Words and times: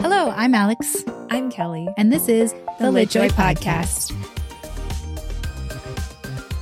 Hello, 0.00 0.30
I'm 0.36 0.54
Alix, 0.54 1.04
I'm 1.30 1.50
Kelly. 1.50 1.88
and 1.96 2.12
this 2.12 2.28
is 2.28 2.52
the, 2.78 2.90
The 2.90 3.00
LitJoy 3.00 3.30
Podcast. 3.30 4.14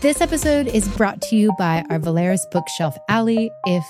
This 0.01 0.21
episode 0.23 0.69
is 0.69 0.89
brought 0.97 1.21
to 1.23 1.37
you 1.37 1.53
by 1.59 1.85
our 1.91 1.99
Velaris 1.99 2.41
Bookshelf 2.51 2.97
Alley. 3.09 3.51
If 3.67 3.85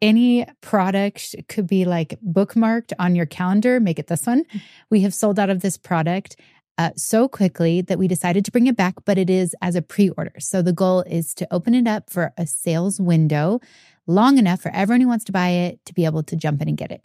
any 0.00 0.46
product 0.62 1.34
could 1.48 1.66
be 1.66 1.84
like 1.84 2.18
bookmarked 2.26 2.92
on 2.98 3.14
your 3.14 3.26
calendar, 3.26 3.78
make 3.78 3.98
it 3.98 4.06
this 4.06 4.26
one. 4.26 4.44
We 4.88 5.02
have 5.02 5.12
sold 5.12 5.38
out 5.38 5.50
of 5.50 5.60
this 5.60 5.76
product 5.76 6.36
uh, 6.78 6.90
so 6.96 7.28
quickly 7.28 7.82
that 7.82 7.98
we 7.98 8.08
decided 8.08 8.44
to 8.46 8.50
bring 8.50 8.66
it 8.66 8.76
back, 8.76 8.94
but 9.04 9.18
it 9.18 9.28
is 9.28 9.54
as 9.60 9.76
a 9.76 9.82
pre 9.82 10.08
order. 10.10 10.32
So 10.38 10.62
the 10.62 10.72
goal 10.72 11.02
is 11.02 11.34
to 11.34 11.48
open 11.52 11.74
it 11.74 11.86
up 11.86 12.08
for 12.08 12.32
a 12.38 12.46
sales 12.46 13.00
window 13.00 13.60
long 14.06 14.38
enough 14.38 14.62
for 14.62 14.70
everyone 14.74 15.02
who 15.02 15.08
wants 15.08 15.24
to 15.26 15.32
buy 15.32 15.48
it 15.50 15.84
to 15.84 15.92
be 15.92 16.04
able 16.06 16.22
to 16.22 16.36
jump 16.36 16.62
in 16.62 16.68
and 16.68 16.76
get 16.78 16.90
it. 16.90 17.02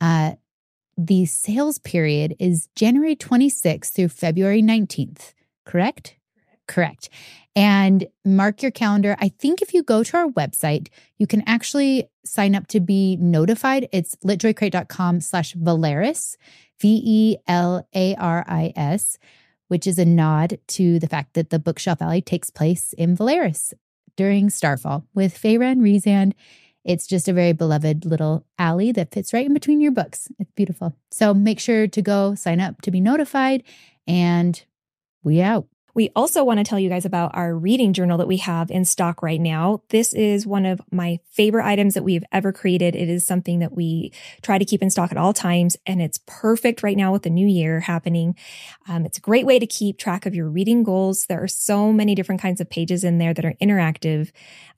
Uh, 0.00 0.32
the 1.06 1.26
sales 1.26 1.78
period 1.78 2.36
is 2.38 2.68
January 2.76 3.16
26th 3.16 3.92
through 3.92 4.08
February 4.08 4.62
19th, 4.62 5.34
correct? 5.64 6.16
Correct. 6.68 7.08
And 7.56 8.06
mark 8.24 8.62
your 8.62 8.70
calendar. 8.70 9.16
I 9.18 9.28
think 9.28 9.60
if 9.60 9.74
you 9.74 9.82
go 9.82 10.02
to 10.04 10.16
our 10.16 10.28
website, 10.28 10.88
you 11.18 11.26
can 11.26 11.42
actually 11.46 12.08
sign 12.24 12.54
up 12.54 12.66
to 12.68 12.80
be 12.80 13.16
notified. 13.16 13.88
It's 13.92 14.14
litjoycrate.com 14.24 15.20
slash 15.20 15.54
Velaris, 15.54 16.36
V 16.80 17.02
E 17.04 17.36
L 17.46 17.86
A 17.94 18.14
R 18.14 18.44
I 18.46 18.72
S, 18.76 19.18
which 19.68 19.86
is 19.86 19.98
a 19.98 20.04
nod 20.04 20.58
to 20.68 20.98
the 20.98 21.08
fact 21.08 21.34
that 21.34 21.50
the 21.50 21.58
Bookshelf 21.58 22.00
Alley 22.00 22.22
takes 22.22 22.48
place 22.48 22.92
in 22.94 23.16
Velaris 23.16 23.74
during 24.16 24.48
Starfall 24.48 25.04
with 25.14 25.36
Feyre 25.36 25.70
and 25.72 25.82
Rhysand. 25.82 26.32
It's 26.84 27.06
just 27.06 27.28
a 27.28 27.32
very 27.32 27.52
beloved 27.52 28.04
little 28.04 28.44
alley 28.58 28.92
that 28.92 29.12
fits 29.12 29.32
right 29.32 29.46
in 29.46 29.54
between 29.54 29.80
your 29.80 29.92
books. 29.92 30.28
It's 30.38 30.50
beautiful. 30.52 30.94
So 31.10 31.32
make 31.32 31.60
sure 31.60 31.86
to 31.86 32.02
go 32.02 32.34
sign 32.34 32.60
up 32.60 32.82
to 32.82 32.90
be 32.90 33.00
notified 33.00 33.62
and 34.06 34.62
we 35.22 35.40
out. 35.40 35.66
We 35.94 36.10
also 36.16 36.42
want 36.42 36.58
to 36.58 36.64
tell 36.64 36.80
you 36.80 36.88
guys 36.88 37.04
about 37.04 37.34
our 37.34 37.54
reading 37.54 37.92
journal 37.92 38.16
that 38.18 38.26
we 38.26 38.38
have 38.38 38.70
in 38.70 38.84
stock 38.84 39.22
right 39.22 39.40
now. 39.40 39.82
This 39.90 40.14
is 40.14 40.46
one 40.46 40.64
of 40.64 40.80
my 40.90 41.18
favorite 41.30 41.66
items 41.66 41.94
that 41.94 42.02
we've 42.02 42.24
ever 42.32 42.50
created. 42.50 42.96
It 42.96 43.10
is 43.10 43.26
something 43.26 43.58
that 43.58 43.74
we 43.74 44.12
try 44.40 44.56
to 44.56 44.64
keep 44.64 44.82
in 44.82 44.90
stock 44.90 45.12
at 45.12 45.18
all 45.18 45.34
times, 45.34 45.76
and 45.86 46.00
it's 46.00 46.20
perfect 46.26 46.82
right 46.82 46.96
now 46.96 47.12
with 47.12 47.24
the 47.24 47.30
new 47.30 47.46
year 47.46 47.80
happening. 47.80 48.34
Um, 48.88 49.04
it's 49.04 49.18
a 49.18 49.22
great 49.22 49.44
way 49.44 49.58
to 49.58 49.66
keep 49.66 49.98
track 49.98 50.24
of 50.24 50.34
your 50.34 50.48
reading 50.48 50.82
goals. 50.82 51.26
There 51.26 51.42
are 51.42 51.48
so 51.48 51.92
many 51.92 52.14
different 52.14 52.40
kinds 52.40 52.60
of 52.60 52.70
pages 52.70 53.04
in 53.04 53.18
there 53.18 53.34
that 53.34 53.44
are 53.44 53.54
interactive. 53.60 54.30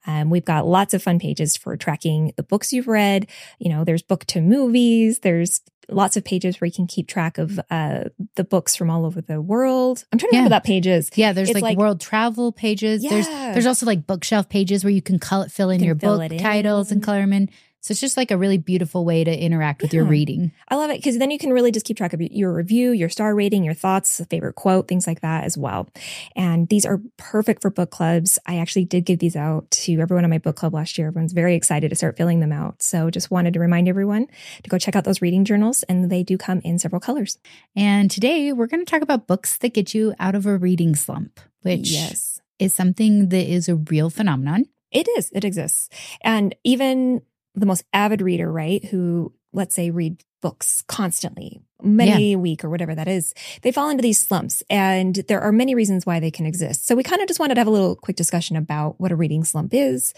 Um, 0.06 0.30
we've 0.30 0.44
got 0.44 0.66
lots 0.66 0.94
of 0.94 1.02
fun 1.02 1.18
pages 1.18 1.56
for 1.56 1.76
tracking 1.76 2.32
the 2.36 2.42
books 2.42 2.72
you've 2.72 2.88
read. 2.88 3.28
You 3.58 3.70
know, 3.70 3.84
there's 3.84 4.02
book 4.02 4.24
to 4.26 4.40
movies. 4.40 5.20
There's 5.20 5.60
lots 5.88 6.16
of 6.16 6.24
pages 6.24 6.60
where 6.60 6.66
you 6.66 6.72
can 6.72 6.86
keep 6.86 7.08
track 7.08 7.38
of 7.38 7.60
uh, 7.70 8.04
the 8.36 8.44
books 8.44 8.74
from 8.76 8.90
all 8.90 9.04
over 9.04 9.20
the 9.20 9.40
world. 9.40 10.04
I'm 10.12 10.18
trying 10.18 10.30
to 10.30 10.36
Yeah. 10.36 10.40
remember 10.40 10.54
that 10.56 10.64
pages. 10.64 11.10
Yeah, 11.14 11.32
there's 11.32 11.52
like, 11.52 11.62
like- 11.62 11.78
world 11.78 12.00
travel 12.00 12.52
pages. 12.52 13.02
There's 13.02 13.28
Yeah. 13.28 13.52
there's 13.52 13.54
there's 13.54 13.66
also 13.66 13.86
like 13.86 14.06
bookshelf 14.06 14.48
pages 14.48 14.84
where 14.84 14.92
you 14.92 15.02
can 15.02 15.18
color, 15.18 15.48
fill 15.48 15.70
in 15.70 15.78
can 15.78 15.86
your 15.86 15.94
book 15.94 16.20
it 16.30 16.38
titles 16.38 16.90
and 16.92 17.02
color 17.02 17.20
them 17.20 17.32
in. 17.32 17.48
So 17.84 17.92
it's 17.92 18.00
just 18.00 18.16
like 18.16 18.30
a 18.30 18.38
really 18.38 18.56
beautiful 18.56 19.04
way 19.04 19.24
to 19.24 19.38
interact 19.38 19.82
with 19.82 19.92
your 19.92 20.06
reading. 20.06 20.52
I 20.68 20.76
love 20.76 20.88
it 20.88 20.96
because 20.96 21.18
then 21.18 21.30
you 21.30 21.36
can 21.36 21.52
really 21.52 21.70
just 21.70 21.84
keep 21.84 21.98
track 21.98 22.14
of 22.14 22.20
your 22.22 22.50
review, 22.50 22.92
your 22.92 23.10
star 23.10 23.34
rating, 23.34 23.62
your 23.62 23.74
thoughts, 23.74 24.22
favorite 24.30 24.54
quote, 24.54 24.88
things 24.88 25.06
like 25.06 25.20
that 25.20 25.44
as 25.44 25.58
well. 25.58 25.90
And 26.34 26.66
these 26.70 26.86
are 26.86 27.02
perfect 27.18 27.60
for 27.60 27.68
book 27.68 27.90
clubs. 27.90 28.38
I 28.46 28.56
actually 28.56 28.86
did 28.86 29.04
give 29.04 29.18
these 29.18 29.36
out 29.36 29.70
to 29.70 30.00
everyone 30.00 30.24
in 30.24 30.30
my 30.30 30.38
book 30.38 30.56
club 30.56 30.72
last 30.72 30.96
year. 30.96 31.08
Everyone's 31.08 31.34
very 31.34 31.54
excited 31.54 31.90
to 31.90 31.94
start 31.94 32.16
filling 32.16 32.40
them 32.40 32.52
out. 32.52 32.82
So 32.82 33.10
just 33.10 33.30
wanted 33.30 33.52
to 33.52 33.60
remind 33.60 33.86
everyone 33.86 34.28
to 34.62 34.70
go 34.70 34.78
check 34.78 34.96
out 34.96 35.04
those 35.04 35.20
reading 35.20 35.44
journals 35.44 35.82
and 35.82 36.10
they 36.10 36.22
do 36.22 36.38
come 36.38 36.62
in 36.64 36.78
several 36.78 37.00
colors. 37.00 37.36
And 37.76 38.10
today 38.10 38.54
we're 38.54 38.66
going 38.66 38.82
to 38.82 38.90
talk 38.90 39.02
about 39.02 39.26
books 39.26 39.58
that 39.58 39.74
get 39.74 39.92
you 39.92 40.14
out 40.18 40.34
of 40.34 40.46
a 40.46 40.56
reading 40.56 40.94
slump, 40.96 41.38
which 41.60 41.90
yes, 41.90 42.40
is 42.58 42.72
something 42.72 43.28
that 43.28 43.46
is 43.46 43.68
a 43.68 43.76
real 43.76 44.08
phenomenon. 44.08 44.64
it 44.90 45.06
is. 45.18 45.30
It 45.34 45.44
exists. 45.44 45.90
And 46.22 46.54
even 46.64 47.20
the 47.54 47.66
most 47.66 47.84
avid 47.92 48.20
reader, 48.22 48.50
right, 48.50 48.84
who 48.84 49.32
let's 49.52 49.74
say 49.74 49.90
read 49.90 50.22
books 50.42 50.82
constantly, 50.88 51.62
many 51.82 52.32
a 52.32 52.38
week 52.38 52.64
or 52.64 52.68
whatever 52.68 52.94
that 52.94 53.08
is, 53.08 53.32
they 53.62 53.70
fall 53.72 53.88
into 53.88 54.02
these 54.02 54.18
slumps. 54.18 54.62
And 54.68 55.14
there 55.28 55.40
are 55.40 55.52
many 55.52 55.74
reasons 55.74 56.04
why 56.04 56.18
they 56.20 56.30
can 56.30 56.44
exist. 56.44 56.86
So 56.86 56.94
we 56.96 57.02
kind 57.02 57.22
of 57.22 57.28
just 57.28 57.38
wanted 57.40 57.54
to 57.54 57.60
have 57.60 57.68
a 57.68 57.70
little 57.70 57.94
quick 57.96 58.16
discussion 58.16 58.56
about 58.56 59.00
what 59.00 59.12
a 59.12 59.16
reading 59.16 59.44
slump 59.44 59.72
is, 59.72 60.12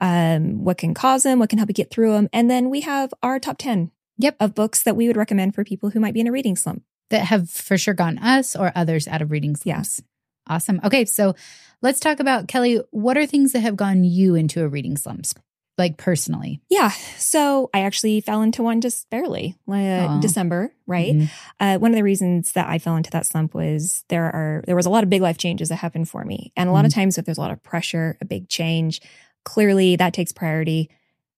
um, 0.00 0.64
what 0.64 0.78
can 0.78 0.94
cause 0.94 1.22
them, 1.22 1.38
what 1.38 1.48
can 1.50 1.58
help 1.58 1.68
you 1.70 1.74
get 1.74 1.90
through 1.90 2.12
them. 2.12 2.28
And 2.32 2.50
then 2.50 2.70
we 2.70 2.80
have 2.80 3.12
our 3.22 3.38
top 3.38 3.58
10 3.58 3.90
Yep. 4.20 4.36
of 4.40 4.54
books 4.54 4.82
that 4.82 4.96
we 4.96 5.06
would 5.06 5.16
recommend 5.16 5.54
for 5.54 5.62
people 5.64 5.90
who 5.90 6.00
might 6.00 6.14
be 6.14 6.20
in 6.20 6.26
a 6.26 6.32
reading 6.32 6.56
slump. 6.56 6.82
that 7.10 7.24
have 7.24 7.48
for 7.48 7.78
sure 7.78 7.94
gone 7.94 8.18
us 8.18 8.54
or 8.54 8.70
others 8.74 9.08
out 9.08 9.22
of 9.22 9.30
reading 9.30 9.56
slumps. 9.56 9.66
Yes. 9.66 10.02
Awesome. 10.46 10.78
Okay, 10.84 11.04
so 11.06 11.34
let's 11.82 12.00
talk 12.00 12.20
about 12.20 12.48
Kelly. 12.48 12.80
What 12.90 13.16
are 13.16 13.24
things 13.26 13.52
that 13.52 13.60
have 13.60 13.76
gone 13.76 14.04
you 14.04 14.34
into 14.34 14.62
a 14.62 14.68
reading 14.68 14.96
slumps, 14.98 15.34
like 15.78 15.96
personally? 15.96 16.60
Yeah. 16.68 16.90
So 17.18 17.70
I 17.72 17.80
actually 17.82 18.20
fell 18.20 18.42
into 18.42 18.62
one 18.62 18.80
just 18.80 19.08
barely, 19.10 19.56
uh, 19.68 20.18
December, 20.20 20.72
right? 20.86 21.14
Mhm. 21.14 21.30
Uh, 21.60 21.78
one 21.78 21.92
of 21.92 21.96
the 21.96 22.02
reasons 22.02 22.52
that 22.52 22.68
I 22.68 22.78
fell 22.78 22.96
into 22.96 23.10
that 23.12 23.26
slump 23.26 23.54
was 23.54 24.04
there 24.08 24.24
are 24.24 24.62
there 24.66 24.76
was 24.76 24.86
a 24.86 24.90
lot 24.90 25.04
of 25.04 25.10
big 25.10 25.22
life 25.22 25.38
changes 25.38 25.68
that 25.68 25.76
happened 25.76 26.08
for 26.08 26.24
me, 26.24 26.52
and 26.56 26.68
a 26.68 26.72
lot 26.72 26.84
of 26.84 26.92
times 26.92 27.16
if 27.16 27.24
there's 27.24 27.38
a 27.38 27.40
lot 27.40 27.52
of 27.52 27.62
pressure, 27.62 28.18
a 28.20 28.24
big 28.24 28.48
change, 28.48 29.00
clearly 29.44 29.96
that 29.96 30.12
takes 30.12 30.32
priority. 30.32 30.90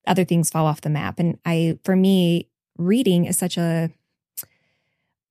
Other 0.06 0.24
things 0.24 0.48
fall 0.50 0.64
off 0.66 0.80
the 0.80 0.88
map, 0.90 1.18
and 1.20 1.38
I, 1.44 1.78
for 1.84 1.94
me, 1.94 2.48
reading 2.78 3.26
is 3.26 3.36
such 3.36 3.58
a 3.58 3.90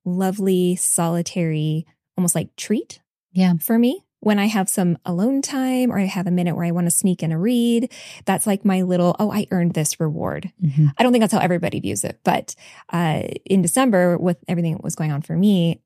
lovely, 0.04 0.76
solitary, 0.76 1.86
almost 2.16 2.34
like 2.34 2.54
treat. 2.56 3.00
Yeah. 3.32 3.54
for 3.60 3.78
me. 3.78 4.04
When 4.20 4.38
I 4.38 4.46
have 4.46 4.68
some 4.68 4.98
alone 5.06 5.40
time 5.40 5.90
or 5.90 5.98
I 5.98 6.04
have 6.04 6.26
a 6.26 6.30
minute 6.30 6.54
where 6.54 6.66
I 6.66 6.72
want 6.72 6.86
to 6.86 6.90
sneak 6.90 7.22
in 7.22 7.32
a 7.32 7.38
read, 7.38 7.90
that's 8.26 8.46
like 8.46 8.64
my 8.64 8.82
little, 8.82 9.16
oh, 9.18 9.32
I 9.32 9.46
earned 9.50 9.72
this 9.72 9.98
reward. 9.98 10.52
Mhm. 10.62 10.92
I 10.98 11.02
don't 11.02 11.12
think 11.12 11.22
that's 11.22 11.32
how 11.32 11.38
everybody 11.38 11.80
views 11.80 12.04
it, 12.04 12.20
but 12.22 12.54
uh, 12.92 13.22
in 13.46 13.62
December, 13.62 14.18
with 14.18 14.36
everything 14.46 14.72
that 14.74 14.84
was 14.84 14.94
going 14.94 15.10
on 15.10 15.22
for 15.22 15.36
me, 15.36 15.80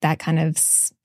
that 0.00 0.18
kind 0.18 0.38
of 0.38 0.56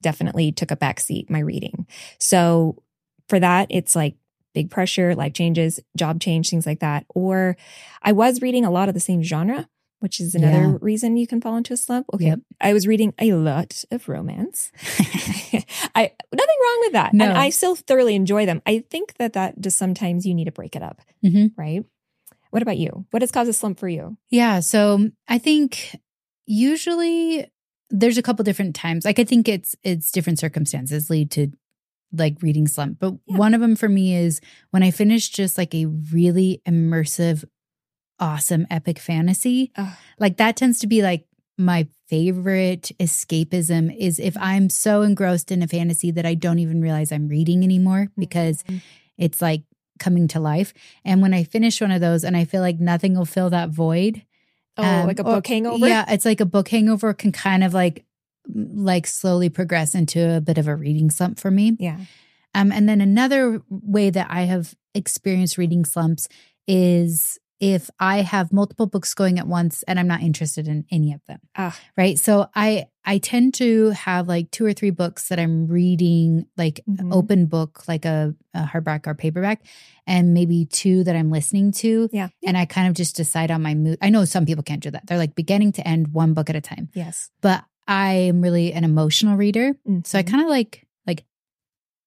definitely 0.01 0.51
took 0.51 0.69
a 0.69 0.75
backseat 0.75 1.29
my 1.29 1.39
reading. 1.39 1.87
So 2.19 2.83
for 3.27 3.39
that, 3.39 3.67
it's 3.69 3.95
like 3.95 4.15
big 4.53 4.69
pressure, 4.69 5.15
life 5.15 5.33
changes, 5.33 5.79
job 5.97 6.19
change, 6.19 6.49
things 6.49 6.65
like 6.65 6.81
that. 6.81 7.05
Or 7.15 7.55
I 8.03 8.11
was 8.11 8.41
reading 8.41 8.65
a 8.65 8.71
lot 8.71 8.87
of 8.89 8.93
the 8.93 8.99
same 8.99 9.23
genre, 9.23 9.67
which 10.01 10.19
is 10.19 10.35
another 10.35 10.63
Yeah. 10.71 10.77
reason 10.81 11.15
you 11.15 11.25
can 11.27 11.39
fall 11.41 11.55
into 11.55 11.73
a 11.73 11.77
slump. 11.77 12.07
Okay, 12.13 12.25
Yep. 12.25 12.39
I 12.59 12.73
was 12.73 12.85
reading 12.87 13.13
a 13.19 13.31
lot 13.33 13.83
of 13.89 14.09
romance. 14.09 14.71
I 15.95 16.11
nothing 16.33 16.59
wrong 16.63 16.77
with 16.81 16.93
that, 16.93 17.13
No. 17.13 17.25
and 17.25 17.37
I 17.37 17.49
still 17.49 17.75
thoroughly 17.75 18.15
enjoy 18.15 18.45
them. 18.45 18.61
I 18.65 18.83
think 18.89 19.15
that 19.19 19.33
that 19.33 19.59
just 19.61 19.77
sometimes 19.77 20.25
you 20.25 20.33
need 20.33 20.45
to 20.45 20.51
break 20.51 20.75
it 20.75 20.83
up, 20.83 21.01
Mhm. 21.23 21.51
right? 21.57 21.83
What 22.51 22.61
about 22.61 22.77
you? 22.77 23.05
What 23.11 23.21
has 23.21 23.31
caused 23.31 23.49
a 23.49 23.53
slump 23.53 23.79
for 23.79 23.87
you? 23.87 24.17
Yeah. 24.29 24.59
So 24.59 25.09
I 25.27 25.37
think 25.37 25.95
usually 26.45 27.47
there's 27.89 28.17
a 28.17 28.21
couple 28.21 28.43
different 28.43 28.75
times. 28.75 29.05
Like 29.05 29.19
I 29.19 29.23
think 29.23 29.47
it's 29.47 29.75
it's 29.83 30.11
different 30.11 30.39
circumstances 30.39 31.09
lead 31.09 31.31
to 31.31 31.51
like 32.13 32.41
reading 32.41 32.67
slump. 32.67 32.99
But 32.99 33.13
Yeah. 33.25 33.37
one 33.37 33.53
of 33.53 33.61
them 33.61 33.75
for 33.75 33.87
me 33.87 34.15
is 34.15 34.41
when 34.71 34.83
I 34.83 34.91
finish 34.91 35.29
just 35.29 35.57
like 35.57 35.73
a 35.73 35.85
really 35.85 36.61
immersive, 36.67 37.45
awesome 38.21 38.65
epic 38.69 38.99
fantasy. 38.99 39.71
Ugh. 39.75 39.93
Like 40.19 40.37
that 40.37 40.55
tends 40.55 40.79
to 40.79 40.87
be 40.87 41.01
like 41.01 41.25
my 41.57 41.87
favorite 42.07 42.91
escapism 42.99 43.95
is 43.97 44.19
if 44.19 44.37
I'm 44.39 44.69
so 44.69 45.01
engrossed 45.01 45.51
in 45.51 45.61
a 45.61 45.67
fantasy 45.67 46.11
that 46.11 46.25
I 46.25 46.35
don't 46.35 46.59
even 46.59 46.81
realize 46.81 47.11
I'm 47.11 47.27
reading 47.27 47.63
anymore 47.63 48.07
because 48.17 48.63
Mhm. 48.63 48.81
it's 49.17 49.41
like 49.41 49.63
coming 49.99 50.27
to 50.29 50.39
life. 50.39 50.73
And 51.05 51.21
when 51.21 51.33
I 51.33 51.43
finish 51.43 51.81
one 51.81 51.91
of 51.91 52.01
those 52.01 52.23
and 52.23 52.35
I 52.37 52.45
feel 52.45 52.61
like 52.61 52.79
nothing 52.79 53.15
will 53.15 53.25
fill 53.25 53.49
that 53.51 53.69
void. 53.69 54.23
oh, 54.77 54.83
um, 54.83 55.05
like 55.07 55.19
a 55.19 55.23
or- 55.23 55.35
book 55.35 55.47
hangover. 55.47 55.85
Yeah, 55.87 56.05
it's 56.09 56.23
like 56.25 56.39
a 56.39 56.45
book 56.45 56.69
hangover 56.69 57.13
can 57.13 57.31
kind 57.33 57.63
of 57.63 57.73
like 57.73 58.05
like 58.73 59.05
slowly 59.05 59.49
progress 59.49 59.93
into 59.93 60.37
a 60.37 60.41
bit 60.41 60.57
of 60.57 60.67
a 60.67 60.75
reading 60.75 61.11
slump 61.11 61.39
for 61.39 61.51
me. 61.51 61.75
yeah. 61.79 61.97
Um, 62.55 62.71
and 62.71 62.87
then 62.89 62.99
another 63.01 63.61
way 63.69 64.09
that 64.09 64.27
I 64.29 64.41
have 64.43 64.73
experienced 64.95 65.57
reading 65.57 65.85
slumps 65.85 66.27
is 66.67 67.37
if 67.61 67.89
I 67.99 68.21
have 68.21 68.51
multiple 68.51 68.87
books 68.87 69.13
going 69.13 69.39
at 69.39 69.47
once 69.47 69.83
and 69.83 69.97
I'm 69.99 70.07
not 70.07 70.21
interested 70.21 70.67
in 70.67 70.83
any 70.91 71.13
of 71.13 71.21
them. 71.27 71.39
Ah. 71.55 71.77
Right. 71.95 72.19
So 72.19 72.47
I 72.55 72.87
I 73.05 73.17
tend 73.19 73.53
to 73.55 73.91
have 73.91 74.27
like 74.27 74.51
two 74.51 74.65
or 74.65 74.73
three 74.73 74.89
books 74.89 75.29
that 75.29 75.39
I'm 75.39 75.67
reading, 75.67 76.45
like 76.57 76.81
Mhm. 76.89 77.13
open 77.13 77.45
book, 77.45 77.87
like 77.87 78.03
a, 78.05 78.35
a 78.53 78.63
hardback 78.65 79.07
or 79.07 79.13
paperback, 79.15 79.61
and 80.05 80.33
maybe 80.33 80.65
two 80.65 81.03
that 81.05 81.15
I'm 81.15 81.31
listening 81.31 81.71
to. 81.83 82.09
Yeah. 82.11 82.29
And 82.45 82.57
I 82.57 82.65
kind 82.65 82.87
of 82.87 82.93
just 82.95 83.15
decide 83.15 83.49
on 83.51 83.61
my 83.61 83.73
mood. 83.75 83.97
I 84.01 84.09
know 84.09 84.25
some 84.25 84.45
people 84.45 84.63
can't 84.63 84.83
do 84.83 84.91
that. 84.91 85.07
They're 85.07 85.17
like 85.17 85.35
beginning 85.35 85.71
to 85.73 85.87
end 85.87 86.09
one 86.13 86.33
book 86.33 86.49
at 86.49 86.55
a 86.55 86.61
time. 86.61 86.89
Yes. 86.93 87.29
But 87.41 87.63
I 87.87 88.13
am 88.13 88.41
really 88.41 88.73
an 88.73 88.83
emotional 88.83 89.35
reader. 89.37 89.73
So 90.03 90.17
I 90.19 90.23
Mhm. 90.23 90.27
kind 90.27 90.43
of 90.43 90.49
like 90.49 90.87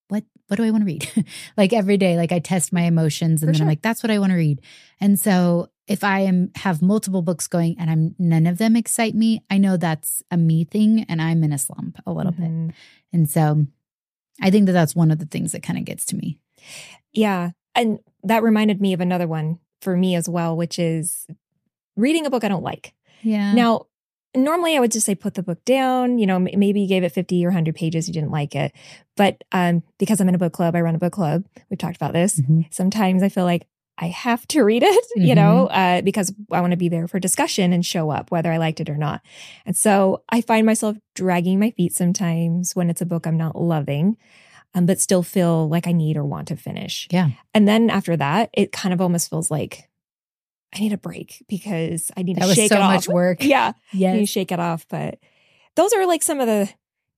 what 0.09 0.25
what 0.49 0.57
do 0.57 0.65
I 0.65 0.71
want 0.71 0.83
to 0.83 0.87
read? 0.87 1.27
like 1.57 1.73
every 1.73 1.97
day, 1.97 2.17
like 2.17 2.33
I 2.33 2.39
test 2.39 2.73
my 2.73 2.83
emotions 2.83 3.43
and 3.43 3.49
For 3.49 3.53
then 3.53 3.55
sure. 3.55 3.65
I'm 3.65 3.69
like, 3.69 3.83
that's 3.83 4.03
what 4.03 4.11
I 4.11 4.19
want 4.19 4.31
to 4.31 4.37
read. 4.37 4.61
And 5.01 5.19
so 5.19 5.69
if 5.87 6.05
I 6.05 6.21
am 6.21 6.51
have 6.57 6.83
multiple 6.83 7.23
books 7.23 7.47
going 7.47 7.77
and 7.79 7.91
I'm 7.91 8.15
none 8.19 8.47
of 8.47 8.59
them 8.59 8.77
excite 8.77 9.15
me, 9.15 9.43
I 9.51 9.59
know 9.59 9.77
that's 9.77 10.23
a 10.31 10.37
me 10.37 10.65
thing 10.65 11.05
and 11.09 11.21
I'm 11.21 11.43
in 11.45 11.53
a 11.53 11.59
slump 11.59 11.99
a 12.07 12.13
little 12.13 12.33
bit. 12.33 12.45
Mhm. 12.51 12.73
And 13.13 13.29
so 13.29 13.67
I 14.41 14.51
think 14.51 14.67
that 14.67 14.73
that's 14.73 14.95
one 14.97 15.11
of 15.11 15.19
the 15.19 15.27
things 15.27 15.53
that 15.53 15.63
kind 15.63 15.79
of 15.79 15.85
gets 15.85 16.05
to 16.07 16.17
me. 16.17 16.39
Yeah. 17.13 17.51
And 17.75 17.99
that 18.23 18.43
reminded 18.43 18.81
me 18.81 18.93
of 18.93 19.01
another 19.01 19.27
one 19.27 19.59
for 19.81 19.97
me 19.97 20.15
as 20.15 20.29
well, 20.29 20.57
which 20.57 20.79
is 20.79 21.27
reading 21.97 22.27
a 22.27 22.31
book 22.31 22.45
I 22.45 22.49
don't 22.49 22.63
like. 22.63 22.95
Yeah. 23.23 23.53
Now, 23.55 23.87
normally 24.35 24.77
I 24.77 24.81
would 24.81 24.93
just 24.93 25.07
say 25.07 25.15
put 25.15 25.35
the 25.35 25.43
book 25.43 25.65
down. 25.65 26.19
You 26.19 26.27
know, 26.27 26.39
maybe 26.39 26.81
you 26.81 26.89
gave 26.89 27.05
it 27.05 27.13
50 27.13 27.45
or 27.45 27.49
100 27.49 27.75
pages, 27.75 28.09
you 28.09 28.15
didn't 28.15 28.31
like 28.31 28.55
it. 28.55 28.73
But 29.17 29.43
um, 29.53 29.83
because 29.99 30.21
I'm 30.21 30.29
in 30.29 30.35
a 30.35 30.39
book 30.39 30.53
club, 30.53 30.75
I 30.75 30.81
run 30.81 30.95
a 30.95 30.99
book 30.99 31.13
club. 31.13 31.45
We've 31.71 31.79
talked 31.79 31.97
about 31.97 32.13
this. 32.13 32.41
Mhm. 32.41 32.73
Sometimes 32.73 33.23
I 33.23 33.29
feel 33.29 33.45
like 33.45 33.67
I 33.97 34.09
have 34.09 34.47
to 34.49 34.63
read 34.63 34.83
it, 34.83 35.07
you 35.17 35.37
know, 35.37 35.69
uh, 35.69 36.03
because 36.03 36.35
I 36.51 36.61
want 36.61 36.73
to 36.73 36.77
be 36.77 36.89
there 36.89 37.07
for 37.07 37.21
discussion 37.21 37.73
and 37.73 37.87
show 37.87 38.11
up, 38.11 38.31
whether 38.33 38.51
I 38.51 38.57
liked 38.57 38.81
it 38.81 38.91
or 38.91 38.97
not. 38.97 39.21
And 39.67 39.77
so 39.77 40.23
I 40.29 40.41
find 40.41 40.67
myself 40.67 40.97
dragging 41.15 41.61
my 41.61 41.71
feet 41.71 41.93
sometimes 41.93 42.75
when 42.75 42.91
it's 42.91 43.01
a 43.03 43.07
book 43.07 43.25
I'm 43.27 43.37
not 43.37 43.55
loving, 43.55 44.17
um, 44.75 44.87
but 44.87 45.01
still 45.01 45.23
feel 45.23 45.69
like 45.69 45.87
I 45.87 45.93
need 45.93 46.17
or 46.17 46.25
want 46.25 46.49
to 46.49 46.57
finish. 46.57 47.07
Yeah. 47.13 47.31
And 47.55 47.69
then 47.69 47.89
after 47.89 48.17
that, 48.17 48.51
it 48.53 48.73
kind 48.73 48.93
of 48.93 49.01
almost 49.01 49.31
feels 49.31 49.49
like 49.49 49.89
I 50.75 50.81
need 50.81 50.93
a 50.93 50.99
break 50.99 51.45
because 51.49 52.11
I 52.17 52.23
need 52.23 52.37
That 52.37 52.47
to 52.49 52.55
shake 52.55 52.71
so 52.71 52.77
it 52.77 52.81
off. 52.83 52.93
much 52.93 53.09
work. 53.15 53.43
Yeah, 53.45 53.73
to 53.73 53.97
Yes. 53.97 54.29
shake 54.29 54.51
it 54.53 54.59
off. 54.61 54.87
But 54.89 55.19
those 55.77 55.93
are 55.93 56.07
like 56.07 56.23
some 56.23 56.41
of 56.41 56.47
the 56.47 56.69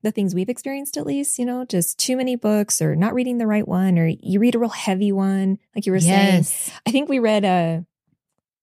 the 0.02 0.10
things 0.12 0.34
we've 0.34 0.48
experienced 0.50 0.96
at 0.98 1.06
least, 1.06 1.38
you 1.38 1.44
know, 1.46 1.64
just 1.64 1.98
too 1.98 2.16
many 2.16 2.36
books 2.36 2.80
or 2.82 2.94
not 2.94 3.14
reading 3.14 3.38
the 3.38 3.46
right 3.46 3.66
one 3.66 3.98
or 3.98 4.06
you 4.06 4.38
read 4.38 4.54
a 4.54 4.58
real 4.58 4.68
heavy 4.68 5.10
one, 5.10 5.58
like 5.74 5.86
you 5.86 5.92
were 5.92 6.00
saying. 6.00 6.44
I 6.86 6.90
think 6.92 7.08
we 7.08 7.18
read 7.18 7.44
a 7.44 7.84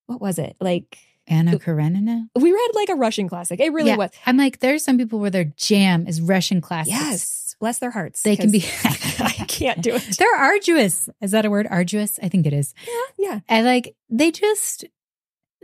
what 0.06 0.20
was 0.20 0.38
it? 0.38 0.56
Like 0.60 0.96
Anna 1.26 1.58
Karenina. 1.58 2.26
we 2.36 2.52
read 2.52 2.68
like 2.74 2.88
a 2.90 2.94
Russian 2.94 3.28
classic. 3.28 3.60
It 3.60 3.72
really 3.72 3.90
Yeah. 3.90 3.96
was. 3.96 4.10
I'm 4.26 4.36
like, 4.36 4.58
there's 4.60 4.84
some 4.84 4.98
people 4.98 5.18
where 5.20 5.30
their 5.30 5.44
jam 5.56 6.06
is 6.06 6.20
Russian 6.20 6.60
classics. 6.60 6.90
Yes. 6.96 7.56
Bless 7.60 7.78
their 7.78 7.90
hearts. 7.92 8.22
They 8.22 8.36
can 8.36 8.50
be. 8.50 8.64
I 8.84 9.44
can't 9.48 9.80
do 9.80 9.94
it. 9.94 10.16
They're 10.18 10.36
arduous. 10.36 11.08
Is 11.22 11.30
that 11.30 11.44
a 11.46 11.50
word? 11.50 11.66
Arduous? 11.70 12.18
I 12.22 12.28
think 12.28 12.46
it 12.46 12.52
is. 12.52 12.74
Yeah. 12.86 13.26
Yeah. 13.30 13.40
I 13.48 13.62
like 13.62 13.94
they 14.10 14.30
just 14.30 14.84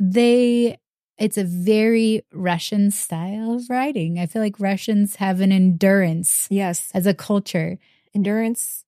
they 0.00 0.78
it's 1.18 1.36
a 1.36 1.44
very 1.44 2.22
Russian 2.32 2.90
style 2.90 3.52
of 3.56 3.68
writing. 3.68 4.18
I 4.18 4.24
feel 4.26 4.40
like 4.40 4.58
Russians 4.58 5.16
have 5.16 5.40
an 5.42 5.52
endurance 5.52 6.46
Yes. 6.50 6.88
as 6.94 7.06
a 7.06 7.12
culture 7.12 7.78
Endurance 8.14 8.84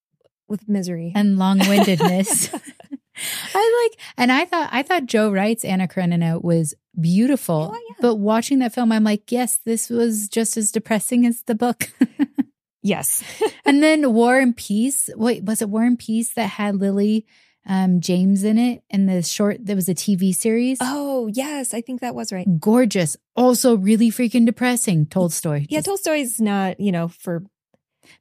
with 0.49 0.69
misery. 0.69 1.13
and 1.15 1.39
long-windedness. 1.39 2.51
I 3.55 3.89
like 3.91 4.01
and 4.17 4.33
I 4.33 4.45
thought 4.45 4.69
I 4.73 4.83
thought 4.83 5.07
Joe 5.07 5.31
Wright's 5.31 5.65
Anna 5.65 5.89
Karenina 5.89 6.41
was 6.41 6.75
beautiful. 7.01 7.73
Oh, 7.75 7.81
yeah. 7.89 7.97
But 8.01 8.17
watching 8.17 8.59
that 8.61 8.75
film 8.75 8.93
I'm 8.93 9.05
like, 9.05 9.31
yes, 9.31 9.59
this 9.65 9.89
was 9.89 10.29
just 10.29 10.57
as 10.57 10.73
depressing 10.73 11.27
as 11.27 11.43
the 11.43 11.55
book. 11.55 11.91
yes. 12.83 13.23
and 13.65 13.83
then 13.83 14.13
War 14.13 14.39
and 14.39 14.57
Peace. 14.57 15.09
Wait, 15.17 15.45
was 15.45 15.63
it 15.63 15.71
War 15.71 15.85
and 15.85 15.99
Peace 15.99 16.35
that 16.35 16.51
had 16.51 16.77
Lily 16.77 17.27
um, 17.67 18.01
James 18.01 18.45
in 18.45 18.59
it? 18.59 18.83
In 18.91 19.07
the 19.07 19.23
short, 19.23 19.65
that 19.65 19.77
was 19.77 19.89
a 19.89 19.95
TV 19.95 20.35
series. 20.35 20.79
oh, 20.81 21.29
yes. 21.33 21.73
I 21.75 21.81
think 21.81 22.01
that 22.01 22.15
was 22.15 22.33
right. 22.33 22.47
Gorgeous. 22.61 23.17
Also, 23.37 23.77
really 23.77 24.11
freaking 24.11 24.47
depressing. 24.47 25.07
Tolstoy. 25.07 25.67
Yeah, 25.69 25.79
Just 25.79 25.87
Tolstoy's 25.87 26.41
not, 26.41 26.81
you 26.81 26.93
know, 26.93 27.09
for 27.09 27.45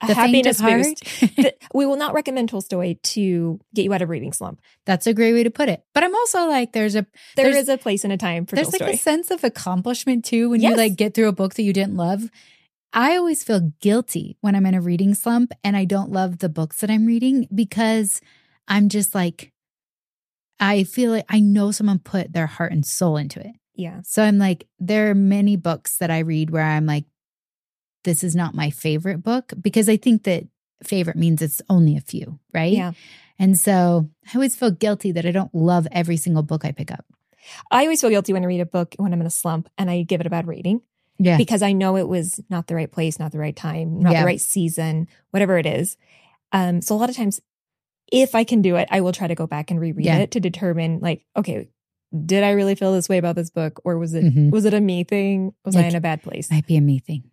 the 0.06 0.13
happiness 0.13 0.62
boost. 0.62 1.04
We 1.74 1.86
will 1.86 1.95
not 1.98 2.13
recommend 2.13 2.50
Tolstoy 2.50 2.95
to 3.01 3.60
get 3.74 3.83
you 3.86 3.94
out 3.94 4.01
of 4.01 4.10
a 4.10 4.12
reading 4.12 4.33
slump. 4.33 4.60
That's 4.86 5.07
a 5.07 5.13
great 5.13 5.33
way 5.33 5.44
to 5.44 5.50
put 5.50 5.69
it. 5.69 5.83
But 5.94 6.04
I'm 6.04 6.13
also 6.13 6.48
like, 6.48 6.74
there's 6.74 6.95
a 6.95 7.06
There 7.36 7.45
There's- 7.45 7.63
is 7.63 7.69
a 7.69 7.78
place 7.78 8.04
and 8.04 8.12
a 8.12 8.18
time 8.18 8.45
for 8.45 8.56
there's 8.56 8.68
Tolstoy. 8.69 8.86
like 8.86 8.95
a 8.95 8.98
sense 8.98 9.31
of 9.31 9.44
accomplishment 9.44 10.25
too 10.25 10.50
when 10.50 10.62
you 10.62 10.75
like 10.75 10.95
get 10.98 11.13
through 11.13 11.28
a 11.30 11.33
book 11.33 11.54
that 11.56 11.63
you 11.63 11.74
didn't 11.74 11.95
love. 11.95 12.30
I 12.94 13.16
always 13.16 13.44
feel 13.44 13.72
guilty 13.80 14.38
when 14.42 14.54
I'm 14.54 14.66
in 14.66 14.74
a 14.74 14.81
reading 14.81 15.13
slump 15.16 15.54
and 15.63 15.78
I 15.78 15.86
don't 15.86 16.12
love 16.12 16.39
the 16.39 16.50
books 16.50 16.81
that 16.81 16.89
I'm 16.92 17.06
reading 17.06 17.48
because 17.56 18.19
I'm 18.68 18.89
just 18.89 19.16
like, 19.16 19.51
I 20.60 20.84
feel 20.84 21.12
like 21.12 21.25
I 21.30 21.39
know 21.39 21.72
someone 21.72 22.00
put 22.00 22.34
their 22.34 22.48
heart 22.48 22.72
and 22.72 22.86
soul 22.86 23.18
into 23.18 23.39
it. 23.39 23.56
yeah. 23.75 24.01
So 24.04 24.22
I'm 24.24 24.38
like, 24.38 24.68
there 24.80 25.10
are 25.10 25.16
many 25.16 25.56
books 25.56 25.98
that 25.98 26.12
I 26.12 26.19
read 26.19 26.50
where 26.50 26.63
I'm 26.63 26.86
like, 26.86 27.06
this 28.03 28.24
is 28.24 28.36
not 28.36 28.56
my 28.56 28.69
favorite 28.69 29.24
book 29.24 29.53
because 29.62 29.88
I 29.89 29.98
think 29.98 30.24
that 30.24 30.45
favorite 30.83 31.15
means 31.18 31.42
it's 31.42 31.62
only 31.69 31.95
a 31.95 32.01
few, 32.01 32.39
right? 32.53 32.74
Yeah. 32.74 32.92
And 33.38 33.57
so 33.57 34.09
I 34.27 34.36
always 34.36 34.56
feel 34.56 34.71
guilty 34.71 35.12
that 35.13 35.25
I 35.25 35.31
don't 35.31 35.53
love 35.53 35.88
every 35.92 36.18
single 36.18 36.44
book 36.44 36.65
I 36.65 36.71
pick 36.71 36.92
up. 36.92 37.06
I 37.71 37.83
always 37.83 38.01
feel 38.01 38.09
guilty 38.09 38.33
when 38.33 38.44
I 38.44 38.48
read 38.48 38.62
a 38.62 38.65
book 38.65 38.95
when 38.98 39.13
I'm 39.13 39.21
in 39.21 39.27
a 39.27 39.31
slump 39.31 39.69
and 39.77 39.89
I 39.89 40.03
give 40.03 40.21
it 40.21 40.27
a 40.27 40.31
bad 40.31 40.48
rating 40.48 40.81
Yeah. 41.19 41.38
because 41.38 41.62
I 41.62 41.71
know 41.74 41.98
it 41.98 42.07
was 42.07 42.39
not 42.50 42.68
the 42.68 42.75
right 42.75 42.92
place, 42.92 43.19
not 43.19 43.31
the 43.31 43.39
right 43.39 43.56
time, 43.56 44.00
not 44.00 44.13
Yeah. 44.13 44.21
the 44.21 44.25
right 44.27 44.42
season, 44.42 45.07
whatever 45.31 45.57
it 45.57 45.65
is. 45.65 45.98
Um, 46.51 46.81
so 46.81 46.95
a 46.95 46.98
lot 46.98 47.09
of 47.09 47.15
times, 47.15 47.39
if 48.12 48.36
I 48.36 48.44
can 48.44 48.62
do 48.62 48.75
it, 48.75 48.88
I 48.92 49.01
will 49.01 49.12
try 49.13 49.27
to 49.27 49.36
go 49.36 49.48
back 49.48 49.71
and 49.71 49.80
reread 49.80 50.06
Yeah. 50.06 50.18
it 50.18 50.31
to 50.31 50.39
determine, 50.39 51.00
like, 51.00 51.25
okay, 51.36 51.69
did 52.25 52.44
I 52.44 52.51
really 52.51 52.75
feel 52.75 52.92
this 52.94 53.07
way 53.07 53.18
about 53.18 53.36
this 53.38 53.50
book, 53.50 53.80
or 53.86 53.98
was 53.98 54.13
it 54.13 54.25
Mhm. 54.25 54.51
was 54.51 54.65
it 54.65 54.74
a 54.74 54.81
me 54.81 55.03
thing? 55.06 55.53
Was 55.63 55.75
I 55.77 55.83
in 55.83 55.95
a 55.95 56.01
bad 56.01 56.21
place? 56.21 56.51
Might 56.51 56.68
be 56.68 56.75
a 56.75 56.81
me 56.81 57.00
thing. 57.00 57.24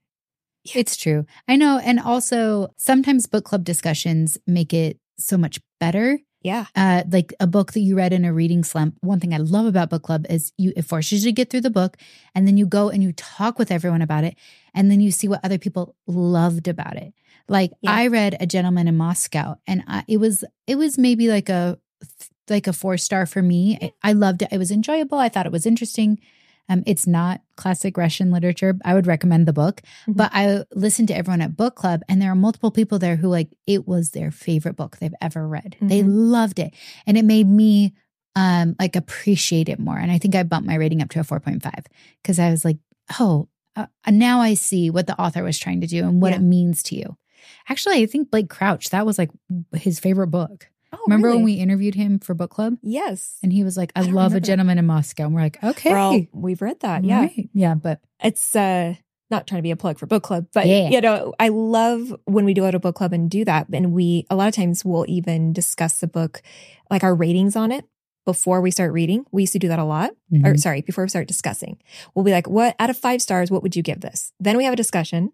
It's 0.74 0.96
true. 0.96 1.26
I 1.46 1.56
know. 1.56 1.78
And 1.78 2.00
also, 2.00 2.68
sometimes 2.76 3.26
book 3.26 3.44
club 3.44 3.64
discussions 3.64 4.38
make 4.46 4.72
it 4.74 4.98
so 5.18 5.36
much 5.36 5.60
better. 5.80 6.18
yeah, 6.42 6.66
Uh, 6.76 7.02
like 7.10 7.34
a 7.40 7.46
book 7.46 7.72
that 7.72 7.80
you 7.80 7.96
read 7.96 8.12
in 8.12 8.24
a 8.24 8.32
reading 8.32 8.62
slump. 8.64 8.94
One 9.00 9.18
thing 9.20 9.34
I 9.34 9.38
love 9.38 9.66
about 9.66 9.90
book 9.90 10.02
club 10.04 10.24
is 10.30 10.52
you 10.56 10.72
it 10.76 10.82
forces 10.82 11.24
you 11.24 11.30
to 11.30 11.34
get 11.34 11.50
through 11.50 11.62
the 11.62 11.70
book, 11.70 11.96
and 12.34 12.46
then 12.46 12.56
you 12.56 12.66
go 12.66 12.90
and 12.90 13.02
you 13.02 13.12
talk 13.12 13.58
with 13.58 13.70
everyone 13.72 14.02
about 14.02 14.24
it, 14.24 14.36
and 14.74 14.90
then 14.90 15.00
you 15.00 15.10
see 15.10 15.28
what 15.28 15.40
other 15.44 15.58
people 15.58 15.96
loved 16.06 16.68
about 16.68 16.96
it. 16.96 17.12
Like 17.48 17.72
Yeah. 17.82 17.92
I 17.92 18.06
read 18.08 18.36
A 18.40 18.46
Gentleman 18.46 18.86
in 18.88 18.96
Moscow, 18.96 19.56
and 19.66 19.82
I, 19.88 20.04
it 20.06 20.18
was 20.18 20.44
it 20.66 20.76
was 20.76 20.96
maybe 20.98 21.28
like 21.28 21.48
a 21.48 21.78
like 22.48 22.66
a 22.66 22.72
four 22.72 22.96
star 22.96 23.26
for 23.26 23.42
me. 23.42 23.78
I, 23.82 24.10
I 24.10 24.12
loved 24.12 24.42
it. 24.42 24.48
It 24.52 24.58
was 24.58 24.70
enjoyable. 24.70 25.18
I 25.18 25.28
thought 25.28 25.46
it 25.46 25.52
was 25.52 25.66
interesting. 25.66 26.20
Um, 26.68 26.82
it's 26.86 27.06
not 27.06 27.40
classic 27.56 27.96
Russian 27.96 28.30
literature. 28.30 28.76
I 28.84 28.94
would 28.94 29.06
recommend 29.06 29.46
the 29.46 29.52
book, 29.52 29.82
Mhm. 30.06 30.16
but 30.16 30.30
I 30.34 30.64
listened 30.74 31.08
to 31.08 31.16
everyone 31.16 31.40
at 31.40 31.56
book 31.56 31.74
club, 31.76 32.02
and 32.08 32.20
there 32.20 32.30
are 32.30 32.34
multiple 32.36 32.70
people 32.70 32.98
there 32.98 33.16
who 33.16 33.28
like 33.28 33.48
it 33.66 33.88
was 33.88 34.10
their 34.10 34.30
favorite 34.30 34.76
book 34.76 34.98
they've 34.98 35.14
ever 35.20 35.46
read. 35.48 35.76
They 35.80 36.02
Mhm. 36.02 36.08
loved 36.08 36.58
it, 36.58 36.74
and 37.06 37.16
it 37.16 37.24
made 37.24 37.48
me 37.48 37.94
um 38.36 38.76
like 38.78 38.94
appreciate 38.94 39.68
it 39.68 39.78
more. 39.80 39.98
And 39.98 40.12
I 40.12 40.18
think 40.18 40.34
I 40.36 40.42
bumped 40.42 40.68
my 40.68 40.74
rating 40.76 41.02
up 41.02 41.08
to 41.10 41.20
a 41.20 41.24
four 41.24 41.40
point 41.40 41.62
five 41.62 41.84
because 42.22 42.38
I 42.38 42.50
was 42.50 42.64
like, 42.64 42.78
oh, 43.18 43.48
uh, 43.74 43.86
now 44.10 44.40
I 44.40 44.54
see 44.54 44.90
what 44.90 45.06
the 45.06 45.18
author 45.20 45.42
was 45.42 45.58
trying 45.58 45.80
to 45.80 45.86
do 45.86 46.04
and 46.04 46.20
what 46.20 46.32
Yeah. 46.32 46.38
it 46.38 46.42
means 46.42 46.82
to 46.84 46.96
you. 46.96 47.16
Actually, 47.68 48.02
I 48.02 48.06
think 48.06 48.30
Blake 48.30 48.48
Crouch 48.50 48.90
that 48.90 49.06
was 49.06 49.18
like 49.18 49.30
his 49.74 49.98
favorite 49.98 50.28
book. 50.28 50.68
Oh, 50.92 50.98
Remember 51.06 51.30
when 51.30 51.42
we 51.44 51.54
interviewed 51.54 51.94
him 51.94 52.18
for 52.18 52.34
book 52.34 52.50
club? 52.50 52.78
Yes. 52.82 53.38
And 53.42 53.52
he 53.52 53.62
was 53.62 53.76
like, 53.76 53.92
I, 53.94 54.00
I 54.00 54.02
love 54.04 54.08
a 54.08 54.10
remember 54.10 54.34
that. 54.40 54.46
gentleman 54.46 54.78
in 54.78 54.86
Moscow. 54.86 55.24
And 55.26 55.34
we're 55.34 55.42
like, 55.42 55.62
okay. 55.62 56.28
We've 56.32 56.62
read 56.62 56.80
that. 56.80 57.04
Yeah. 57.04 57.20
Right. 57.20 57.50
Yeah. 57.52 57.74
But 57.74 58.00
It's 58.22 58.56
uh 58.56 58.94
not 59.30 59.46
trying 59.46 59.58
to 59.58 59.62
be 59.62 59.70
a 59.70 59.76
plug 59.76 59.98
for 59.98 60.06
book 60.06 60.22
club, 60.22 60.46
but 60.54 60.66
Yeah. 60.66 60.88
you 60.88 61.02
know, 61.02 61.34
I 61.38 61.48
love 61.50 62.14
when 62.24 62.46
we 62.46 62.54
do 62.54 62.62
go 62.62 62.70
to 62.70 62.78
book 62.78 62.94
club 62.94 63.12
and 63.12 63.30
do 63.30 63.44
that. 63.44 63.66
And 63.70 63.92
we 63.92 64.26
a 64.30 64.36
lot 64.36 64.48
of 64.48 64.54
times 64.54 64.84
we'll 64.86 65.04
even 65.08 65.52
discuss 65.52 65.98
the 65.98 66.06
book, 66.06 66.40
like 66.90 67.04
our 67.04 67.14
ratings 67.14 67.54
on 67.54 67.70
it 67.70 67.84
before 68.24 68.62
we 68.62 68.70
start 68.70 68.92
reading. 68.92 69.26
We 69.30 69.42
used 69.42 69.52
to 69.52 69.58
do 69.58 69.68
that 69.68 69.78
a 69.78 69.84
lot. 69.84 70.10
Or 70.32 70.52
Mhm. 70.54 70.58
sorry, 70.60 70.80
before 70.80 71.04
we 71.04 71.08
start 71.10 71.28
discussing. 71.28 71.76
We'll 72.14 72.24
be 72.24 72.30
like, 72.32 72.48
what 72.48 72.74
out 72.78 72.88
of 72.88 72.96
five 72.96 73.20
stars, 73.20 73.50
what 73.50 73.62
would 73.62 73.76
you 73.76 73.82
give 73.82 74.00
this? 74.00 74.32
Then 74.40 74.56
we 74.56 74.64
have 74.64 74.72
a 74.72 74.76
discussion. 74.76 75.32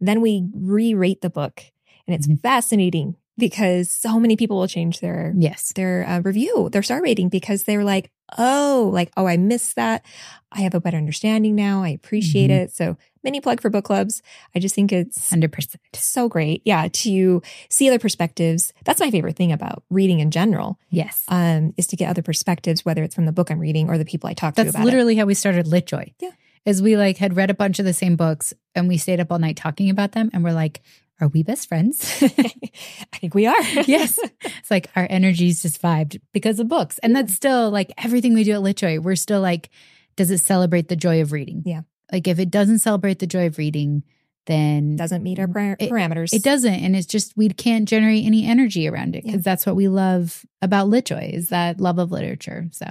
Then 0.00 0.20
we 0.20 0.46
re-rate 0.54 1.22
the 1.22 1.30
book. 1.30 1.62
And 2.06 2.14
it's 2.14 2.26
Mhm. 2.26 2.40
fascinating 2.42 3.16
because 3.40 3.90
so 3.90 4.20
many 4.20 4.36
people 4.36 4.58
will 4.58 4.68
change 4.68 5.00
their 5.00 5.34
yes. 5.36 5.72
their 5.74 6.06
uh, 6.06 6.20
review, 6.20 6.68
their 6.70 6.82
star 6.82 7.02
rating, 7.02 7.28
because 7.28 7.64
they're 7.64 7.82
like, 7.84 8.10
oh, 8.38 8.90
like, 8.94 9.10
oh, 9.16 9.26
I 9.26 9.36
missed 9.36 9.74
that. 9.74 10.04
I 10.52 10.60
have 10.60 10.74
a 10.74 10.80
better 10.80 10.96
understanding 10.96 11.56
now. 11.56 11.82
I 11.82 11.88
appreciate 11.88 12.50
Mhm. 12.50 12.60
it. 12.64 12.72
So, 12.72 12.96
mini 13.24 13.40
plug 13.40 13.60
for 13.60 13.70
book 13.70 13.84
clubs. 13.84 14.22
I 14.54 14.60
just 14.60 14.74
think 14.74 14.92
it's 14.92 15.18
100%. 15.30 15.76
so 15.94 16.28
great. 16.28 16.62
Yeah. 16.64 16.88
To 16.92 17.42
see 17.68 17.88
other 17.88 17.98
perspectives. 17.98 18.72
That's 18.84 19.00
my 19.00 19.10
favorite 19.10 19.36
thing 19.36 19.50
about 19.52 19.82
reading 19.90 20.20
in 20.20 20.30
general, 20.30 20.78
Yes. 20.90 21.24
um, 21.28 21.74
is 21.76 21.86
to 21.88 21.96
get 21.96 22.08
other 22.08 22.22
perspectives, 22.22 22.84
whether 22.84 23.02
it's 23.02 23.14
from 23.16 23.26
the 23.26 23.32
book 23.32 23.50
I'm 23.50 23.58
reading 23.58 23.88
or 23.88 23.98
the 23.98 24.04
people 24.04 24.28
I 24.30 24.34
talk 24.34 24.54
to 24.54 24.64
That's 24.64 24.78
literally 24.78 25.16
how 25.16 25.24
we 25.24 25.34
started 25.34 25.66
LitJoy. 25.66 26.14
Yeah. 26.20 26.30
Is 26.66 26.82
we 26.82 26.96
like 26.96 27.16
had 27.16 27.36
read 27.36 27.50
a 27.50 27.54
bunch 27.54 27.78
of 27.78 27.84
the 27.84 27.92
same 27.94 28.16
books 28.16 28.52
and 28.74 28.86
we 28.86 28.96
stayed 28.98 29.18
up 29.18 29.32
all 29.32 29.38
night 29.38 29.56
talking 29.56 29.88
about 29.90 30.12
them 30.12 30.30
and 30.32 30.44
we're 30.44 30.52
like, 30.52 30.82
are 31.20 31.28
we 31.28 31.42
best 31.42 31.68
friends? 31.68 32.00
I 32.22 33.16
think 33.18 33.34
we 33.34 33.46
are. 33.46 33.60
yes. 33.86 34.18
It's 34.42 34.70
like 34.70 34.90
our 34.96 35.06
energies 35.10 35.62
just 35.62 35.80
vibed 35.82 36.20
because 36.32 36.58
of 36.60 36.68
books. 36.68 36.98
And 37.02 37.14
that's 37.14 37.34
still 37.34 37.70
like 37.70 37.92
everything 37.98 38.34
we 38.34 38.44
do 38.44 38.52
at 38.52 38.60
LitJoy. 38.60 39.02
We're 39.02 39.16
still 39.16 39.40
like, 39.40 39.70
does 40.16 40.30
it 40.30 40.38
celebrate 40.38 40.88
the 40.88 40.96
joy 40.96 41.20
of 41.22 41.32
reading? 41.32 41.62
Yeah. 41.66 41.82
Like 42.12 42.26
if 42.26 42.38
it 42.38 42.50
doesn't 42.50 42.78
celebrate 42.80 43.18
the 43.20 43.26
joy 43.26 43.46
of 43.46 43.58
reading, 43.58 44.02
then 44.46 44.96
Doesn't 44.96 45.22
meet 45.22 45.38
our 45.38 45.46
par- 45.46 45.76
It- 45.78 45.90
parameters. 45.90 46.32
it 46.32 46.42
doesn't. 46.42 46.72
And 46.74 46.96
it's 46.96 47.06
just, 47.06 47.36
we 47.36 47.48
can't 47.50 47.86
generate 47.88 48.24
any 48.24 48.46
energy 48.46 48.88
around 48.88 49.14
it 49.14 49.22
because 49.24 49.40
Yeah. 49.40 49.42
that's 49.44 49.66
what 49.66 49.76
we 49.76 49.86
love 49.88 50.44
about 50.62 50.88
LitJoy 50.88 51.32
is 51.32 51.50
that 51.50 51.78
love 51.80 51.98
of 51.98 52.10
literature. 52.10 52.68
So, 52.72 52.86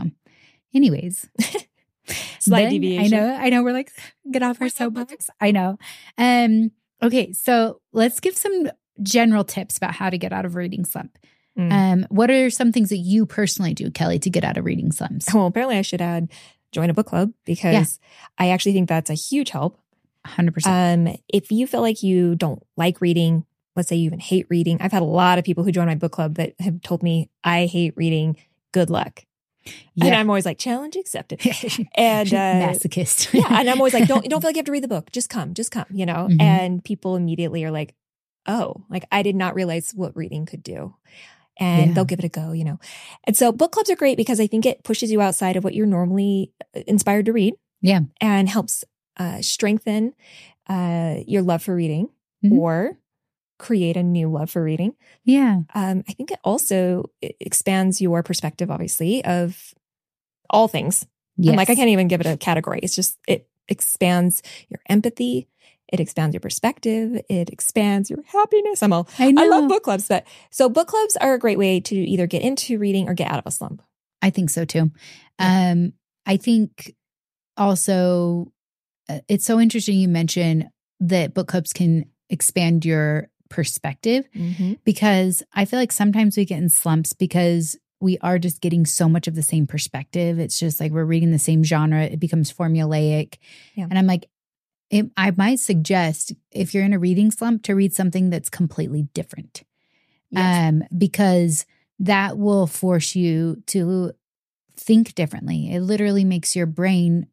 anyways. 0.73 1.27
Slight 2.39 2.63
Then- 2.63 2.71
deviation. 2.71 3.13
I 3.13 3.17
know. 3.19 3.33
I 3.35 3.49
know. 3.49 3.63
We're 3.63 3.73
like, 3.73 3.91
get 4.31 4.41
off 4.43 4.61
our 4.61 4.69
soapbox. 4.69 5.29
I 5.41 5.51
know. 5.51 5.77
Um, 6.17 6.71
okay. 7.01 7.33
So 7.33 7.81
let's 7.91 8.19
give 8.19 8.35
some 8.35 8.69
general 9.01 9.43
tips 9.43 9.77
about 9.77 9.95
how 9.95 10.09
to 10.09 10.17
get 10.17 10.33
out 10.33 10.45
of 10.45 10.55
reading 10.55 10.85
slump. 10.85 11.17
Mm. 11.57 11.71
Um, 11.71 12.07
what 12.09 12.29
are 12.29 12.49
some 12.49 12.71
things 12.71 12.89
that 12.89 12.97
you 12.97 13.25
personally 13.25 13.73
do, 13.73 13.91
Kelly, 13.91 14.19
to 14.19 14.29
get 14.29 14.43
out 14.43 14.57
of 14.57 14.65
reading 14.65 14.91
slumps? 14.91 15.33
Well, 15.33 15.47
apparently 15.47 15.77
I 15.77 15.81
should 15.81 16.01
add 16.01 16.29
join 16.71 16.89
a 16.89 16.93
book 16.93 17.07
club 17.07 17.33
because 17.45 17.99
I 18.37 18.49
actually 18.49 18.73
think 18.73 18.89
that's 18.89 19.09
a 19.09 19.15
huge 19.15 19.49
help. 19.49 19.79
100%. 20.27 20.67
Um, 20.67 21.15
if 21.27 21.51
you 21.51 21.65
feel 21.65 21.81
like 21.81 22.03
you 22.03 22.35
don't 22.35 22.61
like 22.77 23.01
reading, 23.01 23.45
let's 23.75 23.89
say 23.89 23.95
you 23.95 24.05
even 24.05 24.19
hate 24.19 24.45
reading, 24.49 24.77
I've 24.79 24.91
had 24.91 25.01
a 25.01 25.05
lot 25.05 25.39
of 25.39 25.45
people 25.45 25.63
who 25.63 25.71
join 25.71 25.87
my 25.87 25.95
book 25.95 26.11
club 26.11 26.35
that 26.35 26.53
have 26.59 26.81
told 26.81 27.03
me 27.03 27.29
I 27.43 27.65
hate 27.65 27.93
reading. 27.95 28.37
Good 28.71 28.89
luck. 28.89 29.25
And 30.01 30.15
I'm 30.15 30.29
always 30.29 30.45
like, 30.45 30.57
challenge 30.57 30.95
accepted. 30.95 31.39
And 31.95 32.33
uh, 32.33 32.69
masochist. 32.69 33.33
yeah, 33.33 33.59
and 33.59 33.69
I'm 33.69 33.77
always 33.79 33.93
like, 33.93 34.07
don't 34.07 34.23
don't 34.29 34.41
feel 34.41 34.49
like 34.49 34.55
you 34.55 34.59
have 34.59 34.65
to 34.65 34.71
read 34.71 34.83
the 34.83 34.87
book. 34.87 35.11
Just 35.11 35.29
come, 35.29 35.53
just 35.53 35.71
come, 35.71 35.85
you 35.91 36.05
know. 36.05 36.27
Mhm. 36.29 36.41
And 36.41 36.83
people 36.83 37.15
immediately 37.15 37.63
are 37.65 37.71
like, 37.71 37.95
oh, 38.47 38.83
like 38.89 39.05
I 39.11 39.21
did 39.23 39.35
not 39.35 39.55
realize 39.55 39.91
what 39.93 40.15
reading 40.15 40.45
could 40.45 40.63
do. 40.63 40.95
And 41.59 41.87
Yeah. 41.87 41.93
they'll 41.93 42.05
give 42.05 42.19
it 42.19 42.25
a 42.25 42.29
go, 42.29 42.53
you 42.53 42.63
know. 42.63 42.79
And 43.25 43.35
so 43.35 43.51
book 43.51 43.71
clubs 43.73 43.89
are 43.89 43.95
great 43.97 44.15
because 44.17 44.39
I 44.39 44.47
think 44.47 44.65
it 44.65 44.83
pushes 44.85 45.11
you 45.11 45.19
outside 45.21 45.57
of 45.57 45.63
what 45.65 45.73
you're 45.75 45.85
normally 45.85 46.51
uh, 46.75 46.81
inspired 46.87 47.25
to 47.25 47.33
read. 47.33 47.55
Yeah. 47.81 48.01
And 48.21 48.47
helps 48.47 48.85
uh, 49.17 49.41
strengthen 49.41 50.13
uh, 50.69 51.15
your 51.27 51.41
love 51.41 51.61
for 51.61 51.75
reading 51.75 52.09
Mhm. 52.45 52.57
or 52.57 52.97
create 53.59 53.97
a 53.97 54.03
new 54.03 54.31
love 54.31 54.49
for 54.49 54.63
reading. 54.63 54.95
yeah. 55.23 55.59
Um, 55.75 56.03
I 56.09 56.13
think 56.13 56.31
it 56.31 56.39
also 56.43 57.11
expands 57.21 58.01
your 58.01 58.23
perspective, 58.23 58.71
obviously, 58.71 59.23
of 59.23 59.73
all 60.49 60.67
things. 60.67 61.05
Yes. 61.37 61.49
And 61.49 61.57
like 61.57 61.69
I 61.69 61.75
can't 61.75 61.89
even 61.89 62.07
give 62.07 62.21
it 62.21 62.27
a 62.27 62.37
category. 62.37 62.79
It's 62.81 62.95
just 62.95 63.19
it 63.27 63.47
expands 63.67 64.41
your 64.69 64.79
empathy, 64.89 65.47
it 65.87 65.99
expands 65.99 66.33
your 66.33 66.41
perspective, 66.41 67.21
it 67.29 67.49
expands 67.49 68.09
your 68.09 68.23
happiness. 68.25 68.81
I'm 68.81 68.93
all 68.93 69.07
I 69.19 69.31
know. 69.31 69.43
I 69.43 69.47
love 69.47 69.69
book 69.69 69.83
clubs, 69.83 70.07
but 70.07 70.25
so 70.49 70.69
book 70.69 70.87
clubs 70.87 71.15
are 71.17 71.33
a 71.33 71.39
great 71.39 71.57
way 71.57 71.79
to 71.81 71.95
either 71.95 72.27
get 72.27 72.41
into 72.41 72.79
reading 72.79 73.07
or 73.07 73.13
get 73.13 73.31
out 73.31 73.39
of 73.39 73.45
a 73.45 73.51
slump. 73.51 73.83
I 74.21 74.31
think 74.31 74.49
so 74.49 74.65
too. 74.65 74.91
Um, 75.37 75.93
I 76.25 76.37
think 76.37 76.95
also 77.55 78.51
uh, 79.07 79.19
it's 79.27 79.45
so 79.45 79.59
interesting 79.59 79.97
you 79.97 80.07
mention 80.07 80.69
that 80.99 81.33
book 81.33 81.47
clubs 81.47 81.73
can 81.73 82.05
expand 82.29 82.85
your 82.85 83.29
perspective 83.49 84.25
because 84.83 85.43
I 85.53 85.65
feel 85.65 85.79
like 85.79 85.91
sometimes 85.91 86.37
we 86.37 86.45
get 86.45 86.59
in 86.59 86.69
slumps 86.69 87.13
because 87.13 87.77
we 87.99 88.17
are 88.19 88.39
just 88.39 88.61
getting 88.61 88.85
so 88.85 89.09
much 89.09 89.27
of 89.27 89.35
the 89.35 89.41
same 89.41 89.67
perspective. 89.67 90.39
It's 90.39 90.57
just 90.57 90.79
like 90.79 90.91
we're 90.91 91.03
reading 91.03 91.31
the 91.31 91.39
same 91.39 91.63
genre, 91.63 92.03
it 92.03 92.19
becomes 92.19 92.53
formulaic. 92.53 93.37
Yeah. 93.75 93.87
And 93.89 93.97
I'm 93.99 94.07
like, 94.07 94.27
it, 94.89 95.07
I 95.17 95.31
might 95.31 95.59
suggest 95.59 96.33
if 96.51 96.73
you're 96.73 96.85
in 96.85 96.93
a 96.93 96.99
reading 96.99 97.29
slump 97.31 97.63
to 97.63 97.75
read 97.75 97.93
something 97.93 98.29
that's 98.29 98.49
completely 98.49 99.03
different 99.13 99.63
Yes. 100.31 100.69
um, 100.69 100.83
because 100.97 101.65
that 101.99 102.37
will 102.37 102.67
force 102.67 103.15
you 103.15 103.61
to 103.67 104.13
think 104.77 105.13
differently. 105.15 105.73
It 105.73 105.81
literally 105.81 106.23
makes 106.23 106.55
your 106.55 106.65
brain 106.67 107.27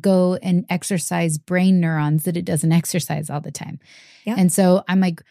go 0.00 0.36
and 0.42 0.64
exercise 0.70 1.36
brain 1.38 1.78
neurons 1.78 2.24
that 2.24 2.36
it 2.36 2.44
doesn't 2.44 2.72
exercise 2.80 3.30
all 3.30 3.40
the 3.40 3.52
time. 3.52 3.78
Yeah. 4.24 4.34
And 4.38 4.52
so 4.52 4.82
I'm 4.88 5.00
like, 5.00 5.22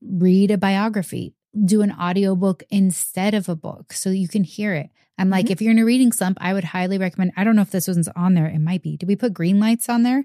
read 0.00 0.50
a 0.50 0.58
biography, 0.58 1.34
do 1.64 1.82
an 1.82 1.92
audiobook 1.92 2.62
instead 2.70 3.34
of 3.34 3.48
a 3.48 3.56
book 3.56 3.92
so 3.92 4.10
you 4.10 4.28
can 4.28 4.44
hear 4.44 4.74
it. 4.74 4.90
I'm 5.18 5.30
like, 5.30 5.46
Mhm. 5.46 5.50
if 5.50 5.60
you're 5.62 5.70
in 5.72 5.78
a 5.78 5.84
reading 5.84 6.12
slump, 6.12 6.38
I 6.40 6.52
would 6.54 6.64
highly 6.64 6.98
recommend. 6.98 7.32
I 7.36 7.44
don't 7.44 7.54
know 7.56 7.62
if 7.62 7.70
this 7.70 7.86
one's 7.88 8.08
on 8.08 8.34
there. 8.34 8.46
It 8.46 8.58
might 8.60 8.82
be. 8.82 8.96
Did 8.96 9.08
we 9.08 9.16
put 9.16 9.34
green 9.34 9.60
lights 9.60 9.88
on 9.88 10.02
there? 10.02 10.24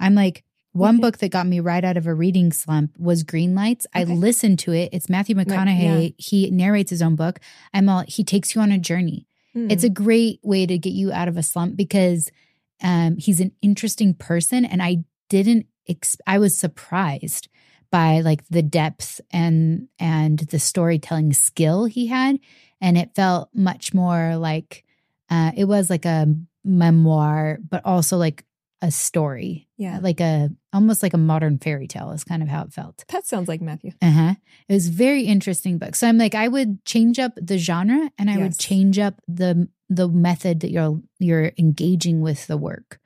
I'm 0.00 0.14
like, 0.14 0.44
one 0.72 0.96
Okay. 0.96 1.02
book 1.02 1.18
that 1.18 1.30
got 1.30 1.46
me 1.46 1.60
right 1.60 1.84
out 1.84 1.96
of 1.96 2.06
a 2.06 2.14
reading 2.14 2.52
slump 2.52 2.92
was 2.98 3.22
Green 3.24 3.54
Lights. 3.54 3.86
I 3.94 4.04
listened 4.04 4.58
to 4.60 4.72
it. 4.72 4.90
It's 4.92 5.08
Matthew 5.08 5.34
McConaughey. 5.34 6.14
He 6.18 6.50
narrates 6.50 6.90
his 6.90 7.00
own 7.02 7.16
book. 7.16 7.40
I'm 7.72 7.88
all 7.88 8.04
he 8.06 8.22
takes 8.22 8.54
you 8.54 8.60
on 8.60 8.70
a 8.70 8.78
journey. 8.78 9.26
Hmm. 9.54 9.70
It's 9.70 9.82
a 9.82 9.88
great 9.88 10.40
way 10.42 10.66
to 10.66 10.76
get 10.78 10.92
you 10.92 11.10
out 11.10 11.26
of 11.26 11.36
a 11.36 11.42
slump 11.42 11.74
because 11.76 12.30
um, 12.82 13.16
he's 13.16 13.40
an 13.40 13.52
interesting 13.62 14.14
person, 14.14 14.64
and 14.64 14.82
I 14.82 15.04
didn't. 15.28 15.66
Ex- 15.88 16.18
I 16.26 16.38
was 16.38 16.56
surprised 16.56 17.48
by 17.90 18.20
like 18.20 18.46
the 18.48 18.62
depth 18.62 19.20
and 19.30 19.88
and 19.98 20.38
the 20.38 20.58
storytelling 20.58 21.32
skill 21.32 21.84
he 21.84 22.06
had, 22.06 22.38
and 22.80 22.98
it 22.98 23.14
felt 23.14 23.48
much 23.54 23.94
more 23.94 24.36
like 24.36 24.84
uh, 25.30 25.52
it 25.56 25.64
was 25.64 25.90
like 25.90 26.04
a 26.04 26.34
memoir, 26.64 27.58
but 27.68 27.84
also 27.84 28.16
like 28.16 28.44
a 28.80 28.90
story, 28.90 29.68
yeah. 29.76 29.98
like 30.00 30.20
a 30.20 30.50
almost 30.72 31.02
like 31.02 31.14
a 31.14 31.18
modern 31.18 31.58
fairy 31.58 31.88
tale 31.88 32.12
is 32.12 32.22
kind 32.22 32.42
of 32.42 32.48
how 32.48 32.62
it 32.62 32.72
felt. 32.72 33.04
That 33.08 33.26
sounds 33.26 33.48
like 33.48 33.60
Matthew. 33.60 33.92
Uh 34.00 34.10
huh. 34.10 34.34
It 34.68 34.74
was 34.74 34.88
a 34.88 34.92
very 34.92 35.22
interesting 35.22 35.78
book. 35.78 35.96
So 35.96 36.06
I'm 36.06 36.18
like, 36.18 36.34
I 36.34 36.48
would 36.48 36.84
change 36.84 37.18
up 37.18 37.32
the 37.36 37.58
genre 37.58 38.10
and 38.18 38.30
I 38.30 38.38
would 38.38 38.58
change 38.58 38.98
up 38.98 39.20
the 39.26 39.68
the 39.88 40.08
method 40.08 40.60
that 40.60 40.70
you're 40.70 41.00
you're 41.18 41.52
engaging 41.58 42.20
with 42.20 42.46
the 42.46 42.56
work. 42.56 43.00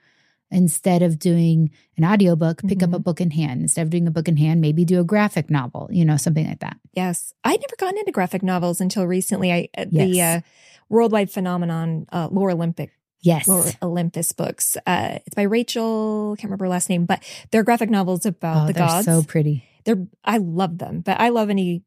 Instead 0.53 1.03
of 1.03 1.19
doing 1.19 1.71
an 1.97 2.05
audiobook, 2.05 2.63
pick 2.69 2.83
up 2.83 2.93
a 2.93 2.99
Mhm. 2.99 3.05
book 3.05 3.21
in 3.21 3.31
hand. 3.33 3.63
Instead 3.63 3.83
of 3.83 3.91
doing 3.91 4.07
a 4.07 4.11
book 4.11 4.29
in 4.29 4.37
hand, 4.37 4.61
maybe 4.61 4.85
do 4.85 5.01
a 5.01 5.05
graphic 5.05 5.51
novel, 5.51 5.89
you 5.91 6.05
know, 6.05 6.17
something 6.17 6.47
like 6.47 6.61
that. 6.61 6.77
Yes. 6.93 7.33
I'd 7.43 7.61
never 7.61 7.75
gotten 7.79 7.99
into 7.99 8.13
graphic 8.13 8.43
novels 8.43 8.81
until 8.81 9.07
recently. 9.07 9.53
I 9.53 9.69
uh, 9.77 9.87
the 9.91 10.21
uh, 10.23 10.41
worldwide 10.89 11.31
phenomenon 11.31 12.07
uh, 12.13 12.29
Lore 12.31 12.51
Olympic 12.51 12.91
Yes. 13.25 13.47
Lore 13.49 13.65
Olympus 13.81 14.33
books. 14.33 14.77
Uh, 14.87 15.19
it's 15.25 15.35
by 15.35 15.43
Rachel. 15.43 16.35
Can't 16.37 16.45
remember 16.51 16.65
her 16.67 16.71
last 16.71 16.89
name, 16.91 17.07
but 17.07 17.23
they're 17.51 17.63
graphic 17.63 17.89
novels 17.89 18.27
about 18.27 18.65
oh, 18.65 18.67
the 18.67 18.73
they're 18.75 18.87
gods. 18.87 19.07
so 19.07 19.23
pretty. 19.23 19.65
they're 19.85 20.07
I 20.25 20.39
love 20.39 20.79
them, 20.79 21.01
but 21.01 21.21
I 21.21 21.29
love 21.31 21.49
any 21.49 21.85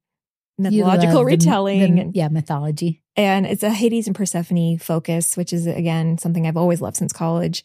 mythological 0.57 1.19
the- 1.19 1.25
retelling 1.25 1.95
the- 1.95 2.01
and, 2.01 2.15
yeah, 2.15 2.29
mythology. 2.29 3.03
and 3.17 3.45
it's 3.45 3.63
a 3.63 3.69
Hades 3.71 4.07
and 4.07 4.15
Persephone 4.15 4.77
focus, 4.77 5.35
which 5.35 5.51
is 5.51 5.67
again 5.67 6.17
something 6.17 6.47
I've 6.47 6.57
always 6.57 6.81
loved 6.81 6.95
since 6.97 7.11
college. 7.13 7.63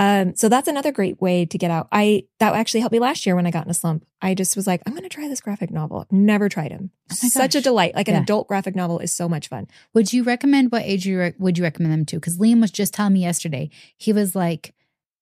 Um, 0.00 0.36
so 0.36 0.48
that's 0.48 0.68
another 0.68 0.92
great 0.92 1.20
way 1.20 1.44
to 1.46 1.58
get 1.58 1.70
out. 1.72 1.88
I 1.90 2.24
that 2.38 2.54
actually 2.54 2.80
helped 2.80 2.92
me 2.92 3.00
last 3.00 3.26
year 3.26 3.34
when 3.34 3.46
I 3.46 3.50
got 3.50 3.64
in 3.64 3.70
a 3.70 3.74
slump. 3.74 4.06
I 4.22 4.34
just 4.34 4.54
was 4.54 4.66
like, 4.66 4.80
I'm 4.86 4.92
going 4.92 5.02
to 5.02 5.08
try 5.08 5.26
this 5.28 5.40
graphic 5.40 5.70
novel. 5.72 6.00
I've 6.00 6.12
never 6.12 6.48
tried 6.48 6.70
them. 6.70 6.90
Oh 7.10 7.14
Such 7.16 7.54
a 7.56 7.60
delight. 7.60 7.94
Like 7.96 8.06
an 8.08 8.14
Yeah. 8.14 8.22
adult 8.22 8.46
graphic 8.48 8.76
novel 8.76 9.00
is 9.00 9.12
so 9.12 9.28
much 9.28 9.48
fun. 9.48 9.66
Would 9.94 10.12
you 10.12 10.22
recommend 10.22 10.70
what 10.70 10.82
age 10.82 11.04
you 11.04 11.18
re- 11.18 11.34
would 11.38 11.58
you 11.58 11.64
recommend 11.64 11.92
them 11.92 12.04
to? 12.06 12.16
Because 12.16 12.38
Liam 12.38 12.60
was 12.60 12.70
just 12.70 12.94
telling 12.94 13.12
me 13.14 13.20
yesterday. 13.22 13.70
He 13.96 14.12
was 14.12 14.34
like, 14.36 14.72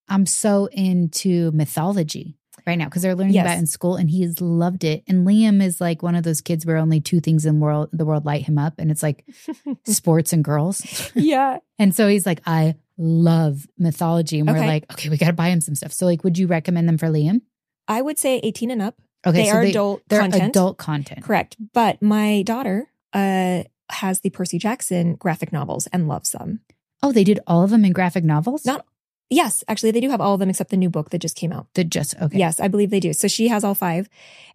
"I'm 0.08 0.26
so 0.26 0.66
into 0.72 1.50
mythology 1.52 2.36
right 2.66 2.76
now 2.76 2.84
because 2.86 3.02
they're 3.02 3.14
learning 3.14 3.34
Yes. 3.34 3.46
about 3.46 3.58
in 3.58 3.66
school, 3.66 3.96
and 3.96 4.10
he's 4.10 4.40
loved 4.42 4.84
it." 4.84 5.04
And 5.08 5.26
Liam 5.26 5.62
is 5.62 5.80
like 5.80 6.02
one 6.02 6.14
of 6.16 6.22
those 6.24 6.40
kids 6.42 6.66
where 6.66 6.76
only 6.76 7.00
two 7.00 7.20
things 7.20 7.46
in 7.46 7.60
world 7.60 7.88
the 7.92 8.04
world 8.04 8.26
light 8.26 8.44
him 8.46 8.58
up, 8.58 8.74
and 8.78 8.90
it's 8.90 9.02
like 9.02 9.24
sports 9.84 10.32
and 10.34 10.44
girls. 10.44 11.10
yeah. 11.14 11.58
And 11.78 11.94
so 11.94 12.08
he's 12.08 12.24
like, 12.26 12.40
"I 12.46 12.74
love 12.98 13.66
mythology," 13.78 14.38
and 14.38 14.48
we're 14.48 14.56
Okay. 14.56 14.66
like, 14.66 14.92
"Okay, 14.92 15.08
we 15.08 15.16
got 15.16 15.26
to 15.28 15.32
buy 15.32 15.48
him 15.48 15.60
some 15.60 15.74
stuff." 15.74 15.92
So 15.92 16.06
like, 16.06 16.24
would 16.24 16.38
you 16.38 16.46
recommend 16.46 16.88
them 16.88 16.98
for 16.98 17.06
Liam? 17.08 17.40
I 17.88 18.02
would 18.02 18.18
say 18.18 18.38
18 18.42 18.70
and 18.70 18.82
up. 18.82 18.96
Okay, 19.26 19.38
they 19.42 19.46
so 19.48 19.56
are 19.56 19.60
adult 19.62 20.02
they're 20.08 20.20
content. 20.20 20.50
adult 20.50 20.78
content. 20.78 21.22
Correct. 21.24 21.56
But 21.72 22.00
my 22.02 22.42
daughter 22.42 22.88
uh, 23.12 23.64
has 23.90 24.20
the 24.20 24.30
Percy 24.30 24.58
Jackson 24.58 25.14
graphic 25.16 25.52
novels 25.52 25.86
and 25.88 26.06
loves 26.08 26.30
them. 26.32 26.60
Oh, 27.02 27.12
they 27.12 27.24
did 27.24 27.40
all 27.46 27.62
of 27.62 27.70
them 27.70 27.84
in 27.84 27.92
graphic 27.92 28.24
novels. 28.24 28.64
Not 28.64 28.84
Yes, 29.28 29.64
actually, 29.66 29.90
they 29.90 30.00
do 30.00 30.10
have 30.10 30.20
all 30.20 30.34
of 30.34 30.40
them 30.40 30.48
except 30.50 30.70
the 30.70 30.76
new 30.76 30.88
book 30.88 31.10
that 31.10 31.18
just 31.18 31.34
came 31.36 31.52
out. 31.52 31.66
the 31.74 31.82
just 31.82 32.14
okay. 32.22 32.38
Yes, 32.38 32.60
I 32.60 32.68
believe 32.68 32.90
they 32.90 33.00
do. 33.00 33.12
So 33.12 33.26
she 33.26 33.48
has 33.48 33.64
all 33.64 33.74
five 33.74 34.08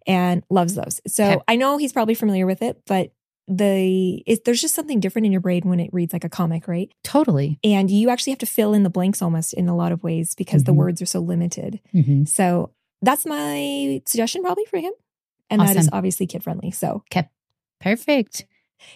and 0.07 0.43
loves 0.49 0.75
those. 0.75 1.01
So 1.07 1.25
Okay. 1.25 1.41
I 1.49 1.57
know 1.57 1.75
he's 1.77 1.91
probably 1.91 2.15
familiar 2.15 2.45
with 2.45 2.61
it, 2.61 2.81
but 2.87 3.11
the 3.55 4.23
it, 4.25 4.45
there's 4.45 4.61
just 4.61 4.73
something 4.75 4.99
different 4.99 5.25
in 5.25 5.31
your 5.31 5.41
brain 5.41 5.63
when 5.65 5.79
it 5.79 5.89
reads 5.93 6.13
like 6.13 6.23
a 6.23 6.29
comic, 6.29 6.67
right? 6.67 6.89
totally. 7.03 7.59
And 7.63 7.91
you 7.91 8.09
actually 8.09 8.31
have 8.31 8.39
to 8.39 8.45
fill 8.45 8.73
in 8.73 8.83
the 8.83 8.89
blanks 8.89 9.21
almost 9.21 9.53
in 9.53 9.67
a 9.67 9.75
lot 9.75 9.91
of 9.91 10.03
ways 10.03 10.33
because 10.35 10.63
the 10.63 10.71
Mhm. 10.71 10.75
words 10.77 11.01
are 11.01 11.05
so 11.05 11.19
limited. 11.19 11.79
hmm 11.91 12.23
So 12.25 12.71
that's 13.01 13.25
my 13.25 14.01
suggestion 14.05 14.41
probably 14.43 14.65
for 14.65 14.77
him. 14.77 14.93
And 15.49 15.61
that 15.61 15.75
is 15.75 15.89
obviously 15.91 16.27
kid 16.27 16.43
friendly. 16.43 16.71
So 16.71 17.03
Perfect. 17.79 18.45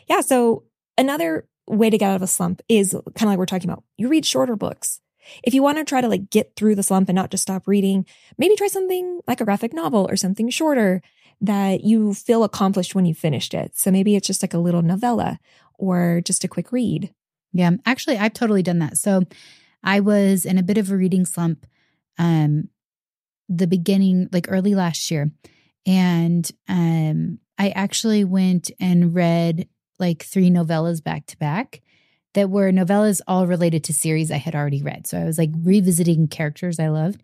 Yeah. 0.07 0.21
So 0.21 0.63
another 0.97 1.47
way 1.67 1.89
to 1.89 1.97
get 1.97 2.09
out 2.11 2.15
of 2.15 2.21
a 2.21 2.27
slump 2.27 2.61
is 2.69 2.91
kind 2.93 3.23
of 3.23 3.29
like 3.29 3.37
we're 3.39 3.45
talking 3.47 3.69
about. 3.69 3.83
You 3.97 4.07
read 4.07 4.25
shorter 4.25 4.55
books. 4.55 5.01
If 5.43 5.55
you 5.55 5.63
want 5.63 5.79
to 5.79 5.83
try 5.83 6.01
to 6.01 6.07
like 6.07 6.29
get 6.29 6.55
through 6.55 6.75
the 6.75 6.83
slump 6.83 7.09
and 7.09 7.15
not 7.15 7.31
just 7.31 7.41
stop 7.41 7.67
reading, 7.67 8.05
maybe 8.37 8.55
try 8.55 8.67
something 8.67 9.21
like 9.27 9.41
a 9.41 9.45
graphic 9.45 9.73
novel 9.73 10.05
or 10.07 10.15
something 10.15 10.49
shorter 10.49 11.01
that 11.41 11.83
you 11.83 12.13
feel 12.13 12.43
accomplished 12.43 12.95
when 12.95 13.05
you 13.05 13.13
finished 13.13 13.53
it. 13.53 13.77
So 13.77 13.91
maybe 13.91 14.15
it's 14.15 14.27
just 14.27 14.41
like 14.41 14.53
a 14.53 14.59
little 14.59 14.81
novella 14.81 15.39
or 15.77 16.21
just 16.23 16.43
a 16.43 16.47
quick 16.47 16.71
read. 16.71 17.13
Yeah, 17.53 17.71
actually, 17.85 18.17
I've 18.17 18.33
totally 18.33 18.63
done 18.63 18.79
that. 18.79 18.97
So 18.97 19.23
I 19.83 19.99
was 19.99 20.45
in 20.45 20.57
a 20.57 20.63
bit 20.63 20.77
of 20.77 20.91
a 20.91 20.97
reading 20.97 21.25
slump 21.25 21.65
um, 22.17 22.69
the 23.47 23.67
beginning, 23.67 24.29
like 24.31 24.47
early 24.49 24.75
last 24.75 25.11
year. 25.11 25.31
And 25.85 26.49
um, 26.67 27.39
I 27.57 27.69
actually 27.69 28.23
went 28.23 28.71
and 28.79 29.13
read 29.13 29.67
like 29.99 30.23
three 30.23 30.49
novellas 30.49 31.03
back 31.03 31.25
to 31.27 31.37
back 31.37 31.81
that 32.33 32.49
were 32.49 32.71
novellas 32.71 33.21
all 33.27 33.47
related 33.47 33.83
to 33.85 33.93
series 33.93 34.31
I 34.31 34.37
had 34.37 34.55
already 34.55 34.81
read. 34.81 35.07
So 35.07 35.17
I 35.17 35.25
was 35.25 35.37
like 35.37 35.51
revisiting 35.57 36.27
characters 36.27 36.79
I 36.79 36.89
loved. 36.89 37.21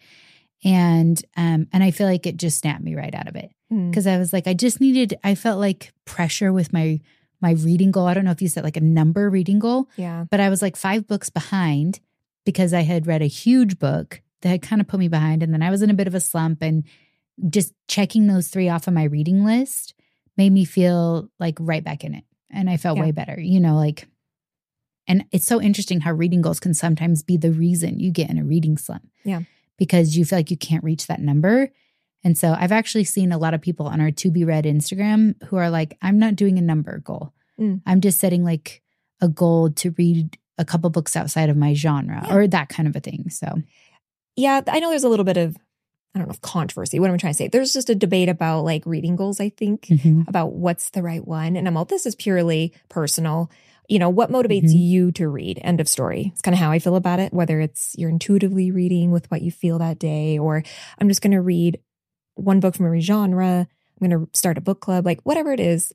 And 0.63 1.21
um 1.35 1.67
and 1.73 1.83
I 1.83 1.91
feel 1.91 2.07
like 2.07 2.25
it 2.25 2.37
just 2.37 2.59
snapped 2.59 2.83
me 2.83 2.95
right 2.95 3.13
out 3.13 3.27
of 3.27 3.35
it. 3.35 3.51
Mm. 3.71 3.89
Because 3.89 4.05
I 4.07 4.17
was 4.17 4.33
like, 4.33 4.47
I 4.47 4.53
just 4.53 4.81
needed 4.81 5.17
I 5.23 5.35
felt 5.35 5.59
like 5.59 5.93
pressure 6.05 6.51
with 6.51 6.73
my 6.73 6.99
my 7.41 7.51
reading 7.51 7.89
goal. 7.91 8.05
I 8.07 8.13
don't 8.13 8.25
know 8.25 8.31
if 8.31 8.41
you 8.41 8.47
said 8.47 8.63
like 8.63 8.77
a 8.77 8.81
number 8.81 9.29
reading 9.29 9.59
goal, 9.59 9.89
Yeah. 9.97 10.25
but 10.29 10.39
I 10.39 10.49
was 10.49 10.61
like 10.61 10.75
five 10.75 11.07
books 11.07 11.29
behind 11.29 11.99
because 12.45 12.73
I 12.73 12.81
had 12.81 13.07
read 13.07 13.21
a 13.23 13.27
huge 13.27 13.79
book 13.79 14.21
that 14.41 14.49
had 14.49 14.61
kind 14.61 14.79
of 14.81 14.87
put 14.87 14.99
me 14.99 15.07
behind. 15.07 15.41
And 15.41 15.51
then 15.53 15.63
I 15.63 15.69
was 15.71 15.81
in 15.81 15.89
a 15.89 15.93
bit 15.95 16.07
of 16.07 16.13
a 16.15 16.19
slump 16.19 16.61
and 16.61 16.83
just 17.49 17.73
checking 17.87 18.27
those 18.27 18.49
three 18.49 18.69
off 18.69 18.87
of 18.87 18.93
my 18.93 19.05
reading 19.05 19.43
list 19.43 19.95
made 20.37 20.51
me 20.51 20.65
feel 20.65 21.29
like 21.39 21.57
right 21.59 21.83
back 21.83 22.03
in 22.03 22.13
it. 22.13 22.25
And 22.51 22.69
I 22.69 22.77
felt 22.77 22.97
Yeah. 22.97 23.03
way 23.05 23.11
better, 23.11 23.39
you 23.39 23.59
know, 23.59 23.75
like, 23.75 24.07
and 25.07 25.25
it's 25.31 25.45
so 25.47 25.59
interesting 25.61 26.01
how 26.01 26.11
reading 26.13 26.41
goals 26.41 26.59
can 26.59 26.73
sometimes 26.73 27.23
be 27.23 27.37
the 27.37 27.51
reason 27.51 27.99
you 27.99 28.11
get 28.11 28.29
in 28.29 28.37
a 28.37 28.43
reading 28.43 28.77
slump. 28.77 29.07
Yeah. 29.23 29.41
Because 29.77 30.15
you 30.15 30.25
feel 30.25 30.37
like 30.39 30.51
you 30.51 30.57
can't 30.57 30.83
reach 30.83 31.07
that 31.07 31.19
number. 31.21 31.71
And 32.23 32.37
so 32.37 32.55
I've 32.57 32.71
actually 32.71 33.03
seen 33.05 33.31
a 33.31 33.37
lot 33.37 33.53
of 33.53 33.61
people 33.61 33.87
on 33.87 33.99
our 34.01 34.11
to 34.11 34.31
be 34.31 34.43
read 34.43 34.65
Instagram 34.65 35.41
who 35.45 35.57
are 35.57 35.69
like, 35.69 35.97
I'm 36.01 36.19
not 36.19 36.35
doing 36.35 36.57
a 36.57 36.61
number 36.61 36.99
goal. 36.99 37.33
Mm. 37.59 37.81
I'm 37.85 38.01
just 38.01 38.19
setting 38.19 38.43
like 38.43 38.81
a 39.21 39.27
goal 39.27 39.69
to 39.71 39.91
read 39.97 40.37
a 40.57 40.65
couple 40.65 40.89
books 40.89 41.15
outside 41.15 41.49
of 41.49 41.57
my 41.57 41.73
genre 41.73 42.23
Yeah. 42.27 42.35
or 42.35 42.47
that 42.47 42.69
kind 42.69 42.87
of 42.87 42.95
a 42.95 42.99
thing. 42.99 43.29
So 43.29 43.47
Yeah, 44.35 44.61
I 44.67 44.79
know 44.79 44.89
there's 44.89 45.03
a 45.03 45.09
little 45.09 45.25
bit 45.25 45.37
of 45.37 45.57
I 46.13 46.19
don't 46.19 46.27
know 46.27 46.33
if 46.33 46.41
controversy. 46.41 46.99
What 46.99 47.07
am 47.09 47.13
I 47.13 47.17
trying 47.17 47.31
to 47.33 47.37
say? 47.37 47.47
There's 47.47 47.71
just 47.71 47.89
a 47.89 47.95
debate 47.95 48.27
about 48.27 48.65
like 48.65 48.85
reading 48.85 49.15
goals, 49.15 49.39
I 49.39 49.47
think, 49.47 49.83
mhm. 49.83 50.27
about 50.27 50.51
what's 50.53 50.89
the 50.89 51.01
right 51.01 51.25
one. 51.25 51.55
And 51.55 51.67
I'm 51.69 51.77
all 51.77 51.85
this 51.85 52.05
is 52.05 52.15
purely 52.15 52.73
personal. 52.89 53.49
You 53.87 53.97
know, 53.97 54.09
what 54.09 54.29
motivates 54.29 54.71
Mhm. 54.73 54.77
you 54.89 55.11
to 55.13 55.29
read? 55.29 55.59
End 55.63 55.79
of 55.79 55.87
story. 55.87 56.31
It's 56.33 56.41
kind 56.41 56.53
of 56.53 56.59
how 56.59 56.69
I 56.69 56.79
feel 56.79 56.97
about 56.97 57.19
it, 57.21 57.33
whether 57.33 57.61
it's 57.61 57.95
you're 57.97 58.09
intuitively 58.09 58.71
reading 58.71 59.11
with 59.11 59.31
what 59.31 59.41
you 59.41 59.51
feel 59.51 59.79
that 59.79 59.99
day, 59.99 60.37
or 60.37 60.63
I'm 60.99 61.07
just 61.07 61.21
gonna 61.21 61.41
read 61.41 61.79
one 62.35 62.59
book 62.59 62.75
from 62.75 62.85
every 62.85 63.01
genre. 63.01 63.67
I'm 64.01 64.09
gonna 64.09 64.25
start 64.33 64.57
a 64.57 64.61
book 64.61 64.79
club, 64.81 65.05
like 65.05 65.21
whatever 65.23 65.51
it 65.51 65.59
is, 65.59 65.93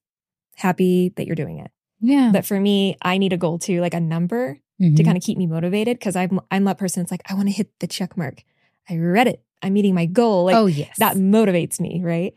happy 0.57 1.13
that 1.17 1.27
you're 1.27 1.37
doing 1.37 1.59
it. 1.59 1.71
yeah. 2.01 2.31
But 2.33 2.45
for 2.47 2.59
me, 2.61 2.97
I 3.03 3.19
need 3.19 3.33
a 3.33 3.37
goal 3.39 3.59
too, 3.59 3.81
like 3.81 3.95
a 3.95 4.01
number 4.01 4.59
to 4.81 4.85
Mhm. 4.85 5.05
kind 5.05 5.17
of 5.17 5.23
keep 5.23 5.39
me 5.39 5.47
motivated 5.47 5.99
because 5.99 6.17
I'm 6.17 6.39
I'm 6.51 6.65
that 6.65 6.79
person. 6.79 7.03
It's 7.03 7.11
like 7.11 7.23
I 7.31 7.35
want 7.35 7.49
to 7.49 7.55
hit 7.55 7.71
the 7.81 7.87
check 7.87 8.17
mark. 8.17 8.43
I 8.89 8.97
read 8.99 9.27
it. 9.27 9.43
I'm 9.63 9.73
meeting 9.73 9.95
my 9.95 10.05
goal. 10.07 10.45
Like 10.45 10.55
oh, 10.57 10.67
yes. 10.67 10.97
that 10.99 11.17
motivates 11.17 11.81
me, 11.81 12.01
right? 12.05 12.35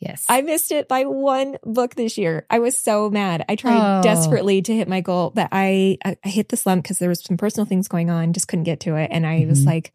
yes. 0.00 0.24
I 0.28 0.42
missed 0.42 0.72
it 0.72 0.88
by 0.88 1.04
one 1.04 1.56
book 1.64 1.94
this 1.94 2.18
year. 2.18 2.44
I 2.50 2.58
was 2.58 2.76
so 2.76 3.08
mad. 3.08 3.44
I 3.48 3.54
tried 3.56 4.00
Oh. 4.00 4.02
desperately 4.02 4.60
to 4.62 4.74
hit 4.76 4.88
my 4.88 5.00
goal, 5.00 5.30
but 5.34 5.48
I 5.52 5.96
I, 6.04 6.16
I 6.24 6.28
hit 6.28 6.48
the 6.50 6.56
slump 6.56 6.82
because 6.82 6.98
there 6.98 7.08
was 7.08 7.22
some 7.24 7.36
personal 7.38 7.64
things 7.66 7.86
going 7.88 8.10
on. 8.10 8.32
Just 8.34 8.48
couldn't 8.48 8.64
get 8.64 8.80
to 8.80 8.96
it, 8.96 9.08
and 9.12 9.24
I 9.26 9.46
was 9.48 9.62
Mhm. 9.62 9.66
like, 9.66 9.92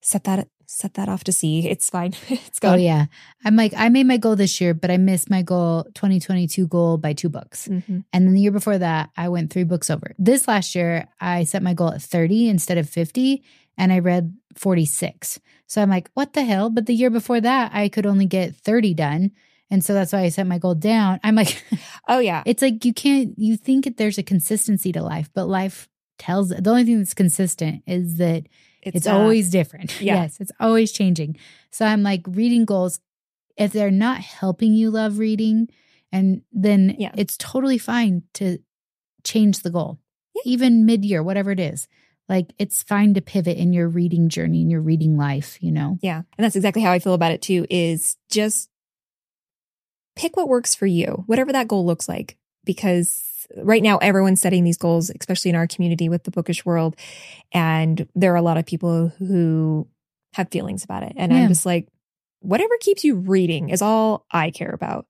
set 0.00 0.24
that 0.24 0.48
set 0.74 0.94
that 0.94 1.08
off 1.08 1.22
to 1.24 1.32
sea. 1.32 1.68
It's 1.68 1.88
fine. 1.88 2.14
it's 2.28 2.58
oh, 2.58 2.68
gone. 2.68 2.74
Oh 2.74 2.82
yeah. 2.82 3.06
I'm 3.44 3.54
like, 3.54 3.72
I 3.76 3.88
made 3.88 4.06
my 4.06 4.16
goal 4.16 4.34
this 4.34 4.60
year, 4.60 4.74
but 4.74 4.90
I 4.90 4.96
missed 4.96 5.30
my 5.30 5.40
goal, 5.42 5.84
2022 5.94 6.66
goal 6.66 6.98
by 6.98 7.12
two 7.12 7.28
books. 7.28 7.68
Mhm. 7.68 8.04
And 8.12 8.26
then 8.26 8.34
the 8.34 8.40
year 8.40 8.50
before 8.50 8.78
that, 8.78 9.10
I 9.16 9.28
went 9.28 9.52
three 9.52 9.62
books 9.62 9.88
over. 9.88 10.14
This 10.18 10.48
last 10.48 10.74
year, 10.74 11.06
I 11.20 11.44
set 11.44 11.62
my 11.62 11.74
goal 11.74 11.92
at 11.92 12.02
30 12.02 12.48
instead 12.48 12.76
of 12.76 12.90
50, 12.90 13.44
and 13.78 13.92
I 13.92 14.00
read 14.00 14.36
46. 14.56 15.38
So 15.66 15.80
I'm 15.80 15.90
like, 15.90 16.10
what 16.14 16.32
the 16.32 16.44
hell? 16.44 16.70
But 16.70 16.86
the 16.86 16.94
year 16.94 17.10
before 17.10 17.40
that, 17.40 17.70
I 17.72 17.88
could 17.88 18.06
only 18.06 18.26
get 18.26 18.56
30 18.56 18.94
done. 18.94 19.30
And 19.70 19.84
so 19.84 19.94
that's 19.94 20.12
why 20.12 20.20
I 20.20 20.28
set 20.28 20.46
my 20.46 20.58
goal 20.58 20.74
down. 20.74 21.20
I'm 21.22 21.36
like, 21.36 21.64
Oh 22.08 22.18
yeah. 22.18 22.42
it's 22.46 22.62
like 22.62 22.84
you 22.84 22.92
can't, 22.92 23.34
you 23.38 23.56
think 23.56 23.84
that 23.84 23.96
there's 23.96 24.18
a 24.18 24.22
consistency 24.22 24.92
to 24.92 25.02
life, 25.02 25.30
but 25.34 25.46
life 25.46 25.88
tells 26.18 26.50
the 26.50 26.70
only 26.70 26.84
thing 26.84 26.98
that's 26.98 27.14
consistent 27.14 27.82
is 27.86 28.16
that 28.18 28.44
it's, 28.84 29.06
uh, 29.06 29.12
always 29.16 29.50
different. 29.50 30.00
yeah. 30.00 30.22
Yes, 30.22 30.38
it's 30.40 30.52
always 30.60 30.92
changing. 30.92 31.36
So 31.70 31.84
I'm 31.86 32.02
like, 32.02 32.22
reading 32.28 32.64
goals, 32.64 33.00
if 33.56 33.72
they're 33.72 33.90
not 33.90 34.18
helping 34.20 34.74
you 34.74 34.90
love 34.90 35.18
reading, 35.18 35.68
and 36.12 36.42
then 36.52 36.96
Yeah. 36.98 37.12
it's 37.16 37.36
totally 37.36 37.78
fine 37.78 38.22
to 38.34 38.58
change 39.24 39.60
the 39.60 39.70
goal, 39.70 39.98
Yeah. 40.34 40.42
even 40.44 40.86
mid 40.86 41.04
year, 41.04 41.22
whatever 41.22 41.50
it 41.50 41.60
is. 41.60 41.88
Like 42.28 42.52
it's 42.58 42.82
fine 42.82 43.14
to 43.14 43.20
pivot 43.20 43.58
in 43.58 43.72
your 43.72 43.88
reading 43.88 44.28
journey, 44.28 44.62
in 44.62 44.70
your 44.70 44.80
reading 44.80 45.16
life, 45.16 45.58
you 45.62 45.70
know? 45.72 45.98
Yeah. 46.02 46.22
And 46.38 46.44
that's 46.44 46.56
exactly 46.56 46.82
how 46.82 46.90
I 46.92 46.98
feel 46.98 47.14
about 47.14 47.32
it 47.32 47.42
too 47.42 47.66
is 47.68 48.16
just 48.30 48.70
pick 50.16 50.36
what 50.36 50.48
works 50.48 50.74
for 50.74 50.86
you, 50.86 51.24
whatever 51.26 51.52
that 51.52 51.68
goal 51.68 51.84
looks 51.84 52.08
like. 52.08 52.36
Because 52.64 53.22
right 53.56 53.82
now 53.82 53.98
everyone's 53.98 54.40
setting 54.40 54.64
these 54.64 54.78
goals, 54.78 55.10
especially 55.18 55.50
in 55.50 55.56
our 55.56 55.66
community 55.66 56.08
with 56.08 56.24
the 56.24 56.30
bookish 56.30 56.64
world. 56.64 56.96
And 57.52 58.08
there 58.14 58.32
are 58.32 58.36
a 58.36 58.42
lot 58.42 58.56
of 58.56 58.66
people 58.66 59.08
who 59.08 59.88
have 60.34 60.50
feelings 60.50 60.84
about 60.84 61.02
it. 61.02 61.12
And 61.16 61.32
Yeah. 61.32 61.38
I'm 61.38 61.48
just 61.48 61.66
like, 61.66 61.88
whatever 62.40 62.74
keeps 62.80 63.04
you 63.04 63.16
reading 63.16 63.70
is 63.70 63.82
all 63.82 64.26
I 64.30 64.50
care 64.50 64.70
about 64.70 65.06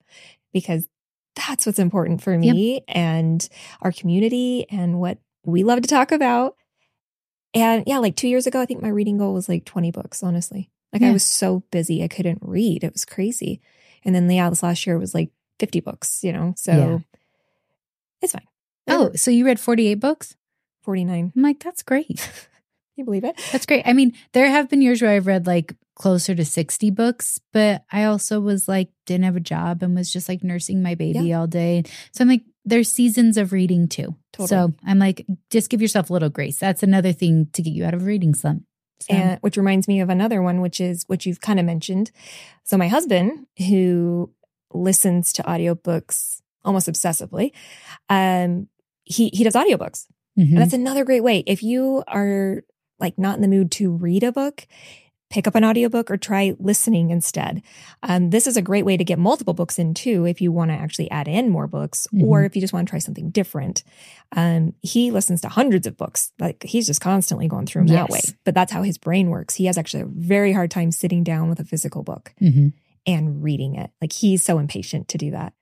because 0.52 0.88
that's 1.34 1.66
what's 1.66 1.78
important 1.80 2.22
for 2.22 2.38
me 2.38 2.82
and 2.86 3.48
our 3.82 3.90
community 3.90 4.66
and 4.70 5.00
what 5.00 5.18
we 5.44 5.64
love 5.64 5.80
to 5.80 5.88
talk 5.88 6.12
about. 6.12 6.54
And 7.54 7.84
yeah, 7.86 7.98
like 7.98 8.16
two 8.16 8.28
years 8.28 8.46
ago, 8.46 8.60
I 8.60 8.66
think 8.66 8.82
my 8.82 8.88
reading 8.88 9.18
goal 9.18 9.34
was 9.34 9.48
like 9.48 9.64
20 9.64 9.90
books, 9.90 10.22
honestly. 10.22 10.70
Like 10.92 11.02
I 11.02 11.10
was 11.12 11.24
so 11.24 11.64
busy, 11.72 12.04
I 12.04 12.08
couldn't 12.08 12.38
read. 12.40 12.84
It 12.84 12.92
was 12.92 13.04
crazy. 13.04 13.60
And 14.04 14.14
then, 14.14 14.30
yeah, 14.30 14.48
this 14.48 14.62
last 14.62 14.86
year 14.86 14.96
was 14.96 15.12
like 15.12 15.30
50 15.58 15.80
books, 15.80 16.22
you 16.22 16.32
know? 16.32 16.54
So 16.56 16.72
Yeah. 16.72 16.98
It's 18.24 18.32
fine. 18.32 18.46
Oh, 18.86 19.12
so 19.14 19.30
you 19.30 19.46
read 19.46 19.60
48 19.60 19.94
books? 19.94 20.36
49. 20.82 21.32
I'm 21.34 21.42
like, 21.42 21.62
that's 21.62 21.82
great. 21.82 22.08
Can 22.18 23.02
you 23.02 23.04
believe 23.04 23.24
it? 23.24 23.40
That's 23.50 23.66
great. 23.66 23.86
I 23.86 23.92
mean, 23.92 24.12
there 24.32 24.48
have 24.48 24.68
been 24.68 24.82
years 24.82 25.02
where 25.02 25.10
I've 25.10 25.26
read 25.26 25.46
like 25.46 25.74
closer 25.96 26.34
to 26.34 26.44
60 26.44 26.90
books, 26.90 27.40
but 27.52 27.84
I 27.90 28.04
also 28.04 28.40
was 28.40 28.68
like, 28.68 28.90
didn't 29.06 29.24
have 29.24 29.36
a 29.36 29.40
job 29.40 29.82
and 29.82 29.94
was 29.94 30.12
just 30.12 30.28
like 30.28 30.44
nursing 30.44 30.82
my 30.82 30.94
baby 30.94 31.32
all 31.32 31.46
day. 31.46 31.84
So 32.12 32.22
I'm 32.22 32.28
like, 32.28 32.42
there's 32.64 32.90
seasons 32.90 33.36
of 33.36 33.52
reading 33.52 33.88
too. 33.88 34.14
Totally. 34.32 34.48
So 34.48 34.74
I'm 34.86 34.98
like, 34.98 35.26
just 35.50 35.70
give 35.70 35.82
yourself 35.82 36.10
a 36.10 36.12
little 36.12 36.28
grace. 36.28 36.58
That's 36.58 36.82
another 36.82 37.12
thing 37.12 37.48
to 37.52 37.62
get 37.62 37.72
you 37.72 37.84
out 37.84 37.94
of 37.94 38.04
reading 38.04 38.34
slump. 38.34 38.64
So, 39.00 39.14
And 39.14 39.38
which 39.40 39.56
reminds 39.56 39.88
me 39.88 40.00
of 40.00 40.08
another 40.08 40.40
one, 40.40 40.60
which 40.60 40.80
is 40.80 41.04
what 41.08 41.26
you've 41.26 41.40
kind 41.40 41.58
of 41.58 41.66
mentioned. 41.66 42.10
So 42.62 42.76
my 42.76 42.88
husband, 42.88 43.46
who 43.58 44.30
listens 44.72 45.32
to 45.34 45.42
audiobooks 45.42 46.40
almost 46.64 46.88
obsessively, 46.88 47.52
um, 48.08 48.68
he 49.04 49.30
he 49.32 49.44
does 49.44 49.54
audiobooks. 49.54 50.06
mhm. 50.38 50.50
And 50.50 50.58
that's 50.58 50.72
another 50.72 51.04
great 51.04 51.22
way. 51.22 51.44
If 51.46 51.62
you 51.62 52.02
are 52.08 52.62
like 53.00 53.18
not 53.18 53.36
in 53.36 53.42
the 53.42 53.48
mood 53.48 53.70
to 53.72 53.90
read 53.90 54.22
a 54.22 54.32
book, 54.32 54.66
pick 55.30 55.46
up 55.48 55.54
an 55.56 55.64
audiobook 55.64 56.10
or 56.10 56.16
try 56.16 56.54
listening 56.60 57.10
instead. 57.10 57.60
Um, 58.04 58.30
this 58.30 58.46
is 58.46 58.56
a 58.56 58.62
great 58.62 58.84
way 58.84 58.96
to 58.96 59.02
get 59.04 59.18
multiple 59.18 59.52
books 59.54 59.78
in 59.80 59.92
too 59.94 60.26
if 60.26 60.40
you 60.40 60.52
want 60.52 60.70
to 60.70 60.76
actually 60.76 61.10
add 61.10 61.26
in 61.26 61.50
more 61.50 61.66
books 61.66 62.06
or 62.22 62.42
Mhm. 62.42 62.46
if 62.46 62.54
you 62.54 62.60
just 62.60 62.72
want 62.72 62.86
to 62.86 62.90
try 62.90 62.98
something 63.00 63.30
different. 63.30 63.82
Um, 64.36 64.74
he 64.80 65.10
listens 65.10 65.40
to 65.40 65.48
hundreds 65.48 65.86
of 65.88 65.96
books. 65.96 66.30
Like 66.38 66.62
he's 66.62 66.86
just 66.86 67.00
constantly 67.00 67.48
going 67.48 67.66
through 67.66 67.86
them 67.86 67.94
that 67.96 68.10
way. 68.10 68.20
But 68.44 68.54
that's 68.54 68.72
how 68.72 68.82
his 68.84 68.96
brain 68.96 69.28
works. 69.28 69.56
He 69.56 69.64
has 69.66 69.76
actually 69.76 70.02
a 70.02 70.06
very 70.06 70.52
hard 70.52 70.70
time 70.70 70.92
sitting 70.92 71.24
down 71.24 71.48
with 71.48 71.58
a 71.58 71.64
physical 71.64 72.02
book 72.04 72.32
Mhm. 72.40 72.72
and 73.06 73.42
reading 73.42 73.74
it. 73.74 73.90
Like 74.00 74.12
he's 74.12 74.42
so 74.44 74.58
impatient 74.58 75.08
to 75.08 75.18
do 75.18 75.32
that. 75.32 75.52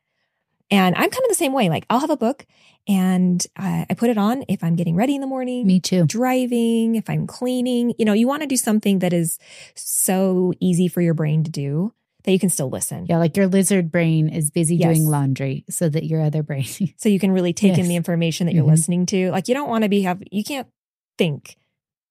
And 0.72 0.94
I'm 0.96 1.10
kind 1.10 1.22
of 1.24 1.28
the 1.28 1.34
same 1.36 1.52
way. 1.52 1.68
Like 1.68 1.84
I'll 1.90 2.00
have 2.00 2.10
a 2.10 2.16
book 2.16 2.46
and 2.88 3.46
I, 3.56 3.86
I 3.90 3.94
put 3.94 4.10
it 4.10 4.18
on 4.18 4.42
if 4.48 4.64
I'm 4.64 4.74
getting 4.74 4.96
ready 4.96 5.14
in 5.14 5.20
the 5.20 5.26
morning, 5.26 5.66
me 5.66 5.78
too. 5.78 6.04
driving, 6.06 6.96
if 6.96 7.08
I'm 7.08 7.26
cleaning. 7.28 7.94
You 7.98 8.04
know, 8.06 8.12
you 8.14 8.26
want 8.26 8.42
to 8.42 8.48
do 8.48 8.56
something 8.56 8.98
that 9.00 9.12
is 9.12 9.38
so 9.76 10.52
easy 10.60 10.88
for 10.88 11.00
your 11.00 11.14
brain 11.14 11.44
to 11.44 11.50
do 11.50 11.92
that 12.24 12.32
you 12.32 12.38
can 12.38 12.48
still 12.50 12.70
listen. 12.70 13.06
Yeah, 13.08 13.18
like 13.18 13.36
your 13.36 13.48
lizard 13.48 13.90
brain 13.92 14.28
is 14.28 14.50
busy 14.50 14.76
Yes. 14.76 14.86
doing 14.96 15.08
laundry 15.08 15.64
so 15.68 15.88
that 15.88 16.04
your 16.04 16.22
other 16.22 16.42
brain. 16.42 16.64
So 16.96 17.08
you 17.08 17.18
can 17.18 17.32
really 17.32 17.52
take 17.52 17.78
in 17.78 17.88
the 17.88 17.96
information 17.96 18.46
that 18.46 18.54
you're 18.54 18.64
Mhm. 18.64 18.68
listening 18.68 19.06
to. 19.06 19.30
Like 19.30 19.48
you 19.48 19.54
don't 19.54 19.68
want 19.68 19.82
to 19.84 19.88
be 19.90 20.02
have 20.02 20.22
you 20.30 20.44
can't 20.44 20.68
think 21.18 21.56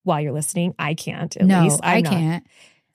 while 0.03 0.19
you're 0.21 0.33
listening. 0.33 0.75
I 0.77 0.93
can't 0.93 1.35
at 1.37 1.45
no, 1.47 1.63
least. 1.63 1.79
I'm 1.83 1.97
I 1.97 2.01
not. 2.01 2.43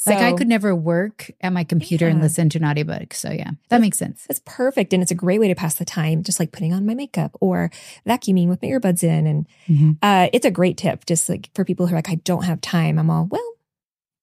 Can't. 0.05 0.21
like 0.21 0.35
I 0.35 0.37
could 0.37 0.49
never 0.49 0.75
work 0.75 1.31
at 1.41 1.53
my 1.53 1.65
computer 1.65 2.07
and 2.09 2.21
listen 2.21 2.49
to 2.51 2.59
an 2.59 2.65
audiobook. 2.65 3.15
So 3.15 3.31
yeah, 3.31 3.51
that 3.71 3.81
makes 3.81 3.99
sense. 3.99 4.27
It's 4.29 4.41
perfect. 4.45 4.93
And 4.93 5.03
it's 5.03 5.11
a 5.11 5.17
great 5.17 5.41
way 5.41 5.49
to 5.49 5.55
pass 5.55 5.75
the 5.75 5.85
time, 5.85 6.23
just 6.23 6.39
like 6.39 6.53
putting 6.53 6.73
on 6.73 6.85
my 6.87 6.95
makeup 6.95 7.37
or 7.41 7.71
vacuuming 8.07 8.49
with 8.49 8.61
my 8.63 8.69
earbuds 8.69 9.03
in. 9.03 9.27
And 9.27 9.47
Mhm. 9.69 9.97
uh, 10.03 10.29
it's 10.33 10.47
a 10.47 10.51
great 10.51 10.77
tip, 10.77 11.07
just 11.07 11.29
like 11.29 11.51
for 11.55 11.65
people 11.65 11.87
who 11.87 11.95
are 11.95 11.99
like, 11.99 12.11
I 12.11 12.17
don't 12.17 12.45
have 12.45 12.61
time. 12.61 12.99
I'm 12.99 13.11
all, 13.11 13.27
well, 13.27 13.53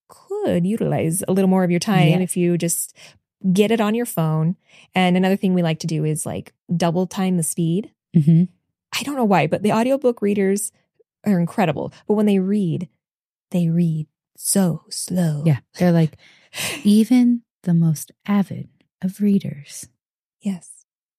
could 0.10 0.66
utilize 0.66 1.24
a 1.28 1.32
little 1.34 1.50
more 1.50 1.64
of 1.64 1.72
your 1.72 1.80
time 1.80 2.08
Yes. 2.08 2.22
if 2.22 2.38
you 2.38 2.58
just 2.58 2.96
get 3.52 3.72
it 3.72 3.82
on 3.82 3.96
your 3.96 4.06
phone. 4.06 4.56
And 4.96 5.18
another 5.18 5.36
thing 5.36 5.54
we 5.54 5.64
like 5.64 5.80
to 5.80 5.88
do 5.88 6.06
is 6.06 6.26
like 6.26 6.54
double 6.76 7.08
time 7.08 7.38
the 7.38 7.44
speed. 7.44 7.92
Mhm. 8.16 8.48
I 8.98 9.04
don't 9.04 9.16
know 9.16 9.26
why, 9.26 9.48
but 9.48 9.64
the 9.64 9.72
audiobook 9.72 10.22
readers 10.22 10.72
are 11.26 11.40
incredible. 11.40 11.92
But 12.08 12.14
when 12.14 12.26
they 12.26 12.40
read, 12.40 12.88
they 13.52 13.70
read 13.70 14.08
so 14.38 14.84
slow. 14.90 15.44
Yeah. 15.46 15.60
They're 15.80 15.92
like, 15.92 16.18
even 16.84 17.42
the 17.64 17.74
most 17.74 18.12
avid 18.26 18.70
of 19.02 19.22
readers 19.22 19.88
Yes. 20.42 20.70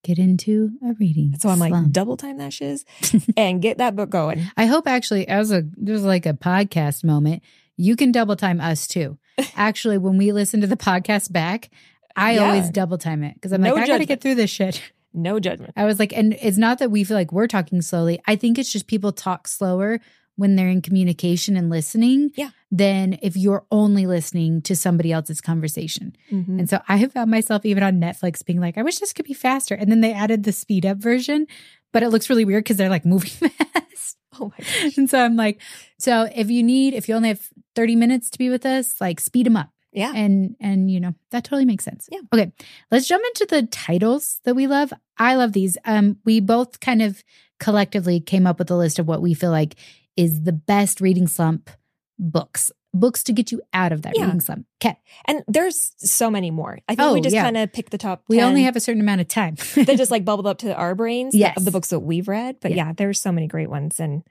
get 0.03 0.18
into 0.18 0.72
a 0.85 0.92
reading. 1.00 1.35
So 1.38 1.48
I'm 1.48 1.59
like, 1.59 1.70
slump. 1.70 1.92
double 1.92 2.16
time 2.16 2.38
that 2.38 2.53
shiz 2.53 2.85
and 3.37 3.62
get 3.62 3.79
that 3.79 3.96
book 3.96 4.11
going. 4.11 4.44
I 4.57 4.66
hope 4.66 4.87
actually, 4.87 5.27
as 5.29 5.50
a 5.50 5.62
there's 5.77 6.03
like 6.05 6.27
a 6.27 6.35
podcast 6.35 7.05
moment, 7.05 7.42
you 7.77 7.96
can 7.96 8.12
double 8.12 8.37
time 8.37 8.61
us 8.61 8.87
too. 8.87 9.18
Actually, 9.57 9.98
when 9.98 10.16
we 10.16 10.31
listen 10.31 10.61
to 10.61 10.66
the 10.68 10.77
podcast 10.77 11.33
back, 11.33 11.70
I 12.14 12.35
Yeah. 12.35 12.42
always 12.46 12.70
double 12.70 12.98
time 12.98 13.24
it 13.24 13.35
because 13.35 13.53
I'm 13.53 13.62
No 13.62 13.74
like, 13.74 13.85
I 13.85 13.87
gotta 13.88 14.05
get 14.05 14.20
through 14.20 14.37
this 14.37 14.50
shit. 14.50 14.81
No 15.12 15.40
judgment. 15.40 15.72
I 15.77 15.85
was 15.85 15.98
like, 15.98 16.12
and 16.12 16.35
it's 16.40 16.57
not 16.59 16.79
that 16.81 16.90
we 16.90 17.03
feel 17.05 17.16
like 17.16 17.33
we're 17.33 17.46
talking 17.48 17.81
slowly. 17.83 18.20
I 18.27 18.37
think 18.37 18.59
it's 18.59 18.70
just 18.72 18.87
people 18.87 19.11
talk 19.12 19.48
slower 19.48 20.00
when 20.36 20.56
they're 20.56 20.68
in 20.68 20.82
communication 20.82 21.56
and 21.56 21.70
listening 21.70 22.30
Yeah. 22.36 22.50
than 22.70 23.18
if 23.22 23.36
you're 23.36 23.64
only 23.70 24.06
listening 24.06 24.62
to 24.62 24.74
somebody 24.74 25.12
else's 25.12 25.40
conversation. 25.40 26.14
Mhm. 26.30 26.58
And 26.60 26.68
so 26.70 26.80
I 26.88 26.96
have 26.96 27.12
found 27.12 27.30
myself 27.30 27.64
even 27.64 27.82
on 27.82 28.00
Netflix 28.00 28.44
being 28.44 28.60
like, 28.60 28.76
I 28.76 28.82
wish 28.82 28.98
this 28.98 29.12
could 29.12 29.26
be 29.26 29.34
faster. 29.34 29.74
And 29.74 29.90
then 29.90 30.00
they 30.00 30.12
added 30.12 30.42
the 30.42 30.52
speed 30.52 30.84
up 30.84 30.98
version, 30.98 31.46
but 31.92 32.02
it 32.02 32.08
looks 32.10 32.28
really 32.28 32.44
weird 32.44 32.64
because 32.64 32.76
they're 32.76 32.88
like 32.88 33.04
moving 33.14 33.30
fast. 33.30 34.16
Oh 34.40 34.50
my 34.58 34.64
gosh. 34.64 34.98
And 34.98 35.08
so 35.08 35.24
I'm 35.24 35.36
like, 35.36 35.60
so 35.98 36.28
if 36.34 36.50
you 36.50 36.62
need, 36.64 36.94
if 36.94 37.08
you 37.08 37.14
only 37.14 37.28
have 37.28 37.48
30 37.76 37.94
minutes 37.94 38.28
to 38.30 38.38
be 38.38 38.50
with 38.50 38.66
us, 38.66 39.00
like 39.00 39.20
speed 39.20 39.46
them 39.46 39.56
up. 39.56 39.70
Yeah. 39.92 40.12
And, 40.12 40.56
and, 40.58 40.90
you 40.90 40.98
know, 40.98 41.14
that 41.30 41.44
totally 41.44 41.64
makes 41.64 41.84
sense. 41.84 42.08
Yeah. 42.10 42.18
Okay. 42.32 42.50
Let's 42.90 43.06
jump 43.06 43.22
into 43.28 43.46
the 43.48 43.62
titles 43.68 44.40
that 44.42 44.56
we 44.56 44.66
love. 44.66 44.92
I 45.18 45.36
love 45.36 45.52
these. 45.52 45.78
Um, 45.84 46.16
we 46.24 46.40
both 46.40 46.80
kind 46.80 47.00
of 47.00 47.22
collectively 47.60 48.18
came 48.18 48.44
up 48.48 48.58
with 48.58 48.72
a 48.72 48.76
list 48.76 48.98
of 48.98 49.06
what 49.06 49.22
we 49.22 49.34
feel 49.34 49.52
like 49.52 49.76
is 50.16 50.42
the 50.42 50.53
best 50.53 51.00
reading 51.00 51.27
slump 51.27 51.70
books, 52.18 52.70
books 52.92 53.22
to 53.24 53.33
get 53.33 53.50
you 53.50 53.61
out 53.72 53.90
of 53.92 54.03
that 54.03 54.14
Yeah. 54.16 54.24
reading 54.27 54.40
slump. 54.40 54.66
Okay. 54.83 54.96
And 55.24 55.42
there's 55.48 55.92
so 55.98 56.31
many 56.31 56.50
more. 56.50 56.79
I 56.88 56.94
think 56.94 57.00
Oh, 57.09 57.14
we 57.14 57.20
just 57.20 57.35
yeah. 57.35 57.42
kind 57.42 57.57
of 57.57 57.72
picked 57.72 57.90
the 57.90 57.98
top. 57.98 58.22
We 58.29 58.40
only 58.40 58.62
have 58.62 58.77
a 58.77 58.81
certain 58.81 59.00
amount 59.00 59.20
of 59.20 59.29
time. 59.29 59.57
that 59.74 59.96
just 59.96 60.11
like 60.12 60.24
bubbled 60.24 60.46
up 60.46 60.59
to 60.59 60.74
our 60.74 60.94
brains 60.94 61.35
Yes. 61.35 61.57
of 61.57 61.64
the 61.64 61.70
books 61.72 61.88
that 61.88 62.00
we've 62.00 62.29
read. 62.29 62.59
But 62.61 62.70
Yeah. 62.70 62.77
yeah, 62.88 62.92
there's 62.96 63.20
so 63.20 63.33
many 63.33 63.48
great 63.48 63.68
ones. 63.68 63.98
And 63.98 64.22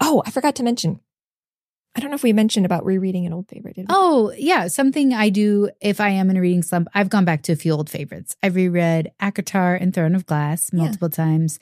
oh, 0.00 0.22
I 0.24 0.30
forgot 0.30 0.54
to 0.56 0.62
mention. 0.62 1.00
I 1.96 2.00
don't 2.00 2.10
know 2.10 2.14
if 2.16 2.22
we 2.22 2.32
mentioned 2.32 2.64
about 2.66 2.84
rereading 2.84 3.26
an 3.26 3.32
old 3.32 3.48
favorite. 3.48 3.76
Oh, 3.88 4.32
yeah. 4.38 4.68
Something 4.68 5.12
I 5.12 5.30
do 5.30 5.70
if 5.80 6.00
I 6.00 6.10
am 6.10 6.30
in 6.30 6.36
a 6.36 6.40
reading 6.40 6.62
slump, 6.62 6.86
I've 6.94 7.08
gone 7.08 7.24
back 7.24 7.42
to 7.44 7.52
a 7.52 7.56
few 7.56 7.72
old 7.72 7.90
favorites. 7.90 8.36
I've 8.40 8.54
reread 8.54 9.10
ACOTAR 9.20 9.74
and 9.80 9.92
Throne 9.92 10.14
of 10.14 10.24
Glass 10.26 10.72
multiple 10.72 11.08
times. 11.10 11.58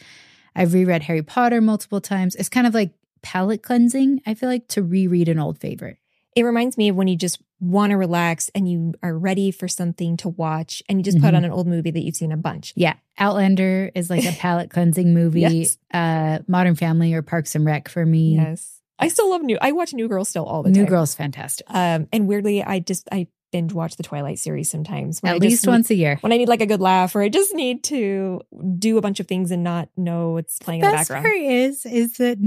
I've 0.55 0.75
reread 0.75 1.05
Harry 1.05 1.23
Potter 1.23 1.63
multiple 1.63 2.03
times. 2.03 2.35
It's 2.35 2.51
kind 2.51 2.67
of 2.67 2.75
like 2.75 2.91
palate 3.23 3.63
cleansing, 3.63 4.23
I 4.27 4.35
feel 4.35 4.49
like, 4.49 4.69
to 4.69 4.83
reread 4.83 5.29
an 5.29 5.39
old 5.39 5.59
favorite. 5.59 5.99
It 6.35 6.43
reminds 6.43 6.77
me 6.77 6.89
of 6.91 6.97
when 6.97 7.09
you 7.09 7.17
just 7.17 7.41
want 7.61 7.91
to 7.91 7.97
relax 7.97 8.51
and 8.55 8.71
you 8.71 8.93
are 9.03 9.17
ready 9.17 9.51
for 9.51 9.67
something 9.69 10.19
to 10.19 10.29
watch 10.29 10.83
and 10.89 10.99
you 10.99 11.03
just 11.03 11.19
put 11.19 11.33
Mhm. 11.33 11.37
on 11.39 11.45
an 11.47 11.51
old 11.51 11.67
movie 11.67 11.91
that 11.91 12.03
you've 12.05 12.17
seen 12.17 12.31
a 12.33 12.37
bunch. 12.37 12.75
Yeah. 12.77 12.95
Outlander 13.19 13.91
is 13.95 14.11
like 14.11 14.27
a 14.27 14.33
palate 14.39 14.69
cleansing 14.71 15.15
movie. 15.15 15.41
Yes. 15.41 15.79
Uh, 15.93 16.41
Modern 16.47 16.75
Family 16.75 17.15
or 17.15 17.23
Parks 17.23 17.55
and 17.55 17.65
Rec 17.65 17.89
for 17.89 18.05
me. 18.05 18.35
Yes. 18.37 18.81
I 18.99 19.09
still 19.09 19.31
love 19.31 19.43
new. 19.43 19.57
I 19.61 19.73
watch 19.73 19.95
New 19.95 20.09
Girl 20.09 20.25
still 20.27 20.45
all 20.45 20.63
the 20.63 20.69
New 20.69 20.75
time. 20.75 20.85
New 20.85 20.89
Girl's 20.91 21.15
fantastic. 21.15 21.67
Um, 21.71 22.09
and 22.13 22.29
weirdly, 22.29 22.63
I 22.63 22.81
just 22.81 23.09
I 23.11 23.29
binge 23.53 23.73
watch 23.73 23.97
the 23.97 24.03
Twilight 24.03 24.39
series 24.39 24.71
sometimes. 24.71 25.21
At 25.25 25.37
I 25.37 25.39
least 25.39 25.65
need- 25.67 25.71
once 25.71 25.91
a 25.91 25.95
year. 25.95 26.19
when 26.21 26.33
I 26.33 26.37
need 26.37 26.49
like 26.49 26.61
a 26.61 26.67
good 26.67 26.81
laugh, 26.81 27.15
or 27.17 27.23
I 27.23 27.29
just 27.31 27.55
need 27.55 27.85
to 27.85 28.41
do 28.79 28.99
a 28.99 29.01
bunch 29.01 29.21
of 29.21 29.27
things 29.29 29.51
and 29.51 29.63
not 29.63 29.89
know 29.97 30.33
what's 30.33 30.59
playing 30.59 30.81
in 30.83 30.91
the 30.91 30.93
background. 30.97 31.25
part 31.25 31.37
is, 31.37 31.87
is 31.87 32.15
that 32.19 32.39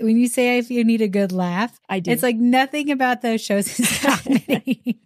when 0.00 0.16
you 0.16 0.28
say 0.28 0.58
if 0.58 0.70
you 0.70 0.84
need 0.84 1.00
a 1.02 1.08
good 1.08 1.32
laugh, 1.32 1.78
I 1.88 2.00
do. 2.00 2.10
it's 2.10 2.22
like 2.22 2.36
nothing 2.36 2.90
about 2.90 3.22
those 3.22 3.40
shows 3.40 3.78
is 3.80 3.98
comedy. 4.02 4.98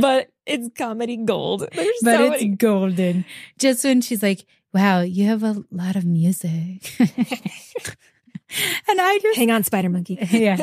but 0.00 0.28
it's 0.46 0.68
comedy 0.76 1.16
gold. 1.16 1.68
There's 1.72 1.88
but 2.02 2.16
so 2.16 2.24
it's 2.32 2.42
many. 2.42 2.48
golden. 2.56 3.24
Just 3.58 3.84
when 3.84 4.00
she's 4.00 4.22
like, 4.22 4.46
"Wow, 4.72 5.00
you 5.00 5.26
have 5.26 5.42
a 5.42 5.62
lot 5.70 5.96
of 5.96 6.04
music," 6.04 6.90
and 8.88 9.00
I 9.00 9.18
just 9.20 9.38
Hang 9.38 9.50
on, 9.50 9.64
Spider 9.64 9.88
Monkey. 9.90 10.18
Yeah. 10.30 10.56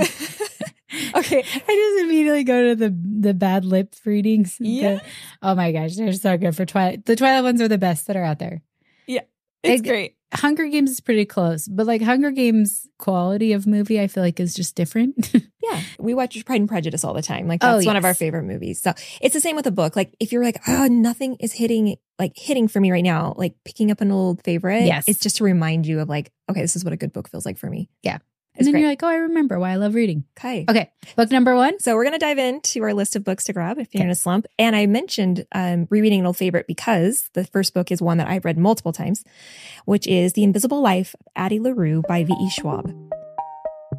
okay. 1.15 1.39
I 1.39 1.93
just 1.95 2.03
immediately 2.05 2.43
go 2.43 2.69
to 2.69 2.75
the 2.75 2.95
the 3.19 3.33
bad 3.33 3.65
lip 3.65 3.95
readings. 4.05 4.57
The- 4.57 4.67
Yeah. 4.69 4.99
oh 5.41 5.55
my 5.55 5.71
gosh, 5.71 5.95
they're 5.95 6.13
so 6.13 6.37
good 6.37 6.55
for 6.55 6.65
Twilight. 6.65 7.05
The 7.05 7.15
Twilight 7.15 7.43
ones 7.43 7.61
are 7.61 7.67
the 7.67 7.77
best 7.77 8.07
that 8.07 8.15
are 8.15 8.23
out 8.23 8.39
there. 8.39 8.61
Yeah, 9.07 9.21
it's 9.63 9.81
It- 9.81 9.87
great. 9.87 10.15
Hunger 10.33 10.67
Games 10.67 10.91
is 10.91 10.99
pretty 10.99 11.25
close, 11.25 11.67
but 11.67 11.85
like 11.85 12.01
Hunger 12.01 12.31
Games 12.31 12.87
quality 12.97 13.53
of 13.53 13.67
movie, 13.67 13.99
I 13.99 14.07
feel 14.07 14.23
like 14.23 14.39
is 14.39 14.53
just 14.53 14.75
different. 14.75 15.33
Yeah. 15.63 15.79
We 15.99 16.15
watch 16.15 16.43
Pride 16.43 16.59
and 16.59 16.67
Prejudice 16.67 17.03
all 17.03 17.13
the 17.13 17.21
time. 17.21 17.47
Like 17.47 17.63
Oh, 17.63 17.73
that's 17.73 17.85
one 17.85 17.95
of 17.95 18.03
our 18.03 18.15
favorite 18.15 18.43
movies. 18.43 18.81
So 18.81 18.93
it's 19.21 19.33
the 19.33 19.39
same 19.39 19.55
with 19.55 19.67
a 19.67 19.71
book. 19.71 19.95
Like 19.95 20.15
if 20.19 20.31
you're 20.31 20.43
like, 20.43 20.59
oh, 20.67 20.87
nothing 20.87 21.35
is 21.39 21.53
hitting 21.53 21.97
like 22.17 22.33
hitting 22.35 22.67
for 22.67 22.79
me 22.79 22.91
right 22.91 23.03
now, 23.03 23.35
like 23.37 23.55
picking 23.63 23.91
up 23.91 24.01
an 24.01 24.11
old 24.11 24.43
favorite. 24.43 24.85
Yes. 24.85 25.05
It's 25.07 25.19
just 25.19 25.37
to 25.37 25.43
remind 25.43 25.85
you 25.85 25.99
of 25.99 26.09
like, 26.09 26.31
okay, 26.49 26.61
this 26.61 26.75
is 26.75 26.83
what 26.83 26.93
a 26.93 26.97
good 26.97 27.13
book 27.13 27.29
feels 27.29 27.45
like 27.45 27.57
for 27.57 27.69
me. 27.69 27.89
Yeah. 28.01 28.17
And 28.55 28.65
then 28.67 28.73
great. 28.73 28.81
you're 28.81 28.89
like, 28.89 29.01
"Oh, 29.03 29.07
I 29.07 29.15
remember 29.15 29.59
why 29.59 29.71
I 29.71 29.75
love 29.77 29.95
reading." 29.95 30.25
okay. 30.37 30.65
Okay, 30.69 30.91
book 31.15 31.31
number 31.31 31.55
one. 31.55 31.79
So 31.79 31.95
we're 31.95 32.03
going 32.03 32.13
to 32.13 32.19
dive 32.19 32.37
into 32.37 32.83
our 32.83 32.93
list 32.93 33.15
of 33.15 33.23
books 33.23 33.45
to 33.45 33.53
grab 33.53 33.79
if 33.79 33.93
you're 33.93 34.01
Okay. 34.01 34.05
in 34.05 34.11
a 34.11 34.15
slump. 34.15 34.45
And 34.59 34.75
I 34.75 34.85
mentioned 34.87 35.45
um, 35.53 35.87
rereading 35.89 36.19
an 36.19 36.25
old 36.25 36.37
favorite 36.37 36.67
because 36.67 37.29
the 37.33 37.45
first 37.45 37.73
book 37.73 37.91
is 37.91 38.01
one 38.01 38.17
that 38.17 38.27
I've 38.27 38.43
read 38.45 38.57
multiple 38.57 38.91
times, 38.91 39.23
which 39.85 40.05
is 40.05 40.33
The 40.33 40.43
Invisible 40.43 40.81
Life 40.81 41.15
of 41.19 41.27
Addie 41.35 41.59
LaRue 41.59 42.03
by 42.07 42.23
V.E. 42.25 42.49
Schwab. 42.49 42.93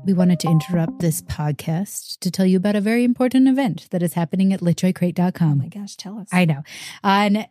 We 0.05 0.12
wanted 0.15 0.41
to 0.41 0.49
interrupt 0.49 0.99
this 1.01 1.23
podcast 1.23 2.19
to 2.21 2.31
tell 2.31 2.45
you 2.47 2.57
about 2.57 2.77
a 2.77 2.81
very 2.81 3.05
important 3.05 3.47
event 3.49 3.88
that 3.91 4.03
is 4.03 4.15
happening 4.15 4.53
at 4.53 4.61
Oh 4.62 4.67
litjoycrate.com. 4.67 5.59
my 5.59 5.69
gosh, 5.69 5.97
tell 5.97 6.19
us. 6.19 6.29
I 6.33 6.45
know. 6.45 6.62
On 7.05 7.45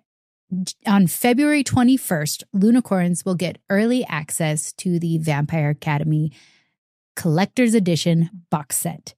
on 0.86 1.08
February 1.08 1.64
21st, 1.64 2.44
Lunacorns 2.54 3.24
will 3.26 3.36
get 3.36 3.58
early 3.70 4.04
access 4.06 4.74
to 4.74 5.00
the 5.00 5.18
Vampire 5.20 5.70
Academy 5.70 6.34
collector's 7.22 7.74
edition 7.76 8.30
box 8.50 8.78
set. 8.78 9.14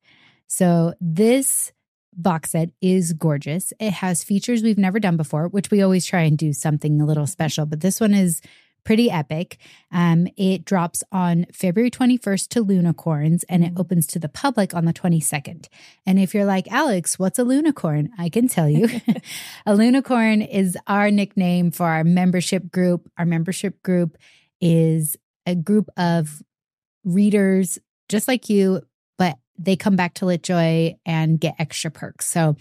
So 0.47 0.93
this 0.99 1.71
box 2.15 2.51
set 2.51 2.69
is 2.81 3.13
gorgeous. 3.13 3.71
It 3.79 3.93
has 3.93 4.23
features 4.23 4.61
we've 4.61 4.77
never 4.77 4.99
done 4.99 5.15
before, 5.17 5.47
which 5.47 5.71
we 5.71 5.81
always 5.81 6.05
try 6.05 6.21
and 6.23 6.37
do 6.37 6.51
something 6.51 6.99
a 6.99 7.05
little 7.05 7.25
special, 7.25 7.65
but 7.65 7.79
this 7.79 8.01
one 8.01 8.13
is 8.13 8.41
pretty 8.83 9.09
epic. 9.09 9.57
Um, 9.93 10.27
it 10.35 10.65
drops 10.65 11.01
on 11.13 11.45
February 11.53 11.89
21st 11.89 12.49
to 12.49 12.65
Lunacorns 12.65 13.45
and 13.47 13.63
it 13.63 13.75
Mhm. 13.75 13.79
opens 13.79 14.05
to 14.07 14.19
the 14.19 14.27
public 14.27 14.73
on 14.75 14.83
the 14.83 14.91
22nd. 14.91 15.69
And 16.05 16.19
if 16.19 16.33
you're 16.33 16.43
like, 16.43 16.69
Alix, 16.69 17.17
what's 17.17 17.39
a 17.39 17.43
Lunacorn? 17.45 18.09
I 18.17 18.27
can 18.27 18.49
tell 18.49 18.69
you. 18.69 18.89
a 19.65 19.73
Lunacorn 19.73 20.41
is 20.45 20.77
our 20.87 21.09
nickname 21.09 21.71
for 21.71 21.85
our 21.87 22.03
membership 22.03 22.69
group. 22.69 23.09
Our 23.17 23.25
membership 23.25 23.81
group 23.81 24.17
is 24.59 25.15
a 25.45 25.55
group 25.55 25.89
of 25.95 26.43
readers 27.05 27.79
just 28.09 28.27
like 28.27 28.49
you, 28.49 28.81
but 29.17 29.37
they 29.57 29.75
come 29.75 29.95
back 29.95 30.13
to 30.15 30.25
LitJoy 30.25 30.95
and 31.05 31.39
get 31.39 31.55
extra 31.59 31.91
perks. 31.91 32.27
So 32.27 32.55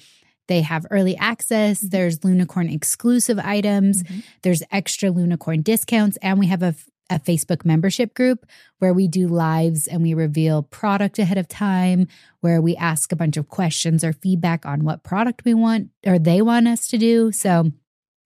they 0.49 0.61
have 0.63 0.87
early 0.91 1.17
access, 1.17 1.83
Mhm. 1.83 1.91
there's 1.91 2.19
Lunacorn 2.25 2.69
exclusive 2.73 3.39
items, 3.39 4.03
Mhm. 4.03 4.23
there's 4.43 4.63
extra 4.71 5.11
Lunacorn 5.11 5.63
discounts, 5.63 6.19
and 6.21 6.39
we 6.39 6.49
have 6.49 6.63
a, 6.63 6.75
a 7.11 7.19
Facebook 7.21 7.65
membership 7.65 8.13
group 8.15 8.45
where 8.79 8.93
we 8.93 9.07
do 9.09 9.29
lives 9.29 9.87
and 9.87 10.03
we 10.03 10.15
reveal 10.15 10.63
product 10.63 11.19
ahead 11.19 11.39
of 11.39 11.47
time, 11.49 12.07
where 12.41 12.61
we 12.61 12.75
ask 12.77 13.13
a 13.13 13.17
bunch 13.17 13.37
of 13.37 13.49
questions 13.49 14.03
or 14.03 14.13
feedback 14.13 14.67
on 14.67 14.85
what 14.85 15.03
product 15.05 15.45
we 15.45 15.55
want 15.55 15.91
or 16.07 16.19
they 16.19 16.43
want 16.43 16.67
us 16.69 16.87
to 16.89 16.99
do. 16.99 17.31
So 17.33 17.71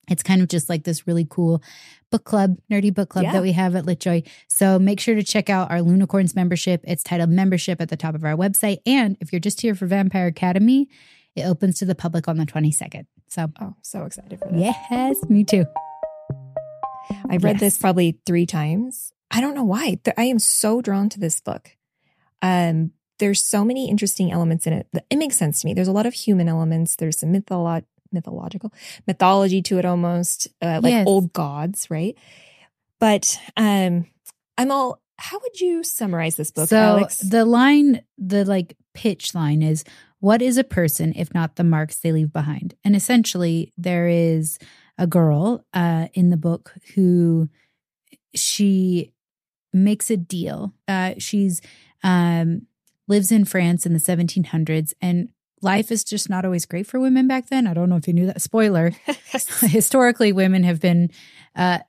it's 0.09 0.23
kind 0.23 0.41
of 0.41 0.47
just 0.47 0.69
like 0.69 0.83
this 0.83 1.05
really 1.07 1.25
cool 1.29 1.61
book 2.11 2.23
club, 2.23 2.57
nerdy 2.71 2.93
book 2.93 3.09
club 3.09 3.25
Yeah. 3.25 3.33
that 3.33 3.41
we 3.41 3.51
have 3.51 3.75
at 3.75 3.85
LitJoy. 3.85 4.25
So 4.47 4.79
make 4.79 4.99
sure 4.99 5.15
to 5.15 5.23
check 5.23 5.49
out 5.49 5.69
our 5.69 5.79
Lunacorns 5.79 6.35
membership. 6.35 6.81
It's 6.85 7.03
titled 7.03 7.29
membership 7.29 7.81
at 7.81 7.89
the 7.89 7.97
top 7.97 8.15
of 8.15 8.23
our 8.23 8.35
website. 8.35 8.77
And 8.85 9.17
if 9.19 9.33
you're 9.33 9.39
just 9.41 9.59
here 9.61 9.75
for 9.75 9.85
Vampire 9.87 10.27
Academy, 10.27 10.87
it 11.35 11.43
opens 11.43 11.77
to 11.79 11.85
the 11.85 11.95
public 11.95 12.27
on 12.27 12.37
the 12.37 12.45
22nd. 12.45 13.05
So 13.27 13.51
Oh, 13.59 13.75
so 13.81 14.05
excited 14.05 14.39
for 14.39 14.47
that. 14.47 14.57
yes, 14.57 15.17
me 15.29 15.43
too. 15.43 15.65
I've 17.29 17.43
read 17.43 17.55
Yes. 17.55 17.59
this 17.61 17.77
probably 17.77 18.19
three 18.25 18.45
times. 18.45 19.11
I 19.31 19.41
don't 19.41 19.53
know 19.55 19.63
why. 19.63 19.99
I 20.17 20.23
am 20.23 20.39
so 20.39 20.81
drawn 20.81 21.09
to 21.09 21.19
this 21.19 21.39
book. 21.41 21.71
Um, 22.41 22.91
there's 23.19 23.43
so 23.43 23.65
many 23.65 23.89
interesting 23.89 24.31
elements 24.31 24.67
in 24.67 24.73
it. 24.73 24.87
It 25.09 25.17
makes 25.17 25.35
sense 25.35 25.61
to 25.61 25.67
me. 25.67 25.73
There's 25.73 25.87
a 25.87 25.91
lot 25.93 26.05
of 26.05 26.13
human 26.13 26.47
elements. 26.47 26.95
There's 26.95 27.19
some 27.19 27.33
mytholo- 27.33 27.83
mythological 28.11 28.73
mythology 29.05 29.61
to 29.63 29.77
it 29.77 29.85
almost, 29.85 30.47
uh, 30.61 30.79
like 30.83 30.91
Yes. 30.91 31.07
old 31.07 31.33
gods, 31.33 31.89
right? 31.89 32.17
But 32.99 33.39
um, 33.55 34.05
I'm 34.57 34.71
all. 34.71 35.01
How 35.19 35.39
would 35.39 35.59
you 35.59 35.83
summarize 35.83 36.35
this 36.35 36.51
book, 36.51 36.69
so 36.69 36.77
Alix? 36.77 37.17
the 37.17 37.43
line, 37.43 38.01
the 38.19 38.45
like 38.45 38.75
pitch 38.93 39.33
line 39.33 39.63
is 39.63 39.83
what 40.19 40.41
is 40.41 40.57
a 40.57 40.63
person 40.63 41.13
if 41.15 41.33
not 41.33 41.55
the 41.55 41.63
marks 41.63 41.97
they 41.97 42.11
leave 42.11 42.31
behind? 42.33 42.75
And 42.83 42.95
essentially, 42.95 43.73
there 43.77 44.07
is 44.07 44.59
a 44.97 45.07
girl 45.07 45.65
uh, 45.73 46.07
in 46.13 46.29
the 46.29 46.37
book 46.37 46.73
who 46.95 47.49
she 48.35 49.11
makes 49.73 50.09
a 50.09 50.17
deal. 50.17 50.73
Uh, 50.87 51.13
she's 51.17 51.61
um, 52.03 52.67
lives 53.07 53.31
in 53.31 53.45
France 53.45 53.85
in 53.85 53.93
the 53.93 53.99
1700s, 53.99 54.93
and 55.01 55.29
life 55.61 55.91
is 55.91 56.03
just 56.03 56.29
not 56.29 56.45
always 56.45 56.65
great 56.65 56.87
for 56.87 56.99
women 56.99 57.27
back 57.27 57.47
then. 57.47 57.67
I 57.67 57.73
don't 57.73 57.89
know 57.89 57.95
if 57.95 58.07
you 58.07 58.13
knew 58.13 58.25
that. 58.27 58.41
Spoiler. 58.41 58.91
Historically, 59.61 60.31
women 60.31 60.63
have 60.63 60.79
been 60.79 61.09
uh, 61.55 61.79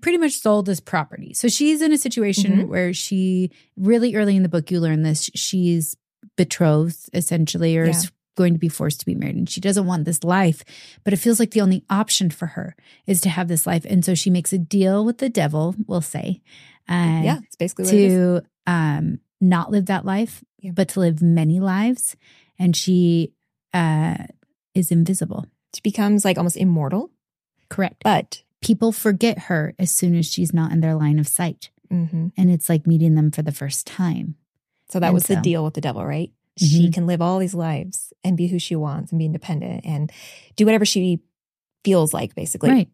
pretty 0.00 0.18
much 0.18 0.32
sold 0.34 0.68
as 0.68 0.80
property. 0.80 1.34
So 1.34 1.48
she's 1.48 1.82
in 1.82 1.92
a 1.92 1.98
situation 1.98 2.58
Mhm. 2.58 2.68
where 2.68 2.92
she, 2.92 3.50
really 3.76 4.14
early 4.16 4.36
in 4.36 4.42
the 4.42 4.48
book, 4.48 4.70
you 4.70 4.80
learn 4.80 5.02
this. 5.02 5.30
She's 5.34 5.96
betrothed, 6.36 7.08
essentially, 7.12 7.76
or 7.76 7.84
is 7.84 8.10
going 8.36 8.52
to 8.54 8.58
be 8.58 8.68
forced 8.68 9.00
to 9.00 9.06
be 9.06 9.14
married. 9.14 9.36
And 9.36 9.50
she 9.50 9.60
doesn't 9.60 9.86
want 9.86 10.04
this 10.04 10.22
life, 10.24 10.62
but 11.04 11.12
it 11.12 11.16
feels 11.18 11.38
like 11.40 11.50
the 11.50 11.60
only 11.60 11.84
option 11.90 12.30
for 12.30 12.46
her 12.46 12.74
is 13.06 13.20
to 13.22 13.28
have 13.28 13.48
this 13.48 13.66
life. 13.66 13.84
And 13.88 14.04
so 14.04 14.14
she 14.14 14.30
makes 14.30 14.52
a 14.52 14.58
deal 14.58 15.04
with 15.04 15.18
the 15.18 15.28
devil, 15.28 15.74
we'll 15.86 16.00
say. 16.00 16.40
Uh, 16.88 17.20
yeah, 17.24 17.38
it's 17.44 17.56
basically 17.56 17.84
what 17.84 17.94
it 17.94 18.00
is. 18.00 18.12
to 18.12 18.42
um 18.66 19.20
not 19.40 19.70
live 19.70 19.86
that 19.86 20.04
life 20.04 20.42
Yeah. 20.60 20.72
but 20.74 20.88
to 20.90 21.00
live 21.00 21.22
many 21.22 21.60
lives 21.60 22.14
and 22.60 22.76
she 22.76 23.32
uh 23.74 24.16
is 24.74 24.92
invisible 24.92 25.46
She 25.74 25.80
becomes 25.82 26.24
like 26.24 26.38
almost 26.38 26.56
immortal, 26.56 27.10
correct 27.68 28.02
but 28.04 28.42
people 28.60 28.92
forget 28.92 29.36
her 29.50 29.74
as 29.78 29.90
soon 29.90 30.14
as 30.14 30.26
she's 30.26 30.52
not 30.54 30.70
in 30.70 30.80
their 30.80 30.94
line 30.94 31.18
of 31.18 31.26
sight 31.26 31.70
mhm. 31.90 32.30
and 32.36 32.50
it's 32.50 32.68
like 32.68 32.86
meeting 32.86 33.14
them 33.16 33.30
for 33.32 33.42
the 33.42 33.52
first 33.52 33.86
time 33.86 34.36
so 34.90 35.00
that 35.00 35.06
And 35.06 35.14
was 35.14 35.24
the 35.24 35.36
deal 35.36 35.64
with 35.64 35.74
the 35.74 35.80
devil, 35.80 36.04
right? 36.04 36.30
She 36.58 36.88
Mhm. 36.88 36.92
can 36.94 37.06
live 37.06 37.22
all 37.22 37.38
these 37.38 37.54
lives 37.54 38.12
and 38.24 38.36
be 38.36 38.48
who 38.48 38.58
she 38.58 38.74
wants 38.76 39.12
and 39.12 39.18
be 39.20 39.24
independent 39.24 39.86
and 39.86 40.10
do 40.56 40.64
whatever 40.66 40.84
she 40.84 41.20
feels 41.84 42.12
like, 42.12 42.34
basically. 42.34 42.70
right 42.70 42.88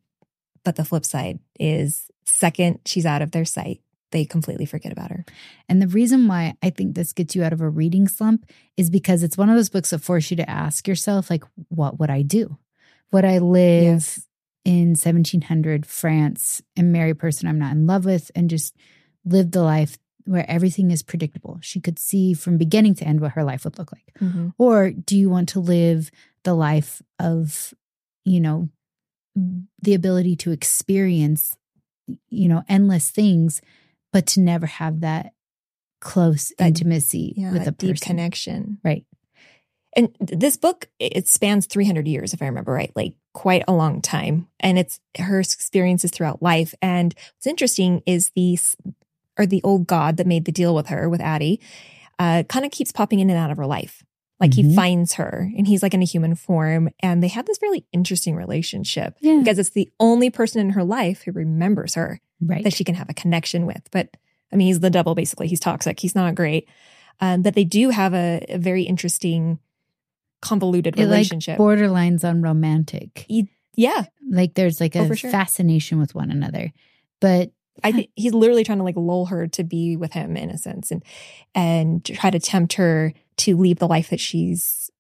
But 0.63 0.77
the 0.77 0.85
flip 0.85 1.05
side 1.07 1.39
is 1.59 2.11
second 2.27 2.81
she's 2.85 3.07
out 3.07 3.23
of 3.23 3.31
their 3.33 3.45
sight, 3.47 3.81
they 4.13 4.25
completely 4.25 4.67
forget 4.67 4.93
about 4.93 5.11
her. 5.11 5.25
and 5.69 5.83
the 5.83 5.89
reason 5.89 6.27
why 6.29 6.55
i 6.63 6.71
think 6.71 6.95
this 6.95 7.13
gets 7.13 7.35
you 7.35 7.43
out 7.45 7.53
of 7.53 7.61
a 7.61 7.69
reading 7.69 8.07
slump 8.09 8.47
is 8.77 8.89
because 8.91 9.23
it's 9.23 9.37
one 9.39 9.49
of 9.51 9.57
those 9.57 9.69
books 9.69 9.91
that 9.91 9.99
force 10.01 10.31
you 10.31 10.37
to 10.37 10.49
ask 10.49 10.87
yourself 10.89 11.29
like 11.31 11.45
what 11.69 11.99
would 11.99 12.11
i 12.11 12.23
do 12.23 12.57
would 13.13 13.25
i 13.25 13.39
live 13.39 13.83
Yes. 13.85 14.27
in 14.65 14.89
1700 14.97 15.87
France 15.87 16.61
and 16.77 16.91
marry 16.93 17.11
a 17.11 17.15
person 17.15 17.49
I'm 17.49 17.59
not 17.59 17.73
in 17.73 17.87
love 17.87 18.05
with 18.05 18.31
and 18.35 18.51
just 18.51 18.75
live 19.25 19.53
the 19.53 19.63
life 19.63 19.97
where 20.25 20.45
everything 20.51 20.91
is 20.91 21.05
predictable. 21.05 21.59
She 21.63 21.81
could 21.81 22.01
see 22.01 22.35
from 22.35 22.59
beginning 22.59 22.97
to 22.97 23.05
end 23.05 23.21
what 23.21 23.33
her 23.33 23.45
life 23.45 23.63
would 23.65 23.79
look 23.79 23.93
like. 23.93 24.13
Mhm. 24.21 24.55
Or 24.59 24.91
do 24.91 25.17
you 25.17 25.31
want 25.31 25.49
to 25.51 25.61
live 25.61 26.11
the 26.43 26.55
life 26.55 27.01
of, 27.21 27.73
you 28.25 28.41
know, 28.41 28.69
the 29.83 29.95
ability 29.95 30.35
to 30.37 30.51
experience, 30.51 31.57
you 32.29 32.49
know, 32.49 32.65
endless 32.69 33.11
things, 33.11 33.61
but 34.17 34.27
to 34.29 34.41
never 34.41 34.65
have 34.65 35.01
that 35.03 35.33
close 36.01 36.51
That- 36.59 36.69
intimacy 36.69 37.35
Yeah, 37.37 37.53
with 37.53 37.67
a 37.69 37.71
deep 37.73 37.91
person. 37.97 38.07
connection. 38.07 38.79
Right. 38.83 39.05
And 39.95 40.09
this 40.21 40.57
book, 40.57 40.89
it 40.99 41.29
spans 41.29 41.67
300 41.67 42.09
years, 42.09 42.33
if 42.33 42.41
I 42.41 42.47
remember 42.47 42.73
right, 42.73 42.93
like 42.97 43.15
quite 43.35 43.63
a 43.69 43.75
long 43.75 44.01
time. 44.01 44.49
And 44.61 44.79
it's 44.79 45.01
her 45.19 45.39
experiences 45.41 46.11
throughout 46.11 46.43
life. 46.43 46.75
And 46.81 47.15
what's 47.35 47.47
interesting 47.47 48.03
is 48.07 48.31
the, 48.35 48.59
or 49.39 49.45
the 49.45 49.63
old 49.65 49.87
god 49.87 50.17
that 50.17 50.27
made 50.27 50.47
the 50.47 50.53
deal 50.53 50.75
with 50.75 50.87
her, 50.87 51.11
with 51.11 51.21
Addie, 51.21 51.61
uh, 52.19 52.45
kind 52.49 52.65
of 52.65 52.71
keeps 52.73 52.93
popping 52.93 53.21
in 53.21 53.29
and 53.29 53.39
out 53.39 53.51
of 53.51 53.59
her 53.59 53.67
life. 53.67 54.03
Like 54.41 54.55
he 54.55 54.63
Mhm. 54.63 54.75
finds 54.75 55.15
her 55.15 55.51
and 55.57 55.67
he's 55.67 55.83
like 55.83 55.93
in 55.95 56.03
a 56.03 56.07
human 56.07 56.35
form. 56.37 56.89
And 57.01 57.23
they 57.23 57.29
have 57.29 57.45
this 57.47 57.61
really 57.63 57.85
interesting 57.93 58.35
relationship 58.35 59.17
Yeah. 59.21 59.39
because 59.41 59.59
it's 59.59 59.71
the 59.71 59.91
only 60.01 60.31
person 60.31 60.61
in 60.63 60.71
her 60.71 60.85
life 60.85 61.23
who 61.23 61.33
remembers 61.33 61.95
her 61.97 62.21
Right. 62.41 62.63
that 62.65 62.73
she 62.75 62.85
can 62.85 62.95
have 62.95 63.09
a 63.11 63.15
connection 63.15 63.67
with. 63.67 63.83
But 63.91 64.11
I 64.53 64.57
mean, 64.57 64.67
he's 64.69 64.81
the 64.81 64.91
devil, 64.91 65.15
basically. 65.15 65.49
He's 65.49 65.61
toxic. 65.61 65.99
He's 66.01 66.15
not 66.15 66.35
great. 66.35 66.69
Um, 67.21 67.43
but 67.43 67.55
they 67.55 67.65
do 67.65 67.91
have 67.91 68.13
a, 68.15 68.45
a 68.49 68.59
very 68.59 68.83
interesting, 68.83 69.59
convoluted 70.43 70.95
it 70.97 71.01
like 71.01 71.07
relationship. 71.09 71.59
borderlines 71.59 72.25
on 72.29 72.43
romantic. 72.43 73.27
yeah. 73.75 74.05
Like 74.29 74.55
there's 74.55 74.81
like 74.81 74.95
Oh, 74.97 75.05
a 75.05 75.09
for 75.09 75.17
sure. 75.17 75.31
fascination 75.31 75.99
with 75.99 76.15
one 76.15 76.31
another. 76.31 76.73
But 77.21 77.53
I 77.85 77.93
think 77.93 78.11
he's 78.15 78.33
literally 78.35 78.65
trying 78.65 78.79
to 78.79 78.85
like 78.85 78.97
lull 78.97 79.27
her 79.27 79.47
to 79.49 79.65
be 79.65 79.97
with 79.97 80.13
him 80.13 80.37
in 80.37 80.51
a 80.51 80.57
sense 80.59 80.91
and 80.91 81.03
and 81.55 82.05
try 82.05 82.31
to 82.31 82.39
tempt 82.41 82.75
her 82.75 83.13
to 83.39 83.57
leave 83.57 83.79
the 83.79 83.87
life 83.89 84.09
that 84.11 84.21
she's 84.21 84.91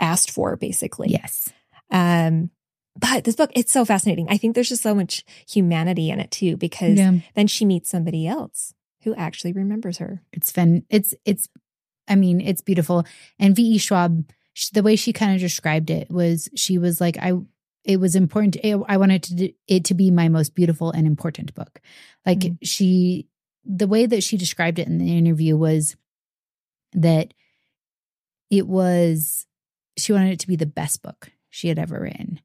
asked 0.00 0.30
for, 0.30 0.56
basically. 0.56 1.08
yes. 1.10 1.48
Um, 1.90 2.50
but 2.96 3.24
this 3.24 3.36
book, 3.36 3.50
it's 3.54 3.72
so 3.72 3.84
fascinating. 3.84 4.26
I 4.28 4.36
think 4.36 4.54
there's 4.54 4.68
just 4.68 4.82
so 4.82 4.94
much 4.94 5.24
humanity 5.48 6.10
in 6.10 6.20
it 6.20 6.30
too, 6.30 6.56
because 6.56 6.98
Yeah. 6.98 7.18
then 7.34 7.46
she 7.46 7.64
meets 7.64 7.88
somebody 7.90 8.26
else 8.26 8.74
who 9.02 9.14
actually 9.14 9.52
remembers 9.52 9.98
her. 9.98 10.22
It's 10.32 10.50
fun. 10.52 10.84
It's 10.90 11.14
it's. 11.24 11.48
I 12.08 12.16
mean, 12.16 12.40
it's 12.40 12.60
beautiful. 12.60 13.04
And 13.38 13.54
V. 13.56 13.62
E. 13.62 13.78
Schwab, 13.78 14.24
sh- 14.54 14.70
the 14.70 14.82
way 14.82 14.96
she 14.96 15.12
kind 15.12 15.34
of 15.34 15.40
described 15.40 15.88
it 15.90 16.10
was, 16.10 16.48
she 16.54 16.78
was 16.78 17.00
like, 17.00 17.16
I. 17.18 17.32
It 17.84 17.96
was 17.98 18.14
important. 18.14 18.56
I 18.64 18.72
I 18.88 18.96
wanted 18.96 19.22
to 19.24 19.34
do, 19.34 19.48
it 19.66 19.84
to 19.86 19.94
be 19.94 20.10
my 20.12 20.28
most 20.28 20.54
beautiful 20.54 20.90
and 20.92 21.04
important 21.06 21.52
book. 21.54 21.80
Like 22.24 22.38
Mhm. 22.40 22.58
she, 22.62 23.26
the 23.64 23.88
way 23.88 24.06
that 24.06 24.22
she 24.22 24.36
described 24.36 24.78
it 24.78 24.86
in 24.86 24.98
the 24.98 25.16
interview 25.18 25.56
was 25.56 25.96
that 26.92 27.34
it 28.50 28.68
was. 28.68 29.46
She 29.98 30.12
wanted 30.12 30.32
it 30.32 30.40
to 30.40 30.46
be 30.46 30.56
the 30.56 30.66
best 30.66 31.02
book 31.02 31.32
she 31.50 31.68
had 31.68 31.78
ever 31.78 32.00
written, 32.00 32.40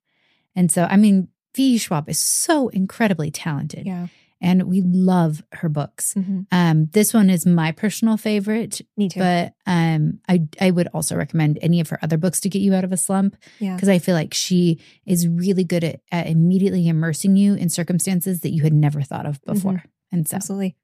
and 0.57 0.69
so 0.69 0.83
I 0.83 0.97
mean, 0.97 1.29
V. 1.55 1.77
Schwab 1.77 2.09
is 2.09 2.19
so 2.19 2.67
incredibly 2.67 3.31
talented, 3.31 3.85
Yeah. 3.85 4.07
and 4.41 4.63
we 4.63 4.81
love 4.81 5.41
her 5.53 5.69
books. 5.69 6.13
Mhm. 6.13 6.45
Um, 6.51 6.85
this 6.91 7.13
one 7.13 7.29
is 7.29 7.45
my 7.45 7.71
personal 7.71 8.17
favorite, 8.17 8.81
Me 8.97 9.07
too. 9.09 9.19
but 9.19 9.53
um, 9.65 10.19
I 10.27 10.41
I 10.59 10.71
would 10.71 10.89
also 10.93 11.15
recommend 11.15 11.57
any 11.61 11.79
of 11.79 11.89
her 11.89 11.99
other 12.03 12.17
books 12.17 12.39
to 12.41 12.49
get 12.49 12.61
you 12.61 12.73
out 12.73 12.83
of 12.83 12.91
a 12.91 12.97
slump 12.97 13.37
yeah. 13.59 13.75
because 13.75 13.89
I 13.89 13.99
feel 13.99 14.15
like 14.15 14.33
she 14.33 14.79
is 15.05 15.27
really 15.27 15.63
good 15.63 15.83
at, 15.83 16.01
at 16.11 16.27
immediately 16.27 16.87
immersing 16.87 17.35
you 17.37 17.53
in 17.55 17.69
circumstances 17.69 18.41
that 18.41 18.51
you 18.51 18.63
had 18.63 18.73
never 18.73 19.01
thought 19.01 19.25
of 19.25 19.39
before. 19.45 19.83
And 20.11 20.27
so, 20.27 20.35
Absolutely. 20.35 20.75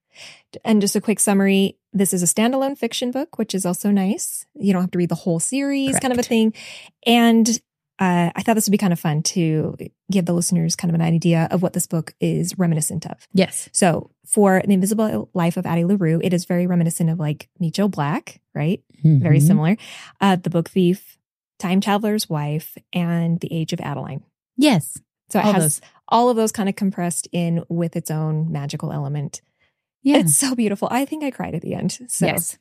And 0.64 0.82
just 0.82 0.96
a 0.96 1.02
quick 1.02 1.20
summary 1.20 1.78
this 1.94 2.14
is 2.14 2.24
a 2.24 2.26
standalone 2.26 2.76
fiction 2.78 3.12
book, 3.12 3.38
which 3.38 3.54
is 3.54 3.66
also 3.66 3.92
nice. 3.92 4.46
You 4.56 4.74
don't 4.74 4.82
have 4.82 4.92
to 4.92 4.98
read 4.98 5.10
the 5.10 5.16
whole 5.16 5.40
series, 5.40 6.00
kind 6.00 6.12
of 6.12 6.18
a 6.20 6.24
thing. 6.24 6.54
And 7.06 7.48
uh, 8.00 8.32
I 8.36 8.42
thought 8.42 8.56
this 8.56 8.68
would 8.68 8.72
be 8.72 8.78
kind 8.78 8.94
of 8.94 9.00
fun 9.00 9.22
to 9.24 9.76
give 10.12 10.26
the 10.26 10.34
listeners 10.34 10.76
kind 10.76 10.90
of 10.92 10.96
an 10.96 11.02
idea 11.02 11.48
of 11.52 11.62
what 11.62 11.74
this 11.74 11.88
book 11.88 12.14
is 12.20 12.58
reminiscent 12.58 13.06
of. 13.06 13.28
yes, 13.34 13.70
So, 13.72 14.10
for 14.26 14.62
The 14.66 14.74
Invisible 14.74 15.30
Life 15.34 15.58
of 15.58 15.66
Addie 15.66 15.86
LaRue, 15.86 16.20
it 16.24 16.34
is 16.34 16.46
very 16.46 16.66
reminiscent 16.68 17.10
of 17.10 17.20
like 17.20 17.50
Meet 17.60 17.76
Joe 17.76 17.88
Black, 17.88 18.42
right? 18.56 18.82
Very 19.04 19.40
Mhm. 19.40 19.48
similar. 19.48 19.78
Uh, 20.22 20.36
the 20.38 20.50
Book 20.50 20.70
Thief, 20.70 21.18
Time 21.60 21.82
Traveler's 21.82 22.30
Wife, 22.30 22.78
and 22.94 23.40
The 23.40 23.52
Age 23.54 23.74
of 23.74 23.80
Adaline. 23.82 24.24
Yes, 24.58 24.98
So, 25.30 25.40
it 25.40 25.46
all 25.46 25.54
has 25.54 25.64
those. 25.80 25.82
all 26.08 26.30
of 26.30 26.36
those 26.36 26.52
kind 26.52 26.70
of 26.70 26.76
compressed 26.76 27.28
in 27.32 27.64
with 27.70 27.96
its 27.96 28.10
own 28.12 28.52
magical 28.52 28.92
element. 28.92 29.42
Yeah, 30.02 30.18
It's 30.18 30.36
so 30.36 30.54
beautiful. 30.56 30.88
I 30.92 31.06
think 31.06 31.24
I 31.24 31.32
cried 31.32 31.56
at 31.56 31.62
the 31.62 31.74
end. 31.76 31.98
So, 32.08 32.26
yes, 32.26 32.58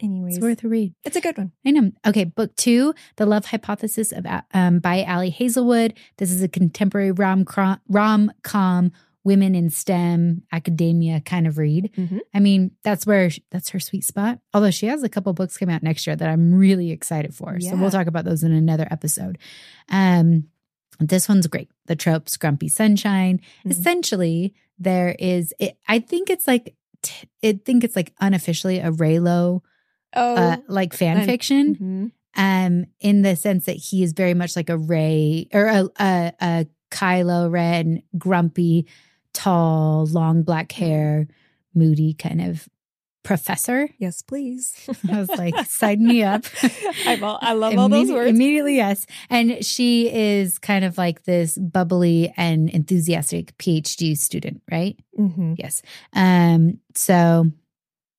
anyways, 0.00 0.36
it's 0.36 0.42
worth 0.42 0.64
a 0.64 0.68
read. 0.68 0.94
it's 1.04 1.16
a 1.16 1.20
good 1.20 1.36
one. 1.38 1.52
I 1.66 1.70
know. 1.70 1.92
Okay, 2.06 2.24
book 2.24 2.54
two, 2.56 2.94
The 3.16 3.26
Love 3.26 3.46
Hypothesis 3.46 4.12
of 4.12 4.26
um, 4.52 4.78
by 4.80 5.04
Ali 5.04 5.30
Hazelwood. 5.30 5.94
This 6.18 6.30
is 6.30 6.42
a 6.42 6.48
contemporary 6.48 7.12
rom 7.12 7.44
rom 7.88 8.32
com 8.42 8.92
women 9.26 9.54
in 9.54 9.70
STEM 9.70 10.42
academia 10.52 11.18
kind 11.20 11.46
of 11.46 11.56
read. 11.56 11.90
Mhm. 11.96 12.20
I 12.34 12.40
mean, 12.40 12.72
that's 12.82 13.06
where 13.06 13.30
sh- 13.30 13.40
that's 13.50 13.70
her 13.70 13.80
sweet 13.80 14.04
spot. 14.04 14.38
Although 14.52 14.70
she 14.70 14.84
has 14.86 15.02
a 15.02 15.08
couple 15.08 15.32
books 15.32 15.56
come 15.56 15.70
out 15.70 15.82
next 15.82 16.06
year 16.06 16.14
that 16.14 16.28
I'm 16.28 16.52
really 16.54 16.90
excited 16.90 17.34
for. 17.34 17.58
So 17.60 17.74
we'll 17.76 17.90
talk 17.90 18.06
about 18.06 18.26
those 18.26 18.42
in 18.44 18.52
another 18.52 18.86
episode. 18.90 19.38
Um, 19.88 20.48
this 21.00 21.26
one's 21.28 21.46
great. 21.46 21.70
The 21.86 21.96
tropes, 21.96 22.36
grumpy 22.36 22.68
sunshine. 22.68 23.40
Mhm. 23.64 23.70
Essentially, 23.70 24.54
there 24.78 25.16
is. 25.18 25.54
It, 25.58 25.78
I 25.88 26.00
think 26.00 26.28
it's 26.30 26.46
like. 26.46 26.74
T- 27.02 27.28
I 27.42 27.60
think 27.64 27.84
it's 27.84 27.96
like 27.96 28.12
unofficially 28.20 28.78
a 28.78 28.90
Reylo 28.90 29.60
Oh, 30.16 30.34
uh, 30.36 30.56
like 30.68 30.92
fan 30.94 31.18
I'm- 31.18 31.26
fiction 31.26 32.12
mhm. 32.36 32.40
um 32.40 32.86
in 33.00 33.22
the 33.22 33.36
sense 33.36 33.64
that 33.66 33.76
he 33.76 34.02
is 34.02 34.12
very 34.12 34.34
much 34.34 34.56
like 34.56 34.70
a 34.70 34.78
ray 34.78 35.48
or 35.52 35.66
a 35.66 35.88
a, 36.00 36.32
a 36.40 36.66
kylo 36.90 37.50
ren 37.50 38.02
grumpy 38.16 38.86
tall 39.32 40.06
long 40.06 40.42
black 40.42 40.70
hair 40.72 41.26
moody 41.74 42.14
kind 42.14 42.40
of 42.40 42.68
professor 43.24 43.88
yes, 43.98 44.20
please. 44.20 44.74
i 45.10 45.18
was 45.18 45.30
like 45.30 45.54
sign 45.66 46.04
me 46.04 46.22
up 46.22 46.44
I, 47.06 47.18
all, 47.22 47.38
I 47.40 47.54
love 47.54 47.76
all 47.78 47.88
those 47.88 48.12
words. 48.12 48.28
immediately 48.28 48.76
yes 48.76 49.06
and 49.30 49.64
she 49.64 50.12
is 50.12 50.58
kind 50.58 50.84
of 50.84 50.98
like 50.98 51.24
this 51.24 51.56
bubbly 51.56 52.32
and 52.36 52.68
enthusiastic 52.68 53.56
phd 53.58 54.16
student 54.18 54.60
right 54.70 54.98
Mhm. 55.18 55.56
yes 55.58 55.80
um 56.12 56.78
so 56.94 57.46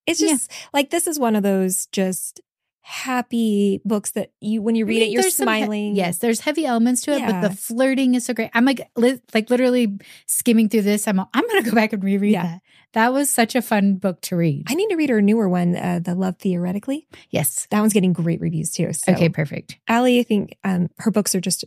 It's 0.08 0.22
Yeah. 0.22 0.30
just 0.30 0.52
like 0.74 0.90
this 0.90 1.08
is 1.08 1.20
one 1.20 1.36
of 1.36 1.44
those 1.44 1.88
just 1.88 2.42
happy 2.88 3.82
books 3.84 4.12
that 4.12 4.32
you 4.42 4.62
when 4.62 4.76
you 4.76 4.86
I 4.86 4.88
read 4.90 5.00
mean, 5.00 5.04
it 5.04 5.12
you're 5.12 5.22
there's 5.24 5.36
some 5.36 5.48
he- 5.48 5.58
smiling. 5.62 5.96
yes, 5.96 6.20
there's 6.20 6.42
heavy 6.42 6.66
elements 6.68 7.02
to 7.04 7.14
it, 7.16 7.26
but 7.26 7.42
the 7.42 7.50
flirting 7.50 8.14
is 8.14 8.26
so 8.26 8.34
great. 8.36 8.52
I'm 8.54 8.64
like, 8.66 8.88
li- 8.96 9.20
like 9.34 9.50
literally 9.50 9.98
skimming 10.28 10.70
through 10.70 10.84
this. 10.84 11.08
I'm, 11.08 11.20
I'm 11.20 11.48
gonna 11.48 11.64
go 11.64 11.72
back 11.72 11.94
and 11.94 12.04
reread 12.04 12.34
Yeah. 12.34 12.44
that. 12.44 12.62
that 12.94 13.12
was 13.14 13.30
such 13.30 13.56
a 13.56 13.62
fun 13.64 13.96
book 13.96 14.22
to 14.22 14.36
read. 14.36 14.66
I 14.70 14.76
need 14.76 14.90
to 14.90 14.96
read 14.96 15.10
her 15.10 15.20
newer 15.22 15.50
one, 15.50 15.76
uh, 15.76 16.00
The 16.04 16.14
Love 16.14 16.38
Theoretically. 16.38 17.08
yes. 17.32 17.68
That 17.72 17.80
one's 17.82 17.94
getting 17.94 18.14
great 18.14 18.40
reviews 18.40 18.72
too. 18.72 18.94
So, 18.94 19.14
Okay, 19.14 19.30
perfect. 19.30 19.80
Ali, 19.90 20.20
I 20.20 20.24
think 20.24 20.56
um, 20.64 20.90
her 21.00 21.10
books 21.10 21.34
are 21.34 21.42
just 21.42 21.66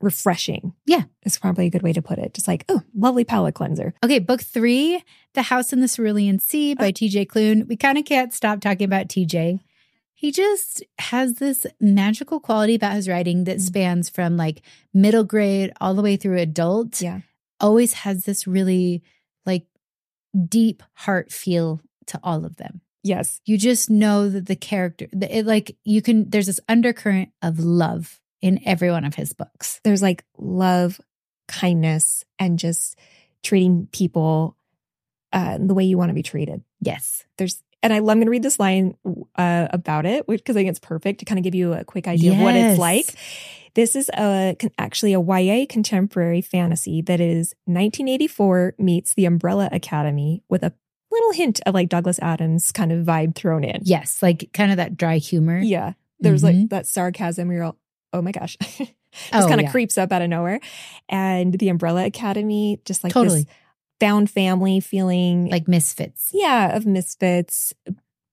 refreshing. 0.00 0.74
Yeah. 0.84 1.04
It's 1.22 1.38
probably 1.38 1.66
a 1.66 1.70
good 1.70 1.82
way 1.82 1.92
to 1.92 2.02
put 2.02 2.18
it. 2.18 2.34
Just 2.34 2.48
like, 2.48 2.64
oh, 2.68 2.82
lovely 2.94 3.24
palate 3.24 3.54
cleanser. 3.54 3.94
Okay, 4.04 4.18
book 4.18 4.42
three, 4.42 5.02
The 5.34 5.42
House 5.42 5.72
in 5.72 5.80
the 5.80 5.88
Cerulean 5.88 6.38
Sea 6.38 6.74
by 6.74 6.92
TJ 6.92 7.26
Klune. 7.26 7.66
We 7.66 7.76
kind 7.76 7.96
of 7.98 8.04
can't 8.04 8.32
stop 8.34 8.60
talking 8.60 8.84
about 8.84 9.08
TJ. 9.08 9.60
He 10.14 10.32
just 10.32 10.82
has 10.98 11.34
this 11.34 11.66
magical 11.80 12.40
quality 12.40 12.74
about 12.74 12.94
his 12.94 13.08
writing 13.08 13.44
that 13.44 13.58
Mm. 13.58 13.60
spans 13.60 14.08
from 14.08 14.36
like 14.36 14.62
middle 14.94 15.24
grade 15.24 15.72
all 15.80 15.94
the 15.94 16.02
way 16.02 16.16
through 16.16 16.38
adult. 16.38 17.00
Yeah. 17.02 17.20
Always 17.60 17.92
has 17.94 18.24
this 18.24 18.46
really 18.46 19.02
like 19.44 19.66
deep 20.48 20.82
heart 20.94 21.32
feel 21.32 21.80
to 22.06 22.20
all 22.22 22.44
of 22.44 22.56
them. 22.56 22.80
Yes. 23.02 23.40
You 23.44 23.56
just 23.56 23.88
know 23.88 24.28
that 24.28 24.46
the 24.46 24.56
character, 24.56 25.06
it 25.12 25.46
like 25.46 25.76
you 25.84 26.02
can, 26.02 26.28
there's 26.28 26.46
this 26.46 26.60
undercurrent 26.68 27.30
of 27.42 27.58
love 27.60 28.20
in 28.46 28.60
every 28.66 28.90
one 28.90 29.04
of 29.04 29.14
his 29.14 29.32
books. 29.32 29.80
There's 29.84 30.02
like 30.02 30.24
love, 30.38 31.00
kindness, 31.48 32.24
and 32.38 32.58
just 32.58 32.98
treating 33.42 33.88
people 33.92 34.56
uh, 35.32 35.58
the 35.60 35.74
way 35.74 35.84
you 35.84 35.98
want 35.98 36.10
to 36.10 36.14
be 36.14 36.22
treated. 36.22 36.62
Yes. 36.80 37.24
There's, 37.38 37.62
and 37.82 37.92
I, 37.92 37.96
I'm 37.96 38.04
going 38.04 38.24
to 38.24 38.30
read 38.30 38.42
this 38.42 38.58
line 38.58 38.96
uh, 39.36 39.68
about 39.70 40.06
it 40.06 40.26
because 40.26 40.56
I 40.56 40.60
think 40.60 40.70
it's 40.70 40.78
perfect 40.78 41.18
to 41.20 41.24
kind 41.24 41.38
of 41.38 41.44
give 41.44 41.54
you 41.54 41.72
a 41.74 41.84
quick 41.84 42.06
idea 42.08 42.32
of 42.32 42.38
what 42.38 42.54
it's 42.56 42.78
like. 42.78 43.06
This 43.74 43.94
is 43.94 44.08
a 44.16 44.56
actually 44.78 45.12
a 45.12 45.20
YA 45.20 45.66
contemporary 45.68 46.40
fantasy 46.40 47.02
that 47.02 47.20
is 47.20 47.54
1984 47.66 48.74
meets 48.78 49.12
The 49.14 49.26
Umbrella 49.26 49.68
Academy 49.70 50.42
with 50.48 50.62
a 50.62 50.72
little 51.10 51.32
hint 51.32 51.60
of 51.66 51.74
like 51.74 51.88
Douglas 51.90 52.18
Adams 52.20 52.72
kind 52.72 52.90
of 52.90 53.04
vibe 53.04 53.34
thrown 53.34 53.64
in. 53.64 53.80
Yes. 53.84 54.22
Like 54.22 54.50
kind 54.54 54.70
of 54.70 54.78
that 54.78 54.96
dry 54.96 55.18
humor. 55.18 55.58
Yeah. 55.58 55.92
There's 56.20 56.42
Mhm. 56.42 56.60
like 56.62 56.68
that 56.70 56.86
sarcasm 56.86 57.48
where 57.48 57.56
you're 57.58 57.66
all, 57.66 57.76
oh 58.16 58.22
my 58.22 58.32
gosh. 58.32 58.56
just 58.60 58.92
Oh, 59.32 59.46
kind 59.48 59.60
of 59.60 59.66
yeah. 59.66 59.70
creeps 59.70 59.96
up 59.96 60.12
out 60.12 60.22
of 60.22 60.28
nowhere. 60.28 60.60
And 61.08 61.54
the 61.58 61.68
Umbrella 61.68 62.04
Academy, 62.06 62.80
just 62.84 63.02
like 63.04 63.12
Totally. 63.12 63.44
this 63.44 63.52
found 64.00 64.30
family 64.30 64.80
feeling 64.80 65.48
Like 65.50 65.68
misfits. 65.68 66.30
yeah, 66.34 66.76
of 66.76 66.84
misfits, 66.86 67.72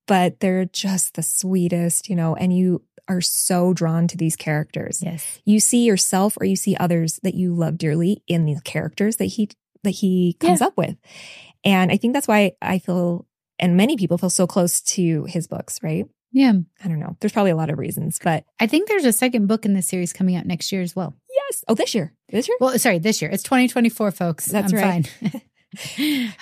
but 0.06 0.40
they're 0.40 0.66
just 0.66 1.14
the 1.14 1.22
sweetest, 1.22 2.08
you 2.10 2.16
know, 2.16 2.34
and 2.36 2.54
you 2.54 2.82
are 3.08 3.20
so 3.22 3.72
drawn 3.72 4.06
to 4.08 4.16
these 4.16 4.36
characters. 4.36 5.02
Yes. 5.02 5.40
You 5.44 5.60
see 5.60 5.84
yourself 5.84 6.36
or 6.40 6.44
you 6.44 6.56
see 6.56 6.76
others 6.76 7.20
that 7.22 7.34
you 7.34 7.54
love 7.54 7.78
dearly 7.78 8.22
in 8.26 8.44
these 8.44 8.60
characters 8.62 9.16
that 9.16 9.26
he 9.26 9.48
that 9.82 9.90
he 9.90 10.36
comes 10.40 10.62
up 10.62 10.76
with. 10.76 10.96
And 11.64 11.90
I 11.92 11.96
think 11.98 12.14
that's 12.14 12.28
why 12.28 12.52
I 12.62 12.78
feel 12.78 13.26
and 13.58 13.76
many 13.76 13.96
people 13.96 14.18
feel 14.18 14.30
so 14.30 14.46
close 14.46 14.80
to 14.82 15.24
his 15.24 15.46
books, 15.46 15.78
right? 15.82 16.06
Yeah. 16.34 16.52
I 16.84 16.88
don't 16.88 16.98
know. 16.98 17.16
There's 17.20 17.32
probably 17.32 17.52
a 17.52 17.56
lot 17.56 17.70
of 17.70 17.78
reasons, 17.78 18.18
but 18.22 18.44
I 18.60 18.66
think 18.66 18.88
there's 18.88 19.04
a 19.06 19.12
second 19.12 19.46
book 19.46 19.64
in 19.64 19.72
this 19.72 19.86
series 19.88 20.12
coming 20.12 20.34
out 20.36 20.44
next 20.46 20.70
year 20.72 20.82
as 20.82 20.94
well. 20.94 21.14
yes. 21.34 21.64
Oh, 21.68 21.74
this 21.74 21.94
year. 21.94 22.12
This 22.28 22.48
year? 22.48 22.56
Well, 22.60 22.78
sorry, 22.78 22.98
this 22.98 23.22
year. 23.22 23.30
It's 23.30 23.42
2024, 23.44 24.10
folks. 24.10 24.46
That's 24.46 24.72
I'm 24.72 24.78
right. 24.78 25.06
fine. 25.06 25.42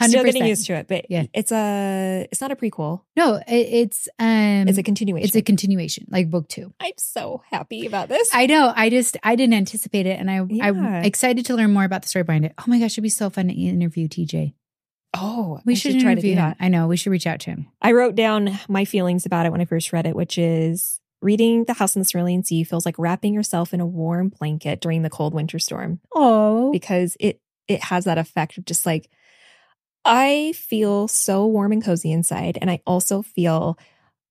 Still 0.08 0.24
getting 0.24 0.44
used 0.46 0.66
to 0.66 0.74
it, 0.74 0.88
but 0.88 1.06
Yeah. 1.10 1.24
it's 1.32 1.50
a 1.52 2.28
it's 2.30 2.40
not 2.42 2.52
a 2.52 2.56
prequel. 2.56 3.00
No, 3.16 3.36
it, 3.36 3.54
it's 3.54 4.08
um 4.18 4.68
It's 4.68 4.76
a 4.78 4.82
continuation. 4.82 5.26
it's 5.26 5.34
a 5.36 5.40
continuation, 5.42 6.06
like 6.10 6.28
book 6.30 6.48
2. 6.48 6.72
I'm 6.80 6.92
so 6.98 7.42
happy 7.50 7.86
about 7.86 8.08
this. 8.10 8.28
I 8.34 8.44
know. 8.46 8.72
I 8.76 8.90
just 8.90 9.16
I 9.22 9.36
didn't 9.36 9.54
anticipate 9.54 10.06
it 10.06 10.18
and 10.20 10.30
I 10.30 10.42
Yeah. 10.48 10.66
I'm 10.66 11.04
excited 11.04 11.46
to 11.46 11.54
learn 11.56 11.72
more 11.72 11.84
about 11.84 12.02
the 12.02 12.08
story 12.08 12.24
behind 12.24 12.44
it. 12.44 12.52
Oh 12.58 12.64
my 12.66 12.78
gosh, 12.78 12.92
it'd 12.92 13.02
be 13.02 13.08
so 13.08 13.30
fun 13.30 13.48
to 13.48 13.54
interview 13.54 14.06
TJ. 14.08 14.52
Oh, 15.14 15.60
We 15.64 15.74
I 15.74 15.76
should, 15.76 16.00
try 16.00 16.14
to 16.14 16.20
do 16.20 16.34
that. 16.36 16.56
I 16.60 16.68
know. 16.68 16.86
We 16.86 16.96
should 16.96 17.10
reach 17.10 17.26
out 17.26 17.40
to 17.40 17.50
him. 17.50 17.66
I 17.80 17.92
wrote 17.92 18.14
down 18.14 18.58
my 18.68 18.84
feelings 18.84 19.26
about 19.26 19.46
it 19.46 19.52
when 19.52 19.60
I 19.60 19.64
first 19.66 19.92
read 19.92 20.06
it, 20.06 20.16
which 20.16 20.38
is 20.38 21.00
reading 21.20 21.64
The 21.64 21.74
House 21.74 21.94
in 21.94 22.00
the 22.02 22.08
Cerulean 22.08 22.42
Sea 22.44 22.64
feels 22.64 22.84
like 22.86 22.98
wrapping 22.98 23.32
yourself 23.34 23.72
in 23.74 23.80
a 23.80 23.86
warm 23.86 24.30
blanket 24.30 24.80
during 24.80 25.02
the 25.02 25.10
cold 25.10 25.34
winter 25.34 25.58
storm 25.58 26.00
Oh. 26.14 26.72
because 26.72 27.16
it 27.20 27.40
it 27.68 27.84
has 27.84 28.04
that 28.06 28.18
effect 28.18 28.58
of 28.58 28.64
just 28.64 28.84
like 28.86 29.08
I 30.04 30.52
feel 30.56 31.06
so 31.06 31.46
warm 31.46 31.70
and 31.72 31.84
cozy 31.84 32.10
inside, 32.10 32.58
and 32.60 32.68
I 32.70 32.80
also 32.86 33.22
feel 33.22 33.78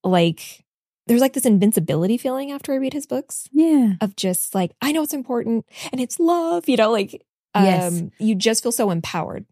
like 0.04 0.66
there's 1.08 1.22
like 1.22 1.34
this 1.34 1.46
invincibility 1.46 2.18
feeling 2.18 2.52
after 2.52 2.74
I 2.74 2.78
read 2.78 2.94
his 2.94 3.06
books 3.06 3.48
Yeah. 3.54 3.94
of 4.02 4.16
just 4.18 4.54
like 4.54 4.72
I 4.82 4.92
know 4.92 5.02
it's 5.04 5.14
important 5.14 5.66
and 5.92 6.02
it's 6.02 6.20
love, 6.20 6.68
you 6.68 6.76
know, 6.78 6.92
like 6.92 7.26
um, 7.54 7.64
Yes. 7.66 8.02
you 8.20 8.36
just 8.36 8.64
feel 8.64 8.72
so 8.74 8.92
empowered. 8.92 9.46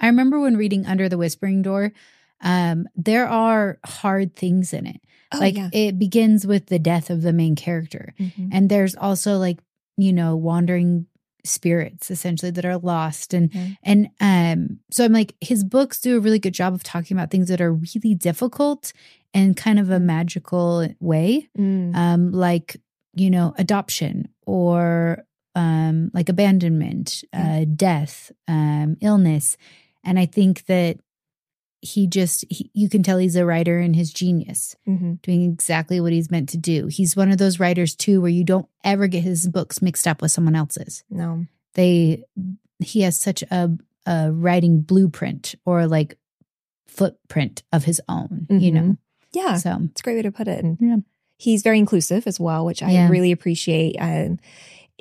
I 0.00 0.06
remember 0.06 0.40
when 0.40 0.56
reading 0.56 0.86
Under 0.86 1.08
the 1.08 1.18
Whispering 1.18 1.62
Door, 1.62 1.92
um, 2.40 2.88
there 2.96 3.28
are 3.28 3.78
hard 3.84 4.34
things 4.34 4.72
in 4.72 4.86
it. 4.86 5.00
Oh, 5.32 5.38
like 5.38 5.56
yeah. 5.56 5.70
it 5.72 5.98
begins 5.98 6.46
with 6.46 6.66
the 6.66 6.78
death 6.78 7.08
of 7.08 7.22
the 7.22 7.32
main 7.32 7.54
character. 7.56 8.14
Mhm. 8.18 8.50
And 8.52 8.68
there's 8.68 8.94
also 8.96 9.38
like, 9.38 9.58
you 9.96 10.12
know, 10.12 10.36
wandering 10.36 11.06
spirits 11.44 12.10
essentially 12.10 12.50
that 12.52 12.64
are 12.64 12.78
lost. 12.78 13.32
And 13.34 13.52
Yeah. 13.54 13.68
and 13.82 14.08
um 14.20 14.78
so 14.90 15.04
I'm 15.04 15.12
like, 15.12 15.34
his 15.40 15.64
books 15.64 16.00
do 16.00 16.16
a 16.16 16.20
really 16.20 16.38
good 16.38 16.54
job 16.54 16.74
of 16.74 16.82
talking 16.82 17.16
about 17.16 17.30
things 17.30 17.48
that 17.48 17.60
are 17.60 17.72
really 17.72 18.14
difficult 18.14 18.92
and 19.34 19.56
kind 19.56 19.78
of 19.78 19.90
a 19.90 19.98
magical 19.98 20.86
way. 21.00 21.48
Mm. 21.58 21.94
Um, 21.96 22.32
like, 22.32 22.76
you 23.14 23.30
know, 23.30 23.54
adoption 23.58 24.28
or 24.46 25.24
um 25.54 26.10
like 26.14 26.28
abandonment, 26.28 27.24
uh, 27.32 27.64
death, 27.74 28.32
um, 28.48 28.96
illness. 29.00 29.56
And 30.04 30.18
I 30.18 30.26
think 30.26 30.64
that 30.66 30.98
he 31.80 32.06
just 32.06 32.44
he, 32.48 32.70
you 32.74 32.88
can 32.88 33.02
tell 33.02 33.18
he's 33.18 33.34
a 33.36 33.44
writer 33.44 33.78
and 33.78 33.96
his 33.96 34.12
genius 34.12 34.76
Mhm. 34.86 35.20
doing 35.22 35.42
exactly 35.52 36.00
what 36.00 36.12
he's 36.12 36.30
meant 36.30 36.48
to 36.50 36.56
do 36.56 36.86
he's 36.86 37.16
one 37.16 37.32
of 37.32 37.38
those 37.38 37.58
writers 37.58 37.96
too 37.96 38.20
where 38.20 38.30
you 38.30 38.44
don't 38.44 38.68
ever 38.84 39.08
get 39.08 39.24
his 39.24 39.48
books 39.48 39.82
mixed 39.82 40.06
up 40.06 40.22
with 40.22 40.30
someone 40.30 40.54
else's 40.54 41.02
No. 41.10 41.44
they 41.74 42.22
he 42.78 43.00
has 43.00 43.18
such 43.18 43.42
a, 43.50 43.68
a 44.06 44.30
writing 44.30 44.80
blueprint 44.82 45.56
or 45.66 45.88
like 45.88 46.16
footprint 46.86 47.62
of 47.72 47.84
his 47.84 48.00
own 48.08 48.46
you 48.50 48.70
know. 48.70 48.96
Yeah. 49.32 49.56
so 49.56 49.78
It's 49.90 50.00
a 50.02 50.04
great 50.04 50.16
way 50.16 50.22
to 50.22 50.30
put 50.32 50.46
it. 50.48 50.62
And 50.62 50.78
Yeah. 50.80 50.96
he's 51.38 51.62
very 51.62 51.78
inclusive 51.78 52.26
as 52.26 52.38
well, 52.38 52.64
which 52.64 52.82
I 52.82 52.90
Yeah. 52.92 53.08
really 53.08 53.32
appreciate. 53.32 53.96
Um, 53.98 54.38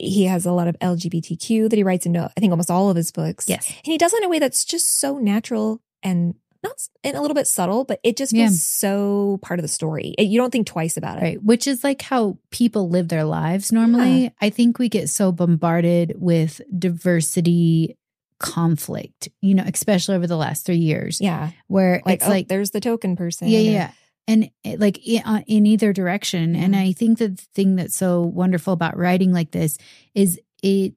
he 0.02 0.26
has 0.26 0.46
a 0.46 0.52
lot 0.52 0.68
of 0.68 0.78
LGBTQ 0.80 1.70
that 1.70 1.76
he 1.78 1.84
writes 1.84 2.06
into, 2.06 2.20
I 2.24 2.40
think, 2.40 2.52
almost 2.52 2.72
all 2.72 2.90
of 2.90 2.96
his 2.96 3.12
books. 3.12 3.48
yes 3.48 3.68
And 3.68 3.92
he 3.92 3.98
does 3.98 4.14
it 4.14 4.18
in 4.18 4.24
a 4.26 4.30
way 4.30 4.40
that's 4.40 4.66
just 4.66 5.00
so 5.00 5.18
natural 5.20 5.82
and 6.04 6.36
not 6.64 6.74
and 7.04 7.18
a 7.18 7.22
little 7.22 7.34
bit 7.34 7.48
subtle, 7.48 7.86
but 7.86 8.00
it 8.04 8.16
just 8.18 8.34
feels 8.34 8.52
Yeah. 8.52 8.58
so 8.58 9.40
part 9.42 9.60
of 9.60 9.64
the 9.64 9.68
story. 9.68 10.14
It- 10.18 10.28
you 10.28 10.40
don't 10.40 10.52
think 10.52 10.68
twice 10.68 10.96
about 10.98 11.18
it. 11.18 11.22
right 11.22 11.44
which 11.44 11.66
is 11.68 11.84
like 11.84 12.02
how 12.04 12.38
people 12.52 12.88
live 12.90 13.08
their 13.08 13.24
lives 13.24 13.72
normally 13.72 14.32
i 14.42 14.50
think 14.52 14.78
we 14.78 14.88
get 14.90 15.10
so 15.10 15.32
bombarded 15.32 16.14
with 16.18 16.62
diversity 16.78 17.98
conflict 18.40 19.30
you 19.42 19.54
know 19.54 19.64
especially 19.72 20.16
over 20.16 20.26
the 20.28 20.36
last 20.38 20.66
three 20.66 20.78
years 20.78 21.22
Yeah. 21.22 21.52
where 21.68 22.02
Like, 22.06 22.16
it's 22.20 22.28
oh, 22.28 22.30
like 22.30 22.48
there's 22.48 22.72
the 22.72 22.80
token 22.80 23.16
person. 23.16 23.48
Yeah, 23.48 23.60
yeah, 23.60 23.72
yeah. 23.72 23.92
And 24.28 24.50
like 24.78 25.00
uh, 25.26 25.42
in 25.48 25.66
either 25.66 25.92
direction. 25.94 26.56
And 26.56 26.74
Mhm. 26.74 26.78
I 26.90 26.92
think 26.94 27.18
that 27.20 27.38
the 27.38 27.44
thing 27.54 27.76
that's 27.76 27.96
so 27.96 28.22
wonderful 28.22 28.72
about 28.74 28.98
writing 28.98 29.34
like 29.34 29.52
this 29.52 29.78
is 30.14 30.40
it 30.64 30.94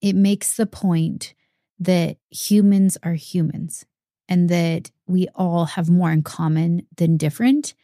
it 0.00 0.14
makes 0.14 0.56
the 0.56 0.66
point 0.66 1.34
that 1.80 2.18
humans 2.30 2.96
are 3.02 3.14
humans 3.14 3.84
and 4.28 4.48
that 4.48 4.90
we 5.06 5.26
all 5.34 5.64
have 5.64 5.88
more 5.88 6.12
in 6.12 6.22
common 6.22 6.86
than 6.96 7.16
different. 7.16 7.74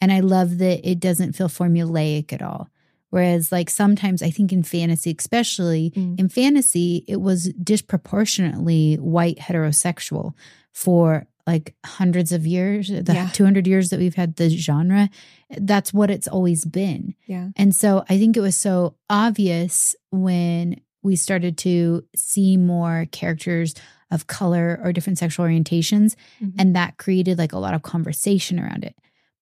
And 0.00 0.12
I 0.12 0.20
love 0.20 0.58
that 0.58 0.88
it 0.88 0.98
doesn't 1.00 1.34
feel 1.34 1.48
formulaic 1.48 2.32
at 2.32 2.42
all. 2.42 2.68
Whereas, 3.10 3.52
like 3.52 3.70
sometimes 3.70 4.22
I 4.22 4.30
think 4.30 4.52
in 4.52 4.62
fantasy, 4.64 5.14
especially 5.16 5.92
Mm. 5.94 6.18
in 6.18 6.28
fantasy, 6.28 7.04
it 7.06 7.20
was 7.20 7.52
disproportionately 7.62 8.96
white 8.96 9.38
heterosexual 9.38 10.34
for 10.72 11.26
like 11.46 11.74
hundreds 11.84 12.32
of 12.32 12.46
years, 12.46 12.88
the 12.88 13.04
Yeah. 13.12 13.28
200 13.32 13.66
years 13.66 13.90
that 13.90 13.98
we've 14.00 14.14
had 14.14 14.36
the 14.36 14.48
genre. 14.48 15.10
That's 15.58 15.92
what 15.92 16.10
it's 16.10 16.26
always 16.28 16.64
been. 16.64 17.14
Yeah. 17.26 17.50
And 17.56 17.74
so 17.74 18.04
I 18.08 18.18
think 18.18 18.36
it 18.36 18.40
was 18.40 18.56
so 18.56 18.96
obvious 19.10 19.94
when 20.10 20.80
we 21.02 21.16
started 21.16 21.58
to 21.58 22.02
see 22.16 22.56
more 22.56 23.06
characters 23.12 23.74
of 24.10 24.26
color 24.26 24.80
or 24.82 24.92
different 24.92 25.18
sexual 25.18 25.44
orientations 25.46 26.14
Mhm. 26.40 26.54
and 26.58 26.76
that 26.76 26.96
created 26.96 27.36
like 27.36 27.52
a 27.52 27.58
lot 27.58 27.74
of 27.74 27.82
conversation 27.82 28.58
around 28.58 28.84
it. 28.84 28.94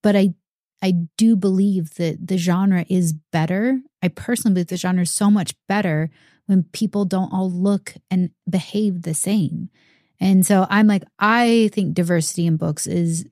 But 0.03 0.17
I 0.17 0.35
I 0.85 0.95
do 1.17 1.37
believe 1.37 1.95
that 1.95 2.27
the 2.27 2.37
genre 2.37 2.85
is 2.89 3.13
better. 3.31 3.81
I 4.03 4.09
personally 4.09 4.55
believe 4.55 4.67
the 4.67 4.77
genre 4.77 5.03
is 5.03 5.13
so 5.13 5.31
much 5.31 5.55
better 5.69 6.11
when 6.47 6.65
people 6.65 7.05
don't 7.05 7.33
all 7.33 7.49
look 7.49 7.95
and 8.11 8.31
behave 8.51 9.03
the 9.03 9.15
same. 9.15 9.69
And 10.23 10.47
so 10.47 10.67
I'm 10.71 10.87
like 10.87 11.05
I 11.19 11.71
think 11.73 11.95
diversity 11.95 12.47
in 12.47 12.57
books 12.57 12.87
is 12.87 13.27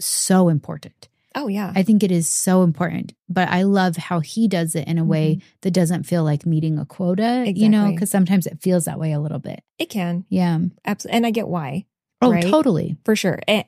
so 0.00 0.48
important. 0.48 1.08
Oh, 1.34 1.48
yeah. 1.48 1.72
I 1.74 1.82
think 1.82 2.02
it 2.02 2.10
is 2.12 2.28
so 2.28 2.62
important, 2.62 3.14
but 3.26 3.48
I 3.48 3.62
love 3.62 3.96
how 3.96 4.20
he 4.20 4.48
does 4.48 4.74
it 4.74 4.86
in 4.86 4.98
a 4.98 5.04
way 5.04 5.38
that 5.62 5.70
doesn't 5.70 6.02
feel 6.02 6.24
like 6.24 6.44
meeting 6.44 6.78
a 6.78 6.84
quota, 6.84 7.44
you 7.56 7.70
know, 7.70 7.90
because 7.90 8.10
sometimes 8.10 8.46
it 8.46 8.60
feels 8.60 8.84
that 8.84 8.98
way 8.98 9.12
a 9.12 9.20
little 9.20 9.38
bit. 9.38 9.62
it 9.78 9.88
can. 9.88 10.26
Yeah. 10.28 10.58
Absolutely. 10.84 11.16
And 11.16 11.26
I 11.26 11.30
get 11.30 11.48
why. 11.48 11.86
Oh, 12.20 12.30
right? 12.30 12.42
totally. 12.44 12.96
for 13.06 13.16
sure. 13.16 13.40
Eh, 13.48 13.62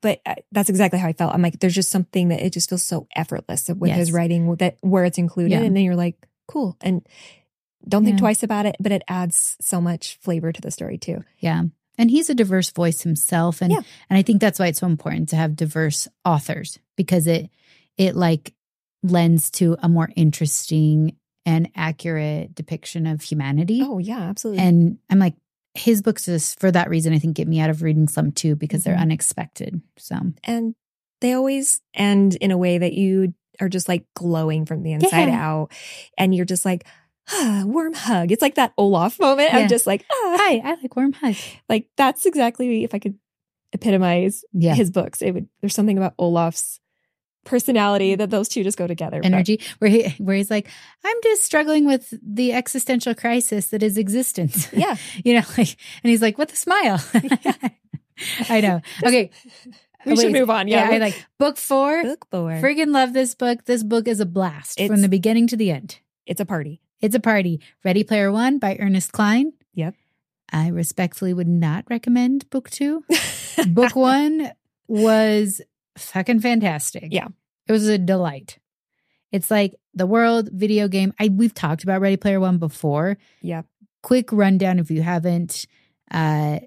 But 0.00 0.20
uh, 0.24 0.36
that's 0.52 0.70
exactly 0.70 0.98
how 1.00 1.08
I 1.08 1.12
felt. 1.12 1.34
I'm 1.34 1.42
like, 1.42 1.58
there's 1.58 1.74
just 1.74 1.90
something 1.90 2.28
that 2.28 2.40
it 2.40 2.52
just 2.52 2.68
feels 2.68 2.84
so 2.84 3.08
effortless 3.16 3.68
with 3.68 3.90
his 3.90 4.12
writing 4.12 4.54
that 4.56 4.76
where 4.80 5.04
it's 5.04 5.18
included, 5.18 5.50
Yeah. 5.50 5.62
and 5.62 5.76
then 5.76 5.82
you're 5.82 5.96
like, 5.96 6.16
cool, 6.46 6.76
and 6.80 7.04
don't 7.86 8.04
think 8.04 8.14
Yeah. 8.16 8.20
twice 8.20 8.42
about 8.44 8.64
it. 8.64 8.76
But 8.80 8.92
it 8.92 9.02
adds 9.08 9.56
so 9.60 9.80
much 9.80 10.18
flavor 10.22 10.52
to 10.52 10.60
the 10.60 10.70
story 10.70 10.98
too. 10.98 11.24
Yeah. 11.38 11.64
And 11.98 12.10
he's 12.10 12.30
a 12.30 12.34
diverse 12.34 12.70
voice 12.70 13.02
himself. 13.02 13.60
And 13.60 13.72
Yeah. 13.72 13.80
and 14.08 14.16
I 14.18 14.22
think 14.22 14.40
that's 14.40 14.58
why 14.58 14.68
it's 14.68 14.78
so 14.80 14.86
important 14.86 15.28
to 15.30 15.36
have 15.36 15.56
diverse 15.56 16.08
authors 16.24 16.78
because 16.96 17.26
it 17.26 17.50
it 17.96 18.14
like 18.16 18.54
lends 19.02 19.50
to 19.52 19.76
a 19.82 19.88
more 19.88 20.08
interesting 20.16 21.16
and 21.44 21.68
accurate 21.74 22.54
depiction 22.54 23.06
of 23.06 23.22
humanity. 23.22 23.80
Oh 23.82 23.98
yeah, 23.98 24.20
absolutely. 24.20 24.62
And 24.62 24.98
I'm 25.10 25.18
like, 25.18 25.34
his 25.74 26.02
books 26.02 26.26
just 26.26 26.58
for 26.60 26.70
that 26.70 26.88
reason, 26.90 27.12
I 27.12 27.18
think 27.18 27.36
get 27.36 27.48
me 27.48 27.60
out 27.60 27.70
of 27.70 27.82
reading 27.82 28.08
some 28.08 28.32
too, 28.32 28.54
because 28.56 28.84
they're 28.84 28.96
Mhm. 28.96 29.00
unexpected. 29.02 29.80
So 29.98 30.16
and 30.44 30.74
they 31.20 31.32
always 31.32 31.80
end 31.94 32.36
in 32.36 32.50
a 32.52 32.58
way 32.58 32.78
that 32.78 32.92
you 32.92 33.34
are 33.60 33.68
just 33.68 33.88
like 33.88 34.04
glowing 34.14 34.66
from 34.66 34.82
the 34.84 34.92
inside 34.92 35.28
Yeah. 35.28 35.40
out, 35.48 35.72
and 36.16 36.34
you're 36.34 36.44
just 36.44 36.64
like. 36.64 36.86
Ah, 37.30 37.62
warm 37.66 37.94
hug. 37.94 38.32
It's 38.32 38.42
like 38.42 38.54
that 38.56 38.72
Olaf 38.78 39.18
moment. 39.20 39.50
Yeah. 39.52 39.58
I'm 39.60 39.68
just 39.68 39.86
like, 39.86 40.04
ah, 40.10 40.36
hi, 40.40 40.60
I 40.64 40.76
like 40.80 40.94
warm 40.96 41.12
hug. 41.12 41.34
like 41.68 41.88
that's 41.96 42.26
exactly 42.26 42.84
if 42.84 42.94
I 42.94 42.98
could 42.98 43.18
epitomize 43.72 44.44
Yeah. 44.52 44.74
his 44.74 44.90
books. 44.90 45.20
It 45.22 45.32
would 45.32 45.48
there's 45.60 45.74
something 45.74 45.98
about 45.98 46.14
Olaf's 46.18 46.80
personality 47.44 48.14
that 48.14 48.28
those 48.30 48.48
two 48.48 48.62
just 48.62 48.76
go 48.78 48.86
together. 48.86 49.20
But- 49.20 49.26
Energy 49.26 49.60
where 49.78 49.90
he 49.90 50.08
where 50.18 50.36
he's 50.36 50.50
like, 50.50 50.68
I'm 51.04 51.16
just 51.22 51.44
struggling 51.44 51.86
with 51.86 52.12
the 52.22 52.52
existential 52.52 53.14
crisis 53.14 53.68
that 53.68 53.82
is 53.82 53.96
existence. 53.98 54.70
yeah. 54.72 54.96
you 55.24 55.34
know, 55.34 55.46
like, 55.56 55.76
and 56.02 56.10
he's 56.10 56.22
like, 56.22 56.36
with 56.38 56.52
a 56.52 56.56
smile. 56.56 57.02
I 58.48 58.60
know. 58.60 58.80
Okay. 59.04 59.30
We 60.06 60.12
Oh, 60.12 60.16
should 60.16 60.32
move 60.32 60.48
on. 60.48 60.68
Yeah. 60.68 60.88
Yeah. 60.90 60.96
I 60.96 60.98
like 60.98 61.26
book 61.38 61.56
four. 61.56 62.02
book 62.02 62.26
four. 62.30 62.52
Friggin' 62.52 62.92
love 62.92 63.12
this 63.12 63.34
book. 63.34 63.64
This 63.64 63.82
book 63.82 64.06
is 64.08 64.20
a 64.20 64.26
blast 64.26 64.78
It's- 64.78 64.88
from 64.90 65.02
the 65.02 65.08
beginning 65.08 65.46
to 65.48 65.56
the 65.56 65.70
end. 65.70 65.98
it's 66.24 66.40
a 66.40 66.46
party. 66.46 66.80
It's 67.00 67.14
a 67.14 67.20
party. 67.20 67.60
Ready 67.84 68.04
Player 68.04 68.32
One 68.32 68.58
by 68.58 68.76
Ernest 68.80 69.12
Cline. 69.12 69.52
Yep. 69.74 69.94
I 70.52 70.68
respectfully 70.68 71.34
would 71.34 71.48
not 71.48 71.84
recommend 71.88 72.48
book 72.50 72.70
two. 72.70 73.04
book 73.68 73.94
one 73.94 74.50
was 74.86 75.60
fucking 75.96 76.40
fantastic. 76.40 77.08
Yeah. 77.10 77.28
It 77.66 77.72
was 77.72 77.86
a 77.86 77.98
delight. 77.98 78.58
It's 79.30 79.50
like 79.50 79.74
the 79.94 80.06
world 80.06 80.48
video 80.52 80.88
game. 80.88 81.12
I 81.20 81.28
we've 81.28 81.54
talked 81.54 81.82
about 81.84 82.00
Ready 82.00 82.16
Player 82.16 82.40
One 82.40 82.58
before. 82.58 83.18
Yep. 83.42 83.66
Quick 84.02 84.32
rundown 84.32 84.78
if 84.78 84.90
you 84.90 85.02
haven't. 85.02 85.66
Uh 86.10 86.60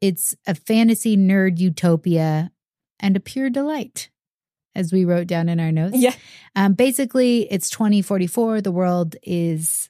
it's 0.00 0.36
a 0.46 0.54
fantasy 0.54 1.16
nerd 1.16 1.58
utopia 1.58 2.50
and 3.00 3.16
a 3.16 3.20
pure 3.20 3.50
delight, 3.50 4.10
as 4.74 4.92
we 4.92 5.04
wrote 5.04 5.26
down 5.26 5.48
in 5.48 5.60
our 5.60 5.72
notes. 5.72 5.96
Yeah. 5.96 6.14
Um, 6.56 6.74
basically, 6.74 7.50
it's 7.50 7.68
2044. 7.70 8.60
The 8.60 8.72
world 8.72 9.16
is 9.22 9.88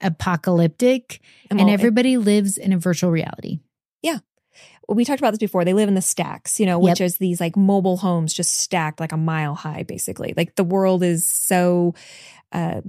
apocalyptic, 0.00 1.20
I'm 1.50 1.58
and 1.58 1.70
everybody 1.70 2.16
lives 2.16 2.56
in 2.58 2.72
a 2.72 2.78
virtual 2.78 3.10
reality. 3.10 3.60
Yeah. 4.02 4.18
Well, 4.86 4.96
we 4.96 5.04
talked 5.04 5.20
about 5.20 5.30
this 5.30 5.38
before. 5.38 5.64
They 5.64 5.72
live 5.72 5.88
in 5.88 5.94
the 5.94 6.02
stacks, 6.02 6.60
you 6.60 6.66
know, 6.66 6.78
which 6.78 7.00
Yep. 7.00 7.06
is 7.06 7.16
these 7.16 7.40
like 7.40 7.56
mobile 7.56 7.96
homes 7.96 8.34
just 8.34 8.54
stacked 8.58 9.00
like 9.00 9.12
a 9.12 9.16
mile 9.16 9.54
high, 9.54 9.82
basically. 9.82 10.34
Like 10.36 10.56
the 10.56 10.64
world 10.64 11.02
is 11.02 11.28
so 11.28 11.94
uh 12.52 12.82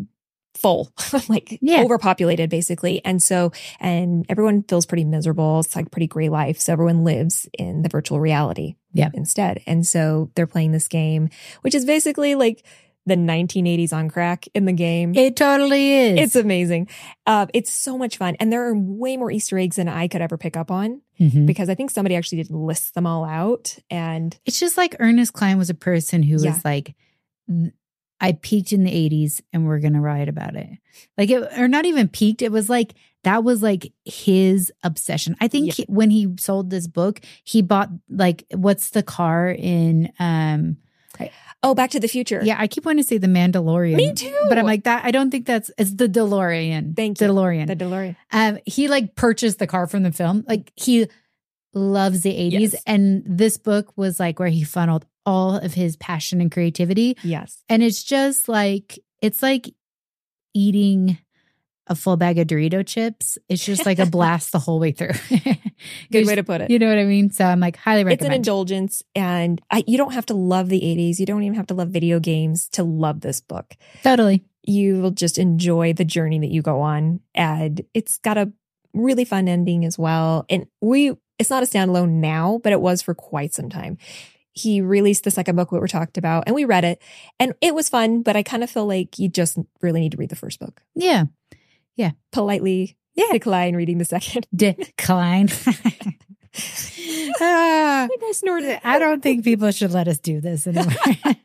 full, 0.57 0.91
like 1.29 1.57
Yeah. 1.61 1.81
overpopulated 1.83 2.49
basically. 2.49 3.03
And 3.05 3.21
so 3.21 3.51
and 3.79 4.25
everyone 4.29 4.63
feels 4.63 4.85
pretty 4.85 5.05
miserable. 5.05 5.59
It's 5.59 5.75
like 5.75 5.91
pretty 5.91 6.07
gray 6.07 6.29
life. 6.29 6.59
So 6.59 6.73
everyone 6.73 7.03
lives 7.03 7.47
in 7.57 7.81
the 7.81 7.89
virtual 7.89 8.19
reality 8.19 8.75
Yeah. 8.93 9.09
instead. 9.13 9.61
And 9.67 9.85
so 9.85 10.31
they're 10.35 10.47
playing 10.47 10.71
this 10.71 10.87
game, 10.87 11.29
which 11.61 11.75
is 11.75 11.85
basically 11.85 12.35
like 12.35 12.65
the 13.07 13.15
1980s 13.15 13.93
on 13.93 14.09
crack 14.09 14.45
in 14.55 14.65
the 14.65 14.73
game. 14.73 15.13
It 15.13 15.35
totally 15.35 15.93
is. 15.93 16.19
It's 16.21 16.35
amazing. 16.35 16.87
Uh, 17.27 17.45
it's 17.53 17.71
so 17.71 17.99
much 17.99 18.17
fun. 18.17 18.35
And 18.39 18.51
there 18.51 18.67
are 18.67 18.75
way 18.75 19.15
more 19.15 19.29
Easter 19.29 19.59
eggs 19.59 19.75
than 19.75 19.87
I 19.87 20.07
could 20.07 20.21
ever 20.21 20.37
pick 20.39 20.57
up 20.57 20.71
on 20.71 21.01
Mhm. 21.19 21.45
because 21.45 21.69
I 21.69 21.75
think 21.75 21.91
somebody 21.91 22.15
actually 22.15 22.39
did 22.41 22.49
list 22.49 22.95
them 22.95 23.05
all 23.05 23.23
out. 23.23 23.77
And 23.91 24.35
It's 24.47 24.59
just 24.59 24.75
like 24.75 24.95
Ernest 24.99 25.33
Cline 25.33 25.59
was 25.59 25.69
a 25.69 25.75
person 25.75 26.23
who 26.23 26.41
Yeah. 26.41 26.49
was 26.53 26.65
like, 26.65 26.95
I 28.21 28.33
peaked 28.33 28.71
in 28.73 28.83
the 28.83 28.91
80s 28.91 29.41
and 29.51 29.65
we're 29.67 29.79
going 29.79 29.93
to 29.93 29.99
write 29.99 30.29
about 30.29 30.55
it. 30.55 30.69
Like, 31.17 31.29
it, 31.29 31.43
or 31.57 31.67
not 31.67 31.85
even 31.85 32.07
peaked. 32.07 32.41
It 32.41 32.51
was 32.51 32.69
like, 32.69 32.93
that 33.23 33.43
was 33.43 33.61
like 33.61 33.91
his 34.05 34.71
obsession. 34.83 35.35
I 35.41 35.47
think 35.47 35.67
Yeah. 35.67 35.73
he- 35.73 35.85
when 35.89 36.09
he 36.11 36.33
sold 36.39 36.69
this 36.69 36.87
book, 36.87 37.19
he 37.43 37.61
bought 37.61 37.89
like, 38.09 38.45
what's 38.51 38.91
the 38.91 39.03
car 39.03 39.49
in, 39.49 40.11
um, 40.19 40.77
oh, 41.63 41.73
Back 41.75 41.89
to 41.91 41.99
the 41.99 42.07
Future. 42.07 42.41
yeah, 42.43 42.55
I 42.59 42.67
keep 42.67 42.85
wanting 42.85 43.03
to 43.03 43.07
say 43.07 43.17
the 43.17 43.27
Mandalorian. 43.27 43.95
Me 43.95 44.13
too. 44.13 44.45
But 44.47 44.59
I'm 44.59 44.65
like, 44.65 44.83
that, 44.83 45.03
I 45.03 45.11
don't 45.11 45.31
think 45.31 45.45
that's, 45.47 45.71
it's 45.77 45.93
the 45.95 46.07
DeLorean. 46.07 46.95
Thank 46.95 47.19
you. 47.19 47.27
DeLorean. 47.27 47.67
The 47.67 47.75
DeLorean. 47.75 48.15
Um, 48.31 48.59
he 48.65 48.87
like 48.87 49.15
purchased 49.15 49.59
the 49.59 49.67
car 49.67 49.87
from 49.87 50.03
the 50.03 50.11
film. 50.11 50.45
Like 50.47 50.71
he 50.75 51.07
loves 51.73 52.21
the 52.21 52.29
80s. 52.31 52.51
Yes. 52.59 52.75
And 52.85 53.23
this 53.25 53.57
book 53.57 53.91
was 53.97 54.19
like 54.19 54.39
where 54.39 54.47
he 54.49 54.63
funneled 54.63 55.05
all 55.25 55.55
of 55.55 55.73
his 55.73 55.95
passion 55.97 56.41
and 56.41 56.51
creativity. 56.51 57.17
Yes. 57.23 57.63
And 57.69 57.81
it's 57.83 58.03
just 58.03 58.47
like, 58.47 58.99
it's 59.21 59.41
like 59.41 59.73
eating 60.53 61.17
a 61.87 61.95
full 61.95 62.17
bag 62.17 62.39
of 62.39 62.47
Dorito 62.47 62.85
chips. 62.85 63.37
It's 63.47 63.63
just 63.63 63.85
like 63.85 63.99
a 63.99 64.05
blast 64.05 64.51
the 64.51 64.59
whole 64.59 64.79
way 64.79 64.91
through. 64.91 65.13
Good 66.11 66.25
way 66.25 66.35
to 66.35 66.43
put 66.43 66.61
it. 66.61 66.71
You 66.71 66.79
know 66.79 66.89
what 66.89 66.97
I 66.97 67.03
mean? 67.05 67.29
So 67.29 67.45
I'm 67.45 67.59
like, 67.59 67.77
highly 67.77 68.03
recommend. 68.03 68.21
it's 68.21 68.25
an 68.27 68.33
indulgence, 68.33 69.03
and 69.13 69.61
I, 69.69 69.83
you 69.85 69.97
don't 69.97 70.13
have 70.13 70.25
to 70.27 70.33
love 70.33 70.69
the 70.69 70.79
80s. 70.81 71.19
You 71.19 71.25
don't 71.25 71.43
even 71.43 71.55
have 71.55 71.67
to 71.67 71.73
love 71.73 71.89
video 71.89 72.19
games 72.19 72.69
to 72.69 72.83
love 72.83 73.21
this 73.21 73.41
book. 73.41 73.75
totally. 74.03 74.43
You 74.67 74.99
will 74.99 75.11
just 75.11 75.37
enjoy 75.37 75.93
the 75.93 76.05
journey 76.05 76.39
that 76.39 76.49
you 76.49 76.63
go 76.63 76.81
on. 76.81 77.19
And 77.35 77.81
it's 77.93 78.17
got 78.17 78.39
a 78.39 78.51
really 78.95 79.25
fun 79.25 79.47
ending 79.47 79.85
as 79.85 79.99
well. 79.99 80.45
And 80.49 80.65
we, 80.81 81.13
it's 81.37 81.51
not 81.51 81.61
a 81.61 81.67
standalone 81.67 82.13
now, 82.13 82.59
but 82.63 82.71
it 82.71 82.81
was 82.81 83.03
for 83.03 83.13
quite 83.13 83.53
some 83.53 83.69
time. 83.69 83.99
He 84.55 84.81
released 84.81 85.25
the 85.25 85.31
second 85.31 85.55
book, 85.57 85.71
what 85.71 85.81
we're 85.81 85.87
talked 85.87 86.17
about, 86.17 86.45
and 86.47 86.55
we 86.55 86.65
read 86.65 86.85
it, 86.85 87.01
and 87.39 87.53
it 87.61 87.75
was 87.75 87.89
fun. 87.89 88.21
But 88.23 88.35
I 88.35 88.41
kind 88.43 88.63
of 88.63 88.69
feel 88.69 88.87
like 88.87 89.19
you 89.19 89.29
just 89.29 89.57
really 89.81 89.99
need 89.99 90.13
to 90.13 90.17
read 90.17 90.29
the 90.29 90.35
first 90.35 90.59
book. 90.59 90.81
Yeah. 90.95 91.25
Yeah. 91.95 92.11
Politely 92.31 92.97
Yeah. 93.15 93.27
decline 93.31 93.75
reading 93.75 93.97
the 93.97 94.05
second. 94.05 94.47
Decline. 94.55 95.49
Ah. 97.41 98.07
I 98.09 98.31
snorted. 98.31 98.79
I 98.83 98.97
don't 98.97 99.21
think 99.21 99.43
people 99.43 99.69
should 99.71 99.91
let 99.91 100.07
us 100.07 100.19
do 100.19 100.39
this 100.39 100.67
anymore. 100.67 100.93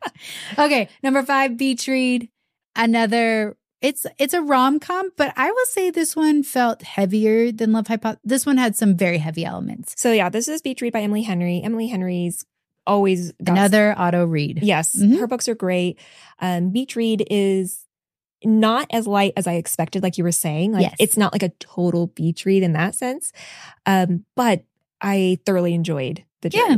okay, 0.58 0.88
number 1.02 1.22
five, 1.24 1.56
beach 1.56 1.88
read. 1.88 2.28
Another. 2.76 3.56
It's 3.82 4.06
it's 4.18 4.34
a 4.34 4.42
rom 4.42 4.78
com, 4.78 5.10
but 5.16 5.32
I 5.36 5.50
will 5.50 5.66
say 5.66 5.90
this 5.90 6.14
one 6.14 6.42
felt 6.42 6.82
heavier 6.82 7.50
than 7.50 7.72
Love 7.72 7.88
Hypothesis. 7.88 8.20
This 8.24 8.46
one 8.46 8.58
had 8.58 8.76
some 8.76 8.94
very 8.96 9.18
heavy 9.18 9.44
elements. 9.44 9.94
So 9.96 10.12
yeah, 10.12 10.28
this 10.28 10.48
is 10.48 10.60
Beach 10.62 10.80
Read 10.82 10.92
by 10.92 11.00
Emily 11.00 11.22
Henry. 11.22 11.62
Emily 11.64 11.88
Henry's 11.88 12.44
always 12.86 13.32
Another 13.46 13.94
auto 13.98 14.24
read. 14.24 14.60
Yes, 14.62 14.96
Mhm. 14.96 15.18
her 15.18 15.26
books 15.26 15.48
are 15.48 15.54
great. 15.54 15.98
Um, 16.40 16.70
Beach 16.70 16.96
Read 16.96 17.26
is 17.30 17.84
not 18.44 18.86
as 18.90 19.06
light 19.06 19.34
as 19.36 19.46
I 19.46 19.54
expected, 19.54 20.02
like 20.02 20.16
you 20.16 20.24
were 20.24 20.32
saying. 20.32 20.72
Like 20.72 20.82
Yes. 20.82 20.96
it's 20.98 21.16
not 21.16 21.32
like 21.32 21.42
a 21.42 21.50
total 21.60 22.06
beach 22.08 22.46
read 22.46 22.62
in 22.62 22.72
that 22.72 22.94
sense. 22.94 23.32
Um, 23.86 24.24
but 24.34 24.64
I 25.00 25.38
thoroughly 25.44 25.74
enjoyed 25.74 26.24
the 26.40 26.48
journey. 26.48 26.64
Yeah. 26.70 26.76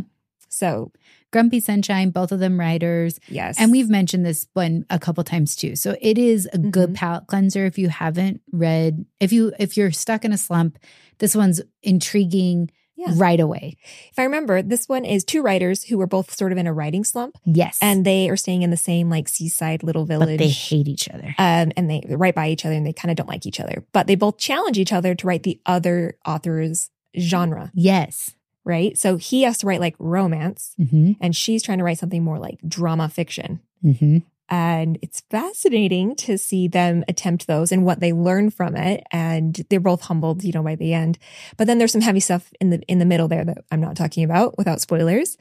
So 0.48 0.90
Grumpy 1.32 1.60
Sunshine, 1.60 2.10
both 2.10 2.30
of 2.32 2.40
them 2.40 2.58
writers. 2.60 3.18
yes, 3.28 3.56
And 3.58 3.70
we've 3.72 3.88
mentioned 3.88 4.26
this 4.26 4.46
one 4.54 4.84
a 4.90 4.98
couple 4.98 5.24
times 5.24 5.56
too. 5.56 5.76
So 5.76 5.96
it 6.00 6.18
is 6.18 6.46
a 6.52 6.58
good 6.58 6.90
Mhm. 6.90 6.94
palate 6.94 7.26
cleanser 7.28 7.64
if 7.64 7.78
you 7.78 7.88
haven't 7.88 8.42
read 8.52 9.06
if 9.20 9.32
you 9.32 9.52
if 9.58 9.76
you're 9.76 9.92
stuck 9.92 10.24
in 10.26 10.32
a 10.32 10.36
slump, 10.38 10.78
this 11.18 11.34
one's 11.36 11.60
intriguing 11.82 12.70
Yeah. 12.94 13.12
right 13.16 13.40
away. 13.40 13.76
if 14.10 14.18
I 14.18 14.22
remember, 14.24 14.62
this 14.62 14.88
one 14.88 15.04
is 15.04 15.24
two 15.24 15.42
writers 15.42 15.82
who 15.84 15.98
were 15.98 16.06
both 16.06 16.32
sort 16.34 16.52
of 16.52 16.58
in 16.58 16.66
a 16.66 16.72
writing 16.72 17.04
slump, 17.04 17.36
Yes. 17.44 17.78
and 17.82 18.04
they 18.04 18.28
are 18.28 18.36
staying 18.36 18.62
in 18.62 18.70
the 18.70 18.76
same 18.76 19.08
like 19.10 19.28
seaside 19.28 19.82
little 19.82 20.04
village. 20.04 20.28
but 20.28 20.38
they 20.38 20.48
hate 20.50 20.86
each 20.88 21.08
other. 21.08 21.34
um, 21.38 21.72
and 21.76 21.88
they 21.90 22.04
write 22.08 22.34
by 22.34 22.48
each 22.50 22.64
other 22.66 22.74
and 22.74 22.86
they 22.86 22.92
kind 22.92 23.10
of 23.10 23.16
don't 23.16 23.28
like 23.28 23.46
each 23.46 23.60
other, 23.60 23.84
but 23.92 24.06
they 24.06 24.14
both 24.14 24.36
challenge 24.38 24.78
each 24.78 24.92
other 24.92 25.14
to 25.14 25.26
write 25.26 25.42
the 25.42 25.58
other 25.66 26.16
author's 26.26 26.90
genre, 27.18 27.70
Yes. 27.74 28.32
right? 28.64 28.96
So 28.96 29.16
he 29.16 29.42
has 29.42 29.58
to 29.58 29.66
write 29.66 29.80
like 29.80 29.96
romance 29.98 30.74
Mm-hmm. 30.78 31.12
and 31.20 31.34
she's 31.34 31.62
trying 31.62 31.78
to 31.78 31.84
write 31.84 31.98
something 31.98 32.22
more 32.22 32.38
like 32.38 32.58
drama 32.68 33.08
fiction. 33.08 33.60
Mm-hmm. 33.84 34.18
And 34.52 34.98
it's 35.00 35.22
fascinating 35.30 36.14
to 36.16 36.36
see 36.36 36.68
them 36.68 37.04
attempt 37.08 37.46
those 37.46 37.72
and 37.72 37.86
what 37.86 38.00
they 38.00 38.12
learn 38.12 38.50
from 38.50 38.76
it. 38.76 39.02
And 39.10 39.54
they're 39.70 39.80
both 39.80 40.02
humbled, 40.02 40.44
you 40.44 40.52
know, 40.52 40.62
by 40.62 40.74
the 40.74 40.92
end. 40.92 41.18
But 41.56 41.66
then 41.68 41.78
there's 41.78 41.92
some 41.92 42.02
heavy 42.02 42.20
stuff 42.20 42.52
in 42.60 42.68
the 42.68 42.80
in 42.82 42.98
the 42.98 43.06
middle 43.06 43.28
there 43.28 43.46
that 43.46 43.64
I'm 43.72 43.80
not 43.80 43.96
talking 43.96 44.24
about 44.24 44.58
without 44.58 44.82
spoilers. 44.82 45.38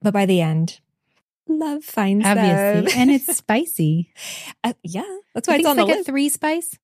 But 0.00 0.14
by 0.14 0.26
the 0.26 0.40
end, 0.40 0.78
love 1.48 1.82
finds 1.82 2.24
Obviously. 2.24 2.52
them. 2.52 2.86
and 2.96 3.10
it's 3.10 3.36
spicy. 3.36 4.12
Uh, 4.62 4.74
yeah, 4.84 5.02
that's 5.34 5.48
I 5.48 5.52
why 5.52 5.56
think 5.56 5.66
it's 5.66 5.68
on 5.70 5.78
it's 5.78 5.80
the 5.80 5.82
like 5.86 5.94
a 5.94 5.98
list. 5.98 6.06
three 6.06 6.28
spice. 6.28 6.78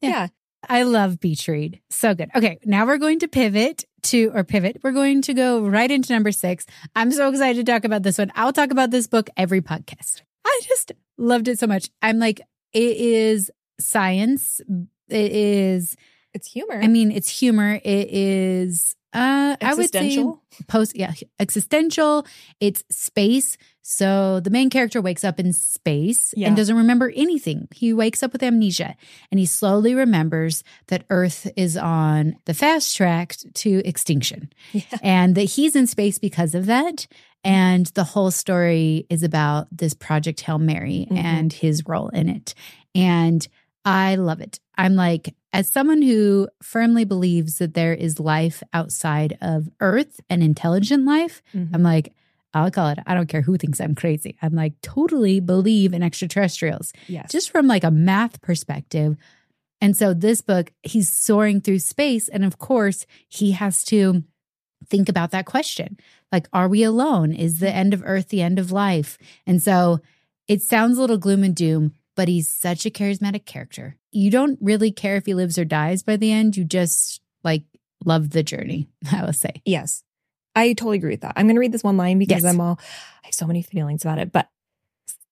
yeah. 0.00 0.08
yeah. 0.10 0.26
I 0.68 0.82
love 0.82 1.20
beach 1.20 1.46
read. 1.46 1.80
So 1.90 2.14
good. 2.16 2.30
Okay, 2.34 2.58
now 2.64 2.84
we're 2.86 2.98
going 2.98 3.20
to 3.20 3.28
pivot 3.28 3.84
to, 4.04 4.32
or 4.34 4.42
pivot. 4.42 4.78
We're 4.82 4.90
going 4.90 5.22
to 5.22 5.34
go 5.34 5.64
right 5.64 5.88
into 5.88 6.12
number 6.12 6.32
six. 6.32 6.66
I'm 6.96 7.12
so 7.12 7.28
excited 7.30 7.64
to 7.64 7.72
talk 7.72 7.84
about 7.84 8.02
this 8.02 8.18
one. 8.18 8.32
I'll 8.34 8.52
talk 8.52 8.72
about 8.72 8.90
this 8.90 9.06
book 9.06 9.30
every 9.36 9.60
podcast. 9.60 10.22
I 10.46 10.60
just 10.68 10.92
loved 11.18 11.48
it 11.48 11.58
so 11.58 11.66
much. 11.66 11.90
I'm 12.02 12.18
like, 12.18 12.40
it 12.72 12.96
is 12.96 13.50
science. 13.80 14.60
It 15.08 15.32
is, 15.32 15.96
It's 16.34 16.50
humor. 16.50 16.80
I 16.82 16.86
mean, 16.88 17.10
it's 17.10 17.28
humor. 17.28 17.80
It 17.84 18.08
is, 18.10 18.94
uh, 19.12 19.56
I 19.60 19.74
would 19.74 19.90
say 19.92 19.98
Existential. 19.98 20.42
post, 20.68 20.96
yeah, 20.96 21.12
existential. 21.40 22.26
It's 22.60 22.84
space. 22.90 23.56
So 23.82 24.40
the 24.40 24.50
main 24.50 24.68
character 24.68 25.00
wakes 25.00 25.22
up 25.24 25.38
in 25.40 25.52
space 25.52 26.34
Yeah. 26.36 26.48
and 26.48 26.56
doesn't 26.56 26.76
remember 26.76 27.12
anything. 27.14 27.68
He 27.74 27.92
wakes 27.92 28.22
up 28.22 28.32
with 28.32 28.42
amnesia 28.42 28.96
and 29.30 29.38
he 29.38 29.46
slowly 29.46 29.94
remembers 29.94 30.64
that 30.88 31.04
Earth 31.08 31.46
is 31.56 31.76
on 31.76 32.36
the 32.46 32.54
fast 32.54 32.96
track 32.96 33.36
to 33.54 33.82
extinction 33.86 34.50
Yeah. 34.72 34.82
and 35.02 35.34
that 35.36 35.44
he's 35.44 35.76
in 35.76 35.86
space 35.86 36.18
because 36.18 36.54
of 36.54 36.66
that. 36.66 37.06
And 37.46 37.86
the 37.94 38.02
whole 38.04 38.30
story 38.32 39.06
is 39.08 39.22
about 39.22 39.68
this 39.70 39.94
Project 39.94 40.40
Hail 40.40 40.58
Mary 40.58 41.06
Mhm. 41.10 41.16
and 41.16 41.52
his 41.52 41.86
role 41.86 42.08
in 42.08 42.28
it. 42.28 42.54
And 42.94 43.46
I 43.84 44.16
love 44.16 44.40
it. 44.40 44.58
I'm 44.76 44.96
like, 44.96 45.34
as 45.52 45.68
someone 45.68 46.02
who 46.02 46.48
firmly 46.60 47.04
believes 47.04 47.58
that 47.58 47.74
there 47.74 47.94
is 47.94 48.18
life 48.18 48.62
outside 48.72 49.38
of 49.40 49.68
Earth 49.80 50.20
and 50.28 50.42
intelligent 50.42 51.04
life, 51.06 51.40
Mhm. 51.54 51.70
I'm 51.72 51.82
like, 51.84 52.12
I'll 52.52 52.70
call 52.70 52.88
it. 52.88 52.98
I 53.06 53.14
don't 53.14 53.28
care 53.28 53.42
who 53.42 53.56
thinks 53.56 53.80
I'm 53.80 53.94
crazy. 53.94 54.36
I'm 54.42 54.54
like, 54.54 54.74
totally 54.82 55.38
believe 55.40 55.92
in 55.94 56.02
extraterrestrials 56.02 56.92
yes. 57.06 57.30
just 57.30 57.50
from 57.50 57.66
like 57.68 57.84
a 57.84 57.90
math 57.92 58.40
perspective. 58.40 59.16
And 59.80 59.96
so 59.96 60.14
this 60.14 60.40
book, 60.40 60.72
he's 60.82 61.08
soaring 61.08 61.60
through 61.60 61.78
space. 61.80 62.28
And 62.28 62.44
of 62.44 62.58
course, 62.58 63.06
he 63.28 63.52
has 63.52 63.84
to 63.84 64.24
think 64.88 65.08
about 65.08 65.30
that 65.32 65.46
question 65.46 65.98
like, 66.32 66.48
are 66.52 66.68
we 66.68 66.82
alone? 66.82 67.32
Is 67.32 67.60
the 67.60 67.70
end 67.72 67.94
of 67.94 68.02
Earth 68.04 68.28
the 68.28 68.42
end 68.42 68.58
of 68.58 68.72
life? 68.72 69.16
And 69.46 69.62
so 69.62 70.00
it 70.48 70.62
sounds 70.62 70.98
a 70.98 71.00
little 71.00 71.18
gloom 71.18 71.44
and 71.44 71.54
doom, 71.54 71.92
but 72.14 72.28
he's 72.28 72.48
such 72.48 72.84
a 72.84 72.90
charismatic 72.90 73.46
character. 73.46 73.96
You 74.12 74.30
don't 74.30 74.58
really 74.60 74.90
care 74.90 75.16
if 75.16 75.26
he 75.26 75.34
lives 75.34 75.58
or 75.58 75.64
dies 75.64 76.02
by 76.02 76.16
the 76.16 76.32
end. 76.32 76.56
You 76.56 76.64
just 76.64 77.20
like 77.44 77.62
love 78.04 78.30
the 78.30 78.42
journey, 78.42 78.88
I 79.12 79.24
will 79.24 79.32
say. 79.32 79.62
Yes. 79.64 80.02
I 80.54 80.72
totally 80.72 80.96
agree 80.98 81.12
with 81.12 81.20
that. 81.20 81.34
I'm 81.36 81.46
going 81.46 81.56
to 81.56 81.60
read 81.60 81.72
this 81.72 81.84
one 81.84 81.96
line 81.96 82.18
because 82.18 82.42
Yes. 82.42 82.52
I'm 82.52 82.60
all, 82.60 82.80
I 83.22 83.26
have 83.26 83.34
so 83.34 83.46
many 83.46 83.62
feelings 83.62 84.02
about 84.02 84.18
it. 84.18 84.32
But 84.32 84.48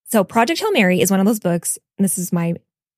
so 0.06 0.22
Project 0.22 0.60
Hail 0.60 0.70
Mary 0.72 1.00
is 1.00 1.10
one 1.10 1.18
of 1.18 1.26
those 1.26 1.40
books, 1.40 1.78
and 1.98 2.04
this 2.04 2.18
is 2.18 2.32
my 2.32 2.54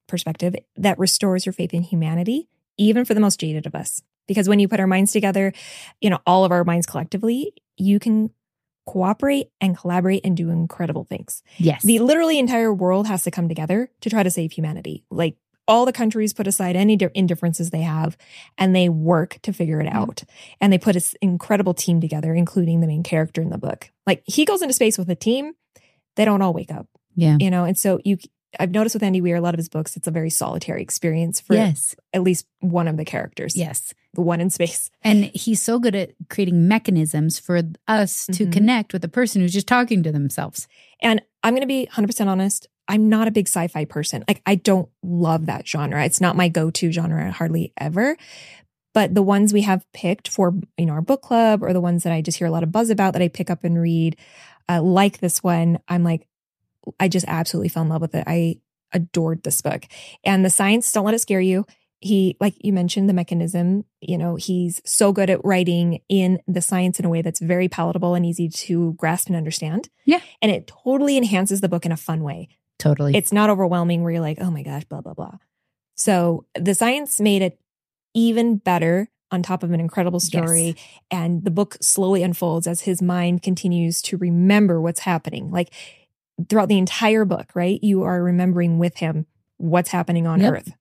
perspective, 0.06 0.54
that 0.76 0.98
restores 0.98 1.46
your 1.46 1.52
faith 1.52 1.72
in 1.72 1.82
humanity, 1.82 2.48
even 2.76 3.04
for 3.04 3.14
the 3.14 3.20
most 3.20 3.40
jaded 3.40 3.64
of 3.64 3.74
us. 3.74 4.02
Because 4.26 4.48
when 4.48 4.58
you 4.58 4.68
put 4.68 4.80
our 4.80 4.86
minds 4.86 5.12
together, 5.12 5.52
you 6.00 6.10
know, 6.10 6.20
all 6.26 6.44
of 6.44 6.52
our 6.52 6.64
minds 6.64 6.86
collectively, 6.86 7.52
you 7.76 7.98
can 7.98 8.30
cooperate 8.86 9.50
and 9.60 9.76
collaborate 9.76 10.24
and 10.24 10.36
do 10.36 10.50
incredible 10.50 11.04
things. 11.04 11.42
Yes. 11.58 11.82
The 11.82 11.98
literally 11.98 12.38
entire 12.38 12.72
world 12.72 13.06
has 13.08 13.24
to 13.24 13.30
come 13.30 13.48
together 13.48 13.90
to 14.00 14.10
try 14.10 14.22
to 14.22 14.30
save 14.30 14.52
humanity. 14.52 15.04
Like 15.10 15.36
all 15.68 15.84
the 15.84 15.92
countries 15.92 16.32
put 16.32 16.46
aside 16.46 16.76
any 16.76 16.96
di- 16.96 17.10
indifferences 17.14 17.70
they 17.70 17.82
have 17.82 18.16
and 18.56 18.74
they 18.74 18.88
work 18.88 19.38
to 19.42 19.52
figure 19.52 19.80
it 19.80 19.86
mm-hmm. 19.86 19.98
out. 19.98 20.22
And 20.60 20.72
they 20.72 20.78
put 20.78 20.94
this 20.94 21.14
incredible 21.20 21.74
team 21.74 22.00
together, 22.00 22.34
including 22.34 22.80
the 22.80 22.86
main 22.86 23.02
character 23.02 23.42
in 23.42 23.50
the 23.50 23.58
book. 23.58 23.90
Like 24.06 24.22
he 24.24 24.44
goes 24.44 24.62
into 24.62 24.74
space 24.74 24.96
with 24.96 25.10
a 25.10 25.16
team, 25.16 25.54
they 26.14 26.24
don't 26.24 26.40
all 26.42 26.52
wake 26.52 26.70
up, 26.70 26.86
yeah. 27.16 27.36
you 27.40 27.50
know? 27.50 27.64
And 27.64 27.76
so 27.76 27.98
you, 28.04 28.18
I've 28.58 28.70
noticed 28.70 28.94
with 28.94 29.02
Andy 29.02 29.20
Weir, 29.20 29.36
a 29.36 29.40
lot 29.40 29.54
of 29.54 29.58
his 29.58 29.68
books, 29.68 29.96
it's 29.96 30.06
a 30.06 30.10
very 30.10 30.30
solitary 30.30 30.82
experience 30.82 31.40
for 31.40 31.54
Yes. 31.54 31.94
at 32.12 32.22
least 32.22 32.46
one 32.60 32.88
of 32.88 32.96
the 32.96 33.04
characters. 33.04 33.56
Yes. 33.56 33.92
The 34.14 34.22
one 34.22 34.40
in 34.40 34.50
space. 34.50 34.90
And 35.02 35.24
he's 35.34 35.60
so 35.62 35.78
good 35.78 35.94
at 35.94 36.12
creating 36.30 36.66
mechanisms 36.68 37.38
for 37.38 37.60
us 37.86 38.26
to 38.32 38.46
Mhm. 38.46 38.52
connect 38.52 38.92
with 38.92 39.04
a 39.04 39.08
person 39.08 39.40
who's 39.42 39.52
just 39.52 39.66
talking 39.66 40.02
to 40.02 40.12
themselves. 40.12 40.66
And 41.02 41.20
I'm 41.42 41.52
going 41.54 41.60
to 41.62 41.66
be 41.66 41.86
100% 41.90 42.28
honest. 42.30 42.68
I'm 42.88 43.08
not 43.08 43.26
a 43.28 43.32
big 43.32 43.48
sci 43.48 43.66
fi 43.68 43.84
person. 43.84 44.24
Like, 44.28 44.42
I 44.46 44.54
don't 44.54 44.88
love 45.02 45.46
that 45.46 45.66
genre. 45.66 46.04
It's 46.04 46.20
not 46.20 46.36
my 46.36 46.48
go 46.48 46.70
to 46.70 46.92
genre 46.92 47.30
hardly 47.32 47.72
ever. 47.76 48.16
But 48.94 49.14
the 49.14 49.22
ones 49.22 49.52
we 49.52 49.62
have 49.62 49.84
picked 49.92 50.28
for, 50.28 50.54
you 50.78 50.86
know, 50.86 50.94
our 50.94 51.02
book 51.02 51.20
club 51.20 51.62
or 51.62 51.72
the 51.74 51.80
ones 51.82 52.04
that 52.04 52.12
I 52.12 52.22
just 52.22 52.38
hear 52.38 52.46
a 52.46 52.50
lot 52.50 52.62
of 52.62 52.72
buzz 52.72 52.88
about 52.88 53.12
that 53.12 53.20
I 53.22 53.28
pick 53.28 53.50
up 53.50 53.62
and 53.64 53.78
read, 53.78 54.16
uh, 54.68 54.80
like 54.80 55.18
this 55.18 55.42
one, 55.42 55.80
I'm 55.88 56.02
like, 56.02 56.26
I 57.00 57.08
just 57.08 57.26
absolutely 57.28 57.68
fell 57.68 57.82
in 57.82 57.88
love 57.88 58.00
with 58.00 58.14
it. 58.14 58.24
I 58.26 58.56
adored 58.92 59.42
this 59.42 59.60
book. 59.60 59.84
And 60.24 60.44
the 60.44 60.50
science, 60.50 60.90
don't 60.92 61.04
let 61.04 61.14
it 61.14 61.20
scare 61.20 61.40
you. 61.40 61.66
He, 62.00 62.36
like 62.40 62.54
you 62.58 62.72
mentioned, 62.72 63.08
the 63.08 63.14
mechanism, 63.14 63.84
you 64.00 64.18
know, 64.18 64.36
he's 64.36 64.82
so 64.84 65.12
good 65.12 65.30
at 65.30 65.44
writing 65.44 66.00
in 66.08 66.40
the 66.46 66.60
science 66.60 67.00
in 67.00 67.06
a 67.06 67.08
way 67.08 67.22
that's 67.22 67.40
very 67.40 67.68
palatable 67.68 68.14
and 68.14 68.24
easy 68.24 68.48
to 68.48 68.92
grasp 68.94 69.28
and 69.28 69.36
understand. 69.36 69.88
Yeah. 70.04 70.20
And 70.42 70.52
it 70.52 70.66
totally 70.66 71.16
enhances 71.16 71.62
the 71.62 71.68
book 71.68 71.86
in 71.86 71.92
a 71.92 71.96
fun 71.96 72.22
way. 72.22 72.48
Totally. 72.78 73.16
It's 73.16 73.32
not 73.32 73.48
overwhelming 73.48 74.02
where 74.02 74.12
you're 74.12 74.20
like, 74.20 74.38
oh 74.40 74.50
my 74.50 74.62
gosh, 74.62 74.84
blah, 74.84 75.00
blah, 75.00 75.14
blah. 75.14 75.38
So 75.94 76.44
the 76.54 76.74
science 76.74 77.18
made 77.18 77.40
it 77.40 77.58
even 78.14 78.56
better 78.58 79.08
on 79.30 79.42
top 79.42 79.62
of 79.62 79.72
an 79.72 79.80
incredible 79.80 80.20
story. 80.20 80.76
And 81.10 81.42
the 81.44 81.50
book 81.50 81.76
slowly 81.80 82.22
unfolds 82.22 82.66
as 82.66 82.82
his 82.82 83.02
mind 83.02 83.42
continues 83.42 84.00
to 84.02 84.16
remember 84.18 84.80
what's 84.80 85.00
happening. 85.00 85.50
Like 85.50 85.72
throughout 86.48 86.68
the 86.68 86.78
entire 86.78 87.24
book, 87.24 87.50
right? 87.54 87.78
You 87.82 88.02
are 88.02 88.22
remembering 88.22 88.78
with 88.78 88.96
him 88.98 89.26
what's 89.56 89.90
happening 89.90 90.26
on 90.26 90.40
Yep. 90.40 90.52
Earth 90.52 90.72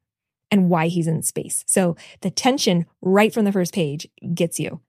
and 0.51 0.70
why 0.70 0.88
he's 0.88 1.08
in 1.08 1.22
space. 1.24 1.64
So 1.68 1.95
the 2.22 2.30
tension 2.30 2.86
right 3.01 3.34
from 3.34 3.45
the 3.45 3.51
first 3.51 3.74
page 3.74 4.08
gets 4.34 4.60
you. 4.60 4.82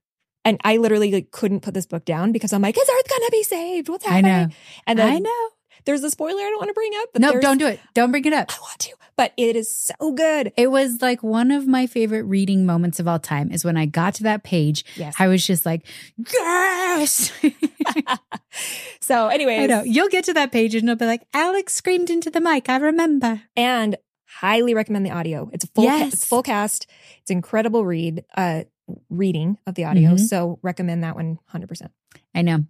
And 0.45 0.59
I 0.63 0.77
literally 0.77 1.11
like, 1.11 1.31
couldn't 1.31 1.61
put 1.61 1.73
this 1.73 1.85
book 1.85 2.05
down 2.05 2.31
because 2.31 2.53
I'm 2.53 2.61
like, 2.61 2.77
is 2.77 2.89
Earth 2.89 3.09
gonna 3.09 3.31
be 3.31 3.43
saved? 3.43 3.89
What's 3.89 4.05
I 4.05 4.09
happening? 4.21 4.31
know. 4.49 4.55
And 4.85 4.99
then 4.99 5.09
I 5.13 5.19
know. 5.19 5.49
There's 5.85 6.03
a 6.03 6.09
spoiler 6.11 6.39
I 6.41 6.49
don't 6.49 6.57
want 6.59 6.69
to 6.69 6.73
bring 6.73 6.91
up. 7.01 7.09
But 7.13 7.21
No, 7.21 7.39
don't 7.39 7.57
do 7.57 7.67
it. 7.67 7.79
Don't 7.93 8.11
bring 8.11 8.25
it 8.25 8.33
up. 8.33 8.51
I 8.51 8.59
want 8.61 8.79
to, 8.79 8.93
but 9.15 9.33
it 9.37 9.55
is 9.55 9.71
so 9.75 10.11
good. 10.11 10.51
It 10.57 10.69
was 10.71 11.01
like 11.01 11.23
one 11.23 11.51
of 11.51 11.67
my 11.67 11.87
favorite 11.87 12.23
reading 12.23 12.65
moments 12.65 12.99
of 12.99 13.07
all 13.07 13.19
time 13.19 13.51
is 13.51 13.63
when 13.63 13.77
I 13.77 13.85
got 13.85 14.15
to 14.15 14.23
that 14.23 14.43
page. 14.43 14.83
Yes. 14.95 15.15
I 15.19 15.27
was 15.27 15.45
just 15.45 15.65
like, 15.65 15.85
yes. 16.33 17.31
so, 19.01 19.27
anyways, 19.27 19.61
I 19.63 19.65
know. 19.67 19.83
You'll 19.83 20.09
get 20.09 20.25
to 20.25 20.33
that 20.33 20.51
page 20.51 20.75
and 20.75 20.83
it'll 20.83 20.95
be 20.97 21.05
like, 21.05 21.25
Alix 21.33 21.73
screamed 21.73 22.09
into 22.09 22.29
the 22.29 22.41
mic. 22.41 22.69
I 22.69 22.77
remember. 22.77 23.41
and 23.55 23.95
highly 24.39 24.73
recommend 24.75 25.03
the 25.05 25.09
audio. 25.11 25.49
It's 25.53 25.63
a 25.63 25.67
full, 25.67 25.85
ca- 25.85 25.97
Yes. 25.97 26.13
it's 26.13 26.25
full 26.25 26.43
cast. 26.43 26.85
It's 27.21 27.31
incredible 27.31 27.85
read, 27.85 28.23
uh, 28.35 28.63
reading 29.09 29.57
of 29.65 29.73
the 29.75 29.85
audio. 29.85 30.11
Mhm. 30.11 30.19
So 30.19 30.59
recommend 30.61 31.03
that 31.03 31.15
one 31.15 31.39
100%. 31.51 31.87
I 32.35 32.41
know. 32.43 32.65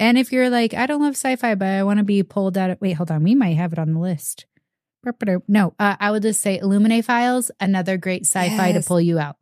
And 0.00 0.18
if 0.18 0.32
you're 0.32 0.50
like, 0.50 0.74
I 0.74 0.86
don't 0.86 1.02
love 1.02 1.14
sci 1.14 1.36
fi, 1.36 1.54
but 1.54 1.68
I 1.68 1.84
want 1.84 1.98
to 1.98 2.04
be 2.04 2.22
pulled 2.22 2.56
out 2.56 2.70
of, 2.70 2.80
wait, 2.80 2.94
hold 2.94 3.10
on. 3.10 3.22
We 3.22 3.34
might 3.34 3.56
have 3.56 3.72
it 3.72 3.78
on 3.78 3.92
the 3.92 4.00
list. 4.00 4.46
No, 5.46 5.74
uh, 5.78 5.96
I 6.00 6.10
would 6.10 6.22
just 6.22 6.40
say 6.40 6.58
Illuminae 6.58 7.04
Files, 7.04 7.50
another 7.60 7.96
great 7.96 8.22
sci 8.26 8.56
fi 8.56 8.72
to 8.72 8.82
pull 8.82 9.00
you 9.00 9.18
out 9.18 9.36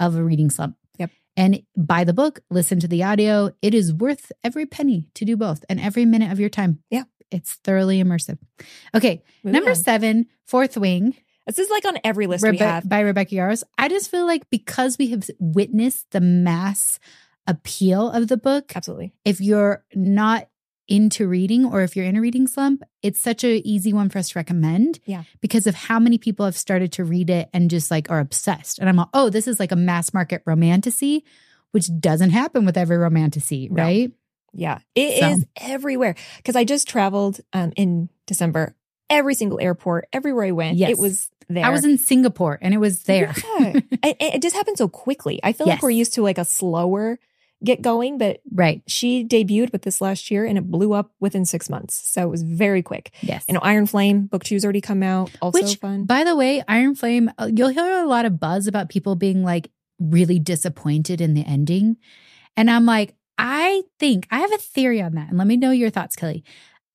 of 0.00 0.16
a 0.16 0.24
reading 0.24 0.50
slump. 0.50 0.76
Yep. 0.98 1.10
And 1.36 1.62
buy 1.76 2.04
the 2.04 2.12
book, 2.12 2.40
listen 2.50 2.80
to 2.80 2.88
the 2.88 3.02
audio. 3.04 3.50
It 3.62 3.74
is 3.74 3.92
worth 3.92 4.32
every 4.42 4.66
penny 4.66 5.08
to 5.14 5.24
do 5.24 5.36
both 5.36 5.64
and 5.68 5.78
every 5.80 6.04
minute 6.04 6.32
of 6.32 6.40
your 6.40 6.48
time. 6.48 6.80
Yeah. 6.90 7.04
It's 7.30 7.54
thoroughly 7.54 8.02
immersive. 8.02 8.38
Okay. 8.94 9.22
Moving 9.42 9.52
number 9.52 9.70
on. 9.70 9.76
seven, 9.76 10.26
Fourth 10.46 10.76
Wing 10.76 11.16
This 11.46 11.58
is 11.58 11.70
like 11.70 11.84
on 11.84 11.98
every 12.04 12.26
list 12.26 12.46
we 12.48 12.56
have. 12.58 12.88
by 12.88 13.00
Rebecca 13.00 13.34
Yarros. 13.34 13.64
I 13.76 13.88
just 13.88 14.10
feel 14.10 14.26
like 14.26 14.48
because 14.50 14.98
we 14.98 15.08
have 15.10 15.28
witnessed 15.40 16.10
the 16.12 16.20
mass 16.20 16.98
appeal 17.46 18.10
of 18.10 18.28
the 18.28 18.36
book, 18.36 18.72
Absolutely. 18.74 19.12
if 19.24 19.40
you're 19.40 19.84
not 19.94 20.48
into 20.86 21.26
reading 21.26 21.64
or 21.64 21.80
if 21.82 21.96
you're 21.96 22.04
in 22.04 22.16
a 22.16 22.20
reading 22.20 22.46
slump, 22.46 22.82
it's 23.02 23.20
such 23.20 23.42
an 23.42 23.50
easy 23.64 23.92
one 23.92 24.10
for 24.10 24.18
us 24.18 24.30
to 24.30 24.38
recommend. 24.38 25.00
Yeah. 25.06 25.22
Because 25.40 25.66
of 25.66 25.74
how 25.74 25.98
many 25.98 26.18
people 26.18 26.44
have 26.44 26.56
started 26.56 26.92
to 26.92 27.04
read 27.04 27.30
it 27.30 27.48
and 27.54 27.70
just 27.70 27.90
like 27.90 28.10
are 28.10 28.20
obsessed. 28.20 28.78
And 28.78 28.88
I'm 28.88 28.96
like, 28.96 29.08
oh, 29.14 29.30
this 29.30 29.48
is 29.48 29.58
like 29.58 29.72
a 29.72 29.76
mass 29.76 30.12
market 30.12 30.42
romantasy, 30.44 31.24
which 31.70 31.86
doesn't 32.00 32.30
happen 32.30 32.66
with 32.66 32.76
every 32.76 32.98
romantasy, 32.98 33.68
No. 33.70 33.82
right? 33.82 34.12
Yeah. 34.52 34.78
it 34.94 35.22
is 35.24 35.40
So. 35.40 35.46
everywhere. 35.56 36.16
Because 36.36 36.54
I 36.54 36.64
just 36.64 36.86
traveled 36.86 37.40
um, 37.54 37.72
in 37.76 38.10
December. 38.26 38.76
Every 39.10 39.34
single 39.34 39.60
airport, 39.60 40.06
everywhere 40.12 40.44
I 40.46 40.50
went, 40.52 40.76
Yes. 40.76 40.90
it 40.90 40.98
was 40.98 41.30
there. 41.48 41.64
I 41.64 41.70
was 41.70 41.84
in 41.84 41.98
Singapore 41.98 42.58
and 42.62 42.72
it 42.74 42.78
was 42.78 43.02
there. 43.04 43.34
Yeah. 43.58 43.80
it, 44.02 44.16
it 44.20 44.42
just 44.42 44.54
happened 44.56 44.78
so 44.78 44.88
quickly. 44.88 45.40
I 45.42 45.52
feel 45.52 45.66
Yes. 45.66 45.76
like 45.76 45.82
we're 45.82 45.90
used 45.90 46.14
to 46.14 46.22
like 46.22 46.38
a 46.38 46.44
slower 46.44 47.18
get 47.62 47.82
going, 47.82 48.18
but 48.18 48.40
right. 48.52 48.82
she 48.86 49.24
debuted 49.24 49.72
with 49.72 49.82
this 49.82 50.00
last 50.00 50.30
year 50.30 50.44
and 50.44 50.58
it 50.58 50.70
blew 50.70 50.92
up 50.92 51.12
within 51.20 51.44
six 51.44 51.70
months. 51.70 52.08
So 52.08 52.22
it 52.22 52.30
was 52.30 52.42
very 52.42 52.82
quick. 52.82 53.12
Yes. 53.20 53.44
You 53.48 53.54
know, 53.54 53.60
Iron 53.62 53.86
Flame, 53.86 54.26
book 54.26 54.44
two's 54.44 54.64
already 54.64 54.80
come 54.80 55.02
out. 55.02 55.30
Also 55.40 55.62
Which, 55.62 55.76
fun. 55.76 56.04
by 56.04 56.24
the 56.24 56.36
way, 56.36 56.62
Iron 56.68 56.94
Flame, 56.94 57.30
uh, 57.38 57.50
you'll 57.54 57.68
hear 57.68 58.02
a 58.02 58.06
lot 58.06 58.24
of 58.24 58.40
buzz 58.40 58.66
about 58.66 58.88
people 58.88 59.16
being 59.16 59.42
like 59.42 59.70
really 59.98 60.38
disappointed 60.38 61.20
in 61.20 61.34
the 61.34 61.44
ending. 61.44 61.96
And 62.56 62.70
I'm 62.70 62.86
like, 62.86 63.14
I 63.38 63.82
think 63.98 64.26
I 64.30 64.40
have 64.40 64.52
a 64.52 64.58
theory 64.58 65.00
on 65.00 65.14
that. 65.14 65.28
And 65.28 65.38
let 65.38 65.46
me 65.46 65.56
know 65.56 65.70
your 65.70 65.90
thoughts, 65.90 66.16
Kelly. 66.16 66.44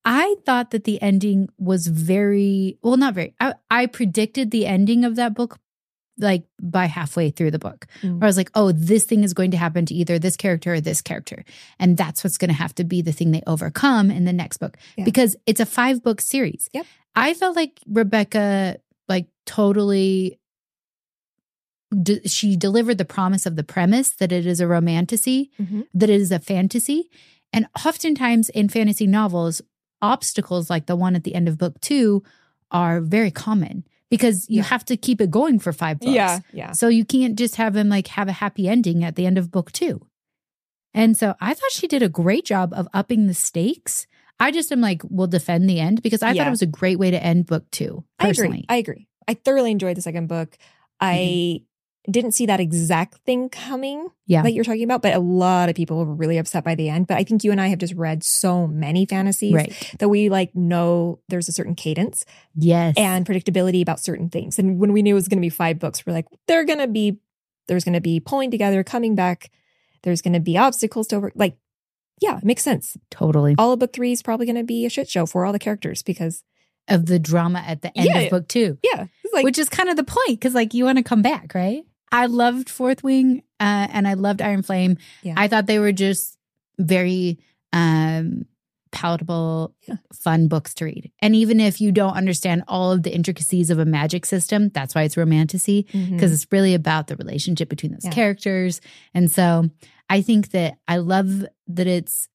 I 0.06 0.36
thought 0.46 0.72
that 0.72 0.86
the 0.86 1.02
ending 1.02 1.50
was 1.58 1.88
very, 1.88 2.78
well, 2.82 2.98
not 2.98 3.14
very, 3.14 3.36
I, 3.40 3.56
I 3.70 3.86
predicted 3.86 4.50
the 4.50 4.66
ending 4.66 5.04
of 5.04 5.16
that 5.18 5.34
book 5.34 5.60
like 6.20 6.44
by 6.62 6.86
halfway 6.86 7.30
through 7.30 7.52
the 7.52 7.60
book. 7.60 7.88
Mm. 8.02 8.16
Where 8.20 8.26
I 8.26 8.28
was 8.28 8.38
like, 8.38 8.52
oh, 8.56 8.72
this 8.72 9.06
thing 9.06 9.24
is 9.24 9.34
going 9.34 9.52
to 9.52 9.58
happen 9.58 9.86
to 9.88 9.94
either 9.94 10.20
this 10.20 10.36
character 10.38 10.74
or 10.74 10.82
this 10.82 11.02
character. 11.02 11.44
And 11.80 11.96
that's 11.98 12.24
what's 12.24 12.38
going 12.38 12.50
to 12.50 12.54
have 12.56 12.76
to 12.76 12.84
be 12.84 13.02
the 13.02 13.12
thing 13.12 13.32
they 13.32 13.42
overcome 13.48 14.12
in 14.12 14.26
the 14.26 14.34
next 14.34 14.58
book 14.58 14.78
Yeah. 14.98 15.06
because 15.06 15.36
it's 15.46 15.60
a 15.60 15.66
five 15.66 16.04
book 16.04 16.20
series. 16.22 16.70
Yep. 16.74 16.86
I 17.16 17.34
felt 17.34 17.56
like 17.56 17.80
Rebecca, 17.88 18.78
like, 19.08 19.28
totally. 19.46 20.38
d- 22.04 22.28
she 22.28 22.56
delivered 22.56 22.98
the 23.00 23.06
promise 23.06 23.46
of 23.48 23.56
the 23.56 23.64
premise 23.64 24.10
that 24.12 24.32
it 24.32 24.46
is 24.46 24.60
a 24.62 24.68
romantasy, 24.68 25.50
Mhm. 25.60 25.88
that 25.94 26.10
it 26.10 26.22
is 26.22 26.32
a 26.32 26.38
fantasy. 26.40 27.10
And 27.52 27.66
oftentimes 27.86 28.50
in 28.50 28.70
fantasy 28.70 29.08
novels, 29.08 29.62
obstacles 30.02 30.70
like 30.70 30.86
the 30.86 30.96
one 30.96 31.16
at 31.16 31.24
the 31.24 31.34
end 31.34 31.48
of 31.50 31.58
book 31.58 31.82
two 31.82 32.24
are 32.72 33.02
very 33.02 33.32
common 33.32 33.84
because 34.10 34.50
you 34.50 34.58
Yeah. 34.58 34.64
have 34.64 34.86
to 34.86 34.98
keep 34.98 35.22
it 35.22 35.32
going 35.32 35.60
for 35.60 35.72
five 35.74 36.00
books. 36.00 36.12
Yeah, 36.12 36.40
yeah. 36.54 36.72
So 36.72 36.88
you 36.88 37.06
can't 37.06 37.38
just 37.38 37.56
have 37.58 37.76
him 37.76 37.90
like 37.90 38.08
have 38.08 38.28
a 38.28 38.32
happy 38.34 38.68
ending 38.68 39.04
at 39.04 39.16
the 39.16 39.26
end 39.26 39.38
of 39.38 39.52
book 39.52 39.72
two. 39.72 40.06
And 40.94 41.18
so 41.18 41.36
I 41.40 41.54
thought 41.54 41.72
she 41.72 41.88
did 41.88 42.02
a 42.02 42.10
great 42.10 42.46
job 42.46 42.74
of 42.74 42.88
upping 42.94 43.28
the 43.28 43.34
stakes. 43.34 44.08
I 44.40 44.52
just 44.52 44.72
am 44.72 44.82
like, 44.82 45.02
we'll 45.10 45.28
defend 45.28 45.70
the 45.70 45.80
end 45.80 46.02
because 46.02 46.24
I 46.24 46.34
thought 46.34 46.48
it 46.48 46.50
was 46.50 46.62
a 46.62 46.66
great 46.66 46.98
way 46.98 47.12
to 47.12 47.24
end 47.24 47.46
book 47.46 47.70
two. 47.72 48.04
I 48.18 48.30
agree. 48.30 48.66
I 48.70 48.78
agree. 48.78 49.08
I 49.28 49.36
thoroughly 49.36 49.70
enjoyed 49.72 49.98
the 49.98 50.02
second 50.02 50.28
book. 50.28 50.52
Mm-hmm. 50.52 50.62
I 51.02 51.62
didn't 52.10 52.32
see 52.32 52.46
that 52.46 52.60
exact 52.60 53.16
thing 53.26 53.50
coming 53.50 54.08
Yeah. 54.26 54.42
that 54.44 54.54
you're 54.54 54.64
talking 54.64 54.84
about, 54.84 55.02
but 55.02 55.14
a 55.14 55.20
lot 55.20 55.70
of 55.70 55.76
people 55.76 56.04
were 56.06 56.14
really 56.16 56.38
upset 56.38 56.64
by 56.64 56.74
the 56.76 56.90
end. 56.90 57.08
But 57.08 57.18
I 57.18 57.24
think 57.24 57.44
you 57.44 57.52
and 57.52 57.60
I 57.60 57.68
have 57.68 57.78
just 57.80 57.94
read 57.94 58.24
so 58.24 58.66
many 58.68 59.06
fantasies 59.06 59.54
right? 59.54 59.96
that 60.00 60.08
we 60.10 60.30
like 60.30 60.56
know 60.56 61.20
there's 61.28 61.50
a 61.50 61.52
certain 61.52 61.76
cadence 61.76 62.26
Yes, 62.56 62.96
and 62.98 63.26
predictability 63.26 63.82
about 63.82 64.00
certain 64.00 64.30
things. 64.30 64.58
And 64.58 64.80
when 64.80 64.94
we 64.94 65.02
knew 65.02 65.14
it 65.14 65.16
was 65.16 65.28
going 65.28 65.40
to 65.40 65.46
be 65.46 65.50
five 65.50 65.78
books, 65.78 66.06
we're 66.06 66.14
like, 66.14 66.26
they're 66.48 66.66
going 66.66 66.80
to 66.80 66.88
be, 66.88 67.20
there's 67.68 67.84
going 67.84 67.94
to 67.94 68.02
be 68.02 68.20
pulling 68.20 68.50
together, 68.50 68.84
coming 68.84 69.14
back. 69.16 69.52
There's 70.04 70.22
going 70.22 70.34
to 70.34 70.40
be 70.40 70.58
obstacles 70.58 71.08
to 71.08 71.18
over. 71.18 71.32
Like, 71.36 71.58
yeah, 72.22 72.38
it 72.38 72.44
makes 72.46 72.64
sense. 72.64 72.96
totally 73.12 73.56
All 73.58 73.74
of 73.74 73.80
book 73.80 73.94
three 73.94 74.14
is 74.14 74.22
probably 74.24 74.46
going 74.46 74.56
to 74.56 74.64
be 74.64 74.86
a 74.86 74.90
shit 74.90 75.10
show 75.10 75.26
for 75.26 75.46
all 75.46 75.52
the 75.54 75.60
characters 75.60 76.02
because, 76.02 76.44
of 76.88 77.06
the 77.06 77.20
drama 77.20 77.60
at 77.60 77.82
the 77.82 77.96
end 77.98 78.08
Yeah. 78.08 78.20
of 78.20 78.30
book 78.32 78.48
two. 78.48 78.78
yeah, 78.84 79.06
like, 79.34 79.44
which 79.44 79.60
is 79.60 79.70
kind 79.70 79.90
of 79.90 79.96
the 79.98 80.04
point 80.04 80.30
because 80.30 80.56
like 80.56 80.74
you 80.74 80.86
want 80.86 80.98
to 80.98 81.04
come 81.04 81.22
back 81.22 81.54
right 81.54 81.84
i 82.12 82.26
loved 82.26 82.70
fourth 82.70 83.04
wing 83.04 83.44
uh, 83.60 83.88
and 83.92 84.08
i 84.08 84.14
loved 84.14 84.42
iron 84.42 84.62
flame 84.62 84.98
Yeah. 85.24 85.34
i 85.38 85.48
thought 85.48 85.66
they 85.68 85.80
were 85.80 85.92
just 85.92 86.38
very 86.78 87.40
um 87.74 88.46
palatable 88.92 89.76
Yeah. 89.88 89.98
fun 90.14 90.48
books 90.48 90.74
to 90.76 90.86
read 90.86 91.12
and 91.22 91.36
even 91.36 91.60
if 91.60 91.80
you 91.80 91.92
don't 91.92 92.16
understand 92.16 92.64
all 92.68 92.92
of 92.92 93.04
the 93.04 93.14
intricacies 93.14 93.70
of 93.70 93.78
a 93.78 93.86
magic 93.86 94.26
system 94.26 94.70
that's 94.70 94.96
why 94.96 95.04
it's 95.04 95.16
romantasy 95.16 95.86
Mhm. 95.94 96.12
because 96.12 96.32
it's 96.34 96.48
really 96.52 96.74
about 96.74 97.06
the 97.08 97.16
relationship 97.16 97.70
between 97.70 97.92
those 97.92 98.06
Yeah. 98.06 98.12
characters 98.12 98.82
and 99.14 99.30
so 99.32 99.70
i 100.10 100.22
think 100.24 100.50
that 100.52 100.80
i 100.88 100.98
love 100.98 101.46
that 101.68 101.86
it's 101.86 102.28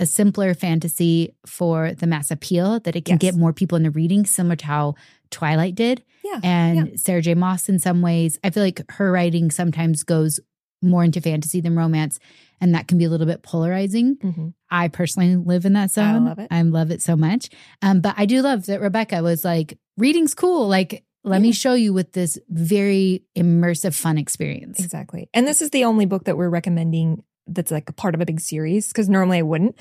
a 0.00 0.06
simpler 0.06 0.52
fantasy 0.54 1.34
for 1.46 1.92
the 1.94 2.06
mass 2.08 2.30
appeal 2.32 2.80
that 2.80 2.96
it 2.96 3.04
can 3.04 3.14
Yes. 3.20 3.20
get 3.32 3.36
more 3.36 3.52
people 3.52 3.76
into 3.76 3.90
reading 3.90 4.26
similar 4.26 4.56
to 4.56 4.66
how 4.66 4.94
twilight 5.30 5.74
did 5.74 6.04
yeah. 6.24 6.40
and 6.42 7.00
Sarah 7.00 7.22
J. 7.22 7.34
Maas 7.34 7.68
in 7.68 7.78
some 7.78 8.02
ways. 8.02 8.38
I 8.44 8.50
feel 8.50 8.62
like 8.62 8.82
her 8.92 9.10
writing 9.10 9.50
sometimes 9.50 10.02
goes 10.02 10.40
more 10.82 11.04
into 11.04 11.20
fantasy 11.20 11.60
than 11.60 11.76
romance, 11.76 12.18
and 12.60 12.74
that 12.74 12.88
can 12.88 12.98
be 12.98 13.04
a 13.04 13.10
little 13.10 13.26
bit 13.26 13.42
polarizing. 13.42 14.16
Mhm. 14.16 14.54
I 14.70 14.88
personally 14.88 15.36
live 15.36 15.66
in 15.66 15.74
that 15.74 15.90
zone. 15.90 16.26
I 16.26 16.28
love 16.28 16.38
it. 16.38 16.48
I 16.50 16.62
love 16.62 16.90
it 16.90 17.02
so 17.02 17.16
much. 17.16 17.50
Um, 17.82 18.00
but 18.00 18.14
I 18.16 18.26
do 18.26 18.40
love 18.42 18.66
that 18.66 18.80
Rebecca 18.80 19.22
was 19.22 19.44
like, 19.44 19.78
reading's 19.98 20.34
cool. 20.34 20.68
Like, 20.68 21.04
let 21.22 21.42
me 21.42 21.52
show 21.52 21.74
you 21.74 21.92
with 21.92 22.12
this 22.12 22.38
very 22.48 23.24
immersive, 23.36 23.94
fun 23.94 24.16
experience. 24.16 24.80
Exactly. 24.80 25.28
And 25.34 25.46
this 25.46 25.60
is 25.60 25.68
the 25.68 25.84
only 25.84 26.06
book 26.06 26.24
that 26.24 26.38
we're 26.38 26.48
recommending 26.48 27.22
that's 27.46 27.70
like 27.70 27.90
a 27.90 27.92
part 27.92 28.14
of 28.14 28.20
a 28.20 28.26
big 28.26 28.40
series 28.40 28.88
because 28.88 29.08
normally 29.08 29.38
I 29.38 29.42
wouldn't. 29.42 29.76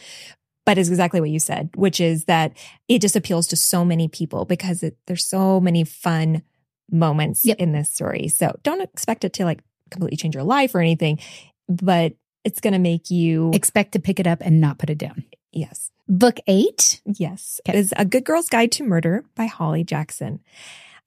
But 0.69 0.77
it's 0.77 0.89
exactly 0.89 1.19
what 1.19 1.31
you 1.31 1.39
said, 1.39 1.71
which 1.75 1.99
is 1.99 2.25
that 2.25 2.55
it 2.87 3.01
just 3.01 3.15
appeals 3.15 3.47
to 3.47 3.55
so 3.55 3.83
many 3.83 4.07
people 4.07 4.45
because 4.45 4.83
it, 4.83 4.97
there's 5.07 5.25
so 5.25 5.59
many 5.59 5.83
fun 5.83 6.43
moments 6.91 7.43
Yep. 7.43 7.57
in 7.59 7.71
this 7.71 7.89
story. 7.89 8.27
So 8.27 8.55
don't 8.61 8.81
expect 8.81 9.23
it 9.23 9.33
to 9.33 9.45
like 9.45 9.61
completely 9.89 10.17
change 10.17 10.35
your 10.35 10.43
life 10.43 10.75
or 10.75 10.79
anything, 10.81 11.17
but 11.67 12.13
it's 12.43 12.59
going 12.59 12.73
to 12.73 12.79
make 12.79 13.09
you, 13.09 13.49
Expect 13.53 13.93
to 13.93 13.99
pick 13.99 14.19
it 14.19 14.27
up 14.27 14.41
and 14.41 14.61
not 14.61 14.77
put 14.77 14.91
it 14.91 14.97
down. 14.99 15.23
yes, 15.51 15.89
Book 16.07 16.37
eight. 16.45 17.01
yes. 17.05 17.59
Okay. 17.67 17.75
It 17.77 17.79
is 17.81 17.93
A 17.97 18.05
Good 18.05 18.23
Girl's 18.25 18.47
Guide 18.49 18.71
to 18.73 18.83
Murder 18.83 19.23
by 19.35 19.45
Holly 19.47 19.83
Jackson. 19.83 20.39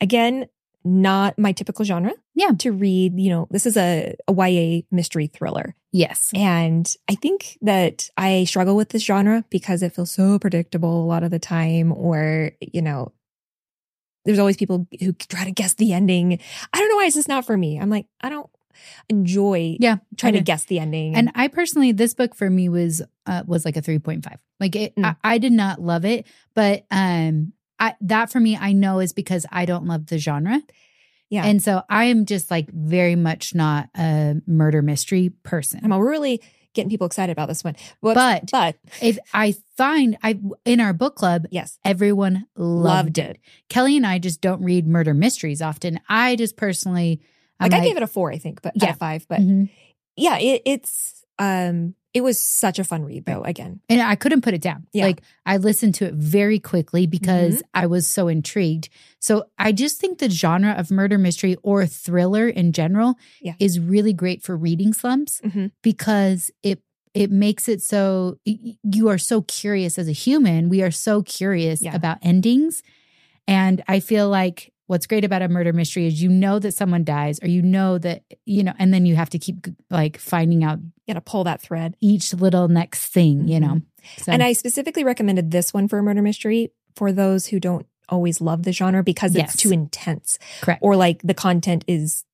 Again, 0.01 0.47
not 0.85 1.39
my 1.39 1.53
typical 1.53 1.85
genre. 1.85 2.13
Yeah. 2.35 2.53
To 2.61 2.73
read, 2.73 3.19
you 3.19 3.31
know, 3.31 3.47
this 3.51 3.67
is 3.67 3.77
a, 3.77 4.15
a 4.29 4.33
YA 4.49 4.83
mystery 4.91 5.27
thriller. 5.27 5.75
Yes. 5.93 6.31
And 6.35 6.93
I 7.09 7.15
think 7.15 7.59
that 7.63 8.09
I 8.17 8.45
struggle 8.45 8.75
with 8.77 8.89
this 8.91 9.03
genre 9.05 9.45
because 9.51 9.83
it 9.83 9.95
feels 9.95 10.11
so 10.11 10.39
predictable 10.39 11.03
a 11.03 11.07
lot 11.07 11.23
of 11.23 11.31
the 11.31 11.39
time, 11.39 11.93
or, 11.93 12.53
you 12.61 12.81
know, 12.83 13.13
there's 14.25 14.39
always 14.39 14.57
people 14.57 14.87
who 15.01 15.13
try 15.13 15.45
to 15.45 15.51
guess 15.51 15.75
the 15.75 15.93
ending. 15.93 16.39
I 16.73 16.79
don't 16.79 16.89
know 16.89 16.97
why 16.97 17.07
it's 17.07 17.17
just 17.17 17.29
not 17.29 17.45
for 17.45 17.57
me. 17.57 17.79
I'm 17.79 17.91
like, 17.91 18.07
I 18.21 18.29
don't 18.31 18.49
enjoy 19.09 19.77
Yeah. 19.81 19.97
trying 20.17 20.33
to 20.35 20.41
guess 20.41 20.65
the 20.65 20.79
ending. 20.79 21.15
And 21.15 21.31
I 21.35 21.49
personally, 21.49 21.93
this 21.93 22.15
book 22.15 22.35
for 22.35 22.49
me 22.49 22.69
was 22.69 23.03
uh, 23.27 23.43
was 23.47 23.65
like 23.65 23.77
a 23.77 23.83
three 23.83 23.99
point 23.99 24.25
five. 24.25 24.39
Like 24.61 24.77
it, 24.77 24.97
Mm. 24.97 25.05
I, 25.23 25.35
I 25.35 25.39
did 25.39 25.53
not 25.53 25.81
love 25.81 26.05
it, 26.05 26.27
but 26.55 26.87
um, 26.91 27.53
I 27.83 27.95
that 28.03 28.31
for 28.31 28.41
me, 28.41 28.57
I 28.57 28.73
know 28.73 29.01
is 29.01 29.13
because 29.13 29.45
I 29.51 29.65
don't 29.67 29.87
love 29.87 30.07
the 30.07 30.19
genre, 30.19 30.63
yeah. 31.31 31.45
and 31.45 31.63
so 31.63 31.83
I 31.91 32.05
am 32.05 32.25
just 32.27 32.51
like 32.51 32.71
very 32.71 33.17
much 33.17 33.55
not 33.55 33.89
a 33.97 34.37
murder 34.47 34.83
mystery 34.83 35.31
person. 35.43 35.81
I'm 35.85 35.93
really 36.01 36.41
getting 36.75 36.89
people 36.89 37.07
excited 37.07 37.33
about 37.33 37.49
this 37.49 37.63
one. 37.63 37.77
But, 38.01 38.15
But- 38.15 38.51
but 38.51 38.77
if 39.03 39.19
I 39.35 39.55
find 39.77 40.17
I 40.23 40.41
in 40.65 40.81
our 40.81 40.93
book 40.95 41.17
club, 41.17 41.45
yes, 41.51 41.79
everyone 41.85 42.47
loved, 42.57 42.85
Loved 42.87 43.19
it. 43.19 43.31
it. 43.37 43.39
Kelly 43.69 43.97
and 43.99 44.07
I 44.07 44.19
just 44.19 44.41
don't 44.41 44.63
read 44.63 44.87
murder 44.87 45.13
mysteries 45.13 45.61
often. 45.61 46.01
I 46.09 46.35
just 46.37 46.57
personally, 46.57 47.21
I'm 47.61 47.71
like, 47.71 47.81
I 47.83 47.85
gave 47.85 47.97
it 47.99 48.03
a 48.03 48.07
four, 48.07 48.33
I 48.33 48.39
think, 48.39 48.63
but 48.63 48.73
Yeah. 48.77 48.93
five. 48.95 49.27
But 49.29 49.41
Mhm. 49.41 49.69
yeah, 50.17 50.39
it, 50.39 50.63
it's, 50.65 51.25
um, 51.39 51.95
it 52.15 52.21
was 52.23 52.39
such 52.39 52.79
a 52.79 52.85
fun 52.85 53.05
read 53.05 53.25
though, 53.25 53.43
again. 53.43 53.81
and 53.89 54.01
I 54.03 54.15
couldn't 54.17 54.43
put 54.43 54.53
it 54.55 54.61
down. 54.61 54.87
Yeah. 54.93 55.07
Like 55.07 55.23
I 55.47 55.57
listened 55.57 55.95
to 55.97 56.05
it 56.07 56.15
very 56.15 56.59
quickly 56.59 57.07
because 57.07 57.63
I 57.73 57.87
was 57.87 58.07
so 58.07 58.29
intrigued. 58.29 58.89
So 59.19 59.45
I 59.59 59.73
just 59.73 59.99
think 60.01 60.19
the 60.19 60.29
genre 60.29 60.73
of 60.73 60.91
murder 60.91 61.17
mystery 61.19 61.57
or 61.63 61.87
thriller 61.87 62.49
in 62.49 62.73
general 62.73 63.15
Yeah. 63.41 63.55
is 63.59 63.81
really 63.81 64.13
great 64.13 64.43
for 64.43 64.57
reading 64.57 64.93
slumps 64.93 65.41
Mhm. 65.45 65.71
because 65.83 66.51
it 66.63 66.83
it 67.15 67.31
makes 67.31 67.69
it 67.69 67.83
so 67.83 68.39
you 68.45 69.09
are 69.09 69.19
so 69.19 69.43
curious 69.43 69.99
as 69.99 70.09
a 70.09 70.13
human. 70.13 70.71
We 70.71 70.83
are 70.83 70.91
so 70.91 71.23
curious 71.23 71.83
Yeah. 71.83 71.95
about 71.95 72.17
endings. 72.23 72.83
And 73.47 73.83
I 73.87 74.01
feel 74.01 74.31
like 74.31 74.73
what's 74.87 75.07
great 75.07 75.25
about 75.25 75.43
a 75.43 75.49
murder 75.49 75.73
mystery 75.73 76.07
is 76.07 76.23
you 76.23 76.29
know 76.29 76.59
that 76.59 76.75
someone 76.75 77.05
dies 77.05 77.39
or 77.43 77.49
you 77.49 77.63
know 77.63 77.99
that, 77.99 78.23
you 78.45 78.63
know, 78.63 78.73
and 78.79 78.93
then 78.93 79.07
you 79.07 79.17
have 79.17 79.31
to 79.31 79.39
keep 79.39 79.67
like 79.91 80.19
finding 80.19 80.65
out 80.65 80.79
You 81.07 81.15
got 81.15 81.25
to 81.25 81.31
pull 81.31 81.45
that 81.45 81.63
thread. 81.63 81.97
each 82.01 82.35
little 82.35 82.69
next 82.69 83.07
thing, 83.07 83.49
you 83.49 83.61
know. 83.61 83.81
So, 84.17 84.23
Mm-hmm. 84.23 84.31
And 84.33 84.43
I 84.43 84.53
specifically 84.53 85.05
recommended 85.05 85.51
this 85.53 85.73
one 85.73 85.87
for 85.89 85.99
a 85.99 86.03
murder 86.03 86.23
mystery 86.23 86.73
for 86.97 87.13
those 87.13 87.47
who 87.47 87.61
don't 87.61 87.87
always 88.09 88.41
love 88.41 88.65
the 88.65 88.73
genre 88.73 89.03
because 89.05 89.35
Yes. 89.35 89.55
it's 89.55 89.63
too 89.63 89.73
intense 89.73 90.39
correct. 90.61 90.83
or 90.83 90.97
like 90.97 91.23
the 91.23 91.35
content 91.35 91.85
is 91.87 92.25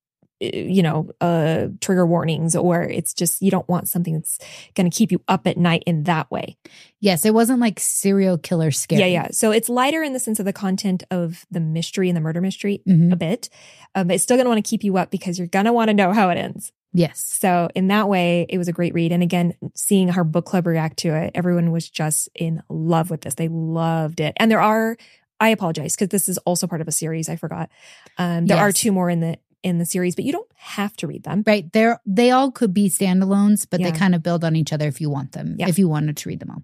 you 0.41 0.83
know 0.83 1.11
uh 1.21 1.67
trigger 1.81 2.07
warnings 2.07 2.55
or 2.55 2.83
it's 2.83 3.13
just 3.13 3.43
you 3.43 3.51
don't 3.51 3.69
want 3.69 3.89
something 3.89 4.15
that's 4.15 4.39
going 4.75 4.89
to 4.89 4.97
keep 4.97 5.11
you 5.11 5.21
up 5.27 5.47
at 5.47 5.57
night 5.57 5.83
in 5.87 6.05
that 6.05 6.31
way. 6.31 6.57
Yes, 7.01 7.25
it 7.25 7.35
wasn't 7.35 7.61
like 7.61 7.81
serial 7.81 8.39
killer 8.39 8.71
scary. 8.71 9.01
Yeah, 9.01 9.07
yeah. 9.07 9.29
So 9.33 9.51
it's 9.51 9.69
lighter 9.69 10.03
in 10.03 10.13
the 10.13 10.21
sense 10.21 10.39
of 10.39 10.45
the 10.47 10.53
content 10.53 11.03
of 11.11 11.45
the 11.51 11.61
mystery 11.61 12.09
and 12.09 12.17
the 12.17 12.21
murder 12.21 12.41
mystery 12.41 12.83
Mhm. 12.89 13.13
a 13.13 13.17
bit. 13.17 13.49
Um, 13.95 14.09
but 14.09 14.15
it's 14.15 14.23
still 14.23 14.37
going 14.37 14.45
to 14.47 14.51
want 14.51 14.65
to 14.65 14.69
keep 14.69 14.85
you 14.85 14.97
up 14.97 15.11
because 15.11 15.39
you're 15.39 15.49
going 15.49 15.65
to 15.65 15.73
want 15.73 15.89
to 15.89 15.95
know 15.95 16.13
how 16.13 16.31
it 16.31 16.39
ends. 16.39 16.73
Yes. 16.93 17.21
So 17.21 17.69
in 17.75 17.89
that 17.89 18.09
way, 18.09 18.47
it 18.49 18.59
was 18.59 18.67
a 18.69 18.73
great 18.73 18.95
read. 18.95 19.13
And 19.13 19.23
again, 19.23 19.55
seeing 19.75 20.11
our 20.11 20.25
book 20.25 20.47
club 20.47 20.67
react 20.67 20.99
to 21.01 21.15
it, 21.15 21.33
everyone 21.35 21.71
was 21.71 21.89
just 21.89 22.29
in 22.35 22.63
love 22.69 23.11
with 23.11 23.21
this. 23.23 23.35
They 23.35 23.49
loved 23.49 24.21
it. 24.21 24.33
And 24.39 24.51
there 24.51 24.61
are, 24.61 24.97
I 25.39 25.51
apologize 25.51 25.95
because 25.95 26.09
this 26.09 26.29
is 26.29 26.39
also 26.39 26.67
part 26.67 26.81
of 26.81 26.89
a 26.89 26.93
series. 26.93 27.29
I 27.29 27.37
forgot. 27.37 27.71
Um, 28.17 28.47
there 28.47 28.57
are 28.57 28.73
two 28.73 28.91
more 28.93 29.11
in 29.11 29.21
the 29.21 29.37
in 29.63 29.79
the 29.79 29.85
series, 29.85 30.15
but 30.15 30.25
you 30.25 30.33
don't 30.33 30.51
have 30.57 30.97
to 30.99 31.07
read 31.07 31.25
them. 31.25 31.43
Right. 31.47 31.71
They're 31.73 32.01
they 32.07 32.31
all 32.31 32.51
could 32.51 32.73
be 32.73 32.89
standalones, 32.89 33.67
but 33.69 33.81
Yeah. 33.81 33.91
they 33.91 33.99
kind 33.99 34.15
of 34.15 34.23
build 34.23 34.45
on 34.45 34.55
each 34.57 34.73
other 34.73 34.87
if 34.89 35.01
you 35.01 35.11
want 35.11 35.33
them, 35.33 35.57
Yeah. 35.59 35.69
if 35.69 35.79
you 35.79 35.89
wanted 35.89 36.17
to 36.19 36.29
read 36.29 36.41
them 36.41 36.51
all. 36.51 36.63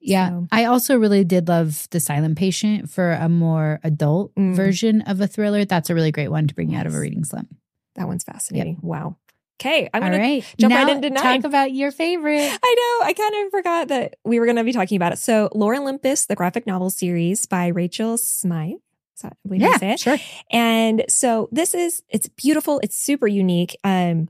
Yeah. 0.00 0.30
So- 0.30 0.46
I 0.52 0.64
also 0.66 0.96
really 0.98 1.24
did 1.24 1.48
love 1.48 1.88
The 1.90 2.00
Silent 2.00 2.38
Patient 2.38 2.88
for 2.90 3.12
a 3.12 3.28
more 3.28 3.80
adult 3.82 4.34
Mm. 4.34 4.54
version 4.54 5.00
of 5.02 5.20
a 5.20 5.26
thriller. 5.26 5.64
That's 5.64 5.90
a 5.90 5.94
really 5.94 6.12
great 6.12 6.28
one 6.28 6.46
to 6.46 6.54
bring 6.54 6.70
you 6.70 6.78
out 6.78 6.86
of 6.86 6.94
a 6.94 6.98
reading 7.00 7.24
slump. 7.24 7.54
That 7.96 8.06
one's 8.06 8.24
fascinating. 8.24 8.78
Wow. 8.82 9.16
Okay, 9.58 9.88
I'm 9.94 10.02
all 10.02 10.10
gonna. 10.10 10.22
right. 10.22 10.44
jump 10.58 10.70
now, 10.70 10.84
right 10.84 10.96
into 10.96 11.08
nine. 11.08 11.40
Talk 11.40 11.44
about 11.48 11.72
your 11.72 11.90
favorite. 11.90 12.40
I 12.62 12.74
know. 13.00 13.06
I 13.06 13.14
kind 13.14 13.46
of 13.46 13.50
forgot 13.50 13.88
that 13.88 14.16
we 14.22 14.38
were 14.38 14.44
going 14.44 14.56
to 14.56 14.64
be 14.64 14.72
talking 14.74 14.96
about 14.96 15.14
it. 15.14 15.18
So, 15.18 15.48
Lore 15.54 15.74
Olympus, 15.74 16.26
the 16.26 16.34
graphic 16.36 16.66
novel 16.66 16.90
series 16.90 17.46
by 17.46 17.68
Rachel 17.68 18.18
Smythe. 18.18 18.74
That, 19.22 19.32
I 19.44 19.48
believe 19.48 19.76
say 19.78 19.92
it. 19.92 20.00
sure. 20.00 20.18
And 20.50 21.04
so 21.08 21.48
this 21.52 21.74
is 21.74 22.02
it's 22.08 22.28
beautiful. 22.28 22.80
It's 22.82 22.96
super 22.98 23.26
unique. 23.26 23.76
Um, 23.84 24.28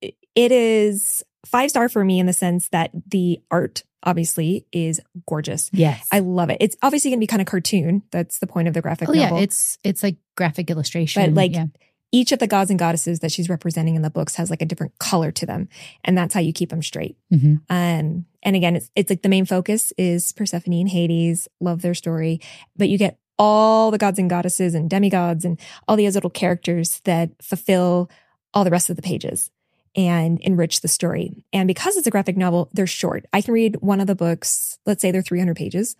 it- 0.00 0.16
is 0.52 1.22
five 1.46 1.70
star 1.70 1.88
for 1.88 2.04
me 2.04 2.18
in 2.18 2.26
the 2.26 2.32
sense 2.32 2.68
that 2.70 2.90
the 3.06 3.40
art 3.50 3.84
obviously 4.02 4.66
is 4.72 5.00
gorgeous. 5.28 5.70
Yes. 5.72 6.06
I 6.12 6.18
love 6.18 6.50
it. 6.50 6.58
It's 6.60 6.76
obviously 6.82 7.10
going 7.10 7.18
to 7.18 7.22
be 7.22 7.26
kind 7.28 7.40
of 7.40 7.46
cartoon. 7.46 8.02
That's 8.10 8.38
the 8.40 8.46
point 8.46 8.68
of 8.68 8.74
the 8.74 8.82
graphic 8.82 9.08
oh 9.08 9.12
yeah, 9.12 9.24
novel. 9.30 9.38
it's 9.38 9.78
it's 9.84 10.02
like 10.02 10.16
graphic 10.36 10.70
illustration. 10.70 11.22
But, 11.22 11.34
like, 11.34 11.54
yeah. 11.54 11.66
Each 12.12 12.30
of 12.30 12.38
the 12.38 12.46
gods 12.46 12.70
and 12.70 12.78
goddesses 12.78 13.18
that 13.20 13.32
she's 13.32 13.48
representing 13.48 13.96
in 13.96 14.02
the 14.02 14.10
books 14.10 14.36
has 14.36 14.48
like 14.48 14.62
a 14.62 14.64
different 14.66 14.96
color 14.98 15.32
to 15.32 15.46
them, 15.46 15.68
and 16.04 16.16
that's 16.16 16.32
how 16.32 16.38
you 16.38 16.52
keep 16.52 16.70
them 16.70 16.80
straight. 16.80 17.16
Mhm. 17.32 17.62
Um, 17.68 18.26
and 18.44 18.54
again, 18.54 18.76
it's 18.76 18.88
it's 18.94 19.10
like 19.10 19.22
the 19.22 19.28
main 19.28 19.44
focus 19.46 19.92
is 19.98 20.30
Persephone 20.30 20.74
and 20.74 20.88
Hades. 20.88 21.48
Love 21.60 21.82
their 21.82 21.94
story, 21.94 22.40
but 22.76 22.88
you 22.88 22.98
get 22.98 23.18
all 23.38 23.90
the 23.90 23.98
gods 23.98 24.18
and 24.18 24.30
goddesses 24.30 24.74
and 24.74 24.88
demigods 24.88 25.44
and 25.44 25.58
all 25.88 25.96
these 25.96 26.14
little 26.14 26.30
characters 26.30 27.00
that 27.04 27.30
fulfill 27.42 28.10
all 28.52 28.64
the 28.64 28.70
rest 28.70 28.90
of 28.90 28.96
the 28.96 29.02
pages 29.02 29.50
and 29.96 30.40
enrich 30.40 30.80
the 30.80 30.88
story. 30.88 31.44
And 31.52 31.66
because 31.66 31.96
it's 31.96 32.06
a 32.06 32.10
graphic 32.10 32.36
novel, 32.36 32.68
they're 32.72 32.86
short. 32.86 33.26
I 33.32 33.40
can 33.40 33.54
read 33.54 33.76
one 33.76 34.00
of 34.00 34.06
the 34.06 34.14
books. 34.14 34.78
Let's 34.86 35.02
say 35.02 35.10
they're 35.10 35.22
300 35.22 35.56
pages, 35.56 35.96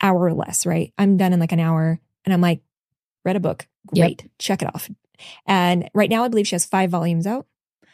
hour 0.00 0.24
or 0.24 0.34
less. 0.34 0.66
Right? 0.66 0.92
I'm 0.98 1.16
done 1.16 1.32
in 1.32 1.40
like 1.40 1.52
an 1.52 1.60
hour, 1.60 2.00
and 2.24 2.32
I'm 2.32 2.40
like, 2.40 2.62
read 3.24 3.36
a 3.36 3.40
book. 3.40 3.66
Yep. 3.92 4.06
Great, 4.06 4.30
check 4.38 4.62
it 4.62 4.74
off. 4.74 4.88
And 5.46 5.88
right 5.94 6.10
now, 6.10 6.24
I 6.24 6.28
believe 6.28 6.46
she 6.46 6.54
has 6.54 6.64
five 6.64 6.90
volumes 6.90 7.26
out, 7.26 7.46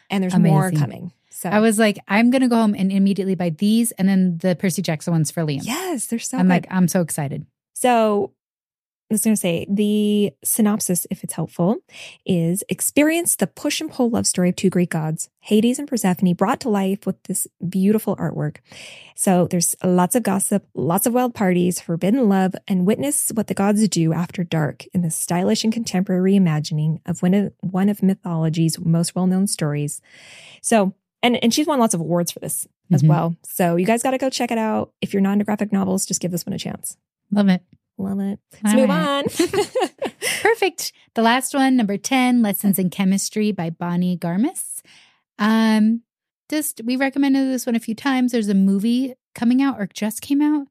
and 0.09 0.23
there's 0.23 0.37
more 0.37 0.71
coming. 0.71 1.11
So 1.31 1.49
I 1.49 1.59
was 1.59 1.79
like, 1.79 1.97
I'm 2.07 2.31
gonna 2.31 2.49
go 2.49 2.57
home 2.57 2.75
and 2.77 2.91
immediately 2.91 3.35
buy 3.35 3.51
these 3.51 3.91
and 3.93 4.09
then 4.09 4.39
the 4.39 4.55
Percy 4.55 4.81
Jackson 4.81 5.13
ones 5.13 5.31
for 5.31 5.43
Liam. 5.43 5.61
Yes, 5.63 6.07
they're 6.07 6.19
so 6.19 6.37
I'm 6.37 6.47
good. 6.47 6.49
like, 6.49 6.67
I'm 6.69 6.87
so 6.89 7.01
excited. 7.01 7.45
so 7.73 8.33
I 9.09 9.13
was 9.15 9.23
going 9.23 9.33
to 9.35 9.39
say 9.39 9.65
the 9.67 10.31
synopsis, 10.43 11.07
if 11.09 11.23
it's 11.23 11.33
helpful, 11.33 11.77
is 12.27 12.63
experience 12.69 13.35
the 13.35 13.47
push 13.47 13.81
and 13.81 13.91
pull 13.91 14.11
love 14.11 14.27
story 14.27 14.49
of 14.49 14.55
two 14.55 14.69
Greek 14.69 14.91
gods, 14.91 15.29
Hades 15.39 15.79
and 15.79 15.87
Persephone, 15.87 16.33
brought 16.33 16.59
to 16.61 16.69
life 16.69 17.07
with 17.07 17.21
this 17.23 17.47
beautiful 17.67 18.15
artwork. 18.17 18.57
So 19.15 19.47
there's 19.47 19.75
lots 19.83 20.15
of 20.15 20.21
gossip, 20.21 20.67
lots 20.75 21.07
of 21.07 21.13
wild 21.13 21.33
parties, 21.33 21.81
forbidden 21.81 22.29
love, 22.29 22.53
and 22.67 22.85
witness 22.85 23.31
what 23.33 23.47
the 23.47 23.55
gods 23.55 23.87
do 23.87 24.13
after 24.13 24.43
dark 24.43 24.85
in 24.93 25.01
the 25.01 25.09
stylish 25.09 25.63
and 25.63 25.73
contemporary 25.73 26.35
imagining 26.35 27.01
of 27.07 27.23
one 27.23 27.33
of, 27.33 27.51
one 27.61 27.89
of 27.89 28.03
mythology's 28.03 28.77
most 28.79 29.15
well 29.15 29.25
known 29.25 29.47
stories. 29.47 30.01
So, 30.61 30.93
and, 31.23 31.35
and 31.43 31.51
she's 31.51 31.65
won 31.65 31.79
lots 31.79 31.95
of 31.95 31.99
awards 31.99 32.31
for 32.31 32.39
this 32.39 32.67
as 32.91 33.01
Mhm. 33.01 33.07
well. 33.07 33.35
So 33.43 33.75
you 33.75 33.87
guys 33.87 34.03
got 34.03 34.11
to 34.11 34.17
go 34.19 34.29
check 34.29 34.51
it 34.51 34.57
out. 34.59 34.93
If 35.01 35.13
you're 35.13 35.21
not 35.21 35.33
into 35.33 35.45
graphic 35.45 35.71
novels, 35.73 36.05
just 36.05 36.21
give 36.21 36.29
this 36.31 36.45
one 36.45 36.53
a 36.53 36.59
chance. 36.59 36.95
Love 37.31 37.49
it. 37.49 37.63
Love 37.99 38.19
it. 38.21 38.39
Let's 38.63 38.73
All 38.75 38.79
move 38.81 38.89
right. 38.89 39.23
on. 39.23 39.23
Perfect. 40.41 40.93
The 41.15 41.21
last 41.21 41.53
one, 41.53 41.75
number 41.75 41.97
10, 41.97 42.41
Lessons 42.41 42.79
in 42.79 42.89
Chemistry 42.89 43.51
by 43.51 43.69
Bonnie 43.69 44.17
Garmus. 44.17 44.81
Um, 45.37 46.01
just 46.49 46.81
we 46.83 46.95
recommended 46.95 47.47
this 47.49 47.65
one 47.65 47.75
a 47.75 47.79
few 47.79 47.95
times. 47.95 48.31
There's 48.31 48.49
a 48.49 48.53
movie 48.55 49.13
coming 49.35 49.61
out 49.61 49.79
or 49.79 49.87
just 49.93 50.21
came 50.21 50.41
out. 50.41 50.67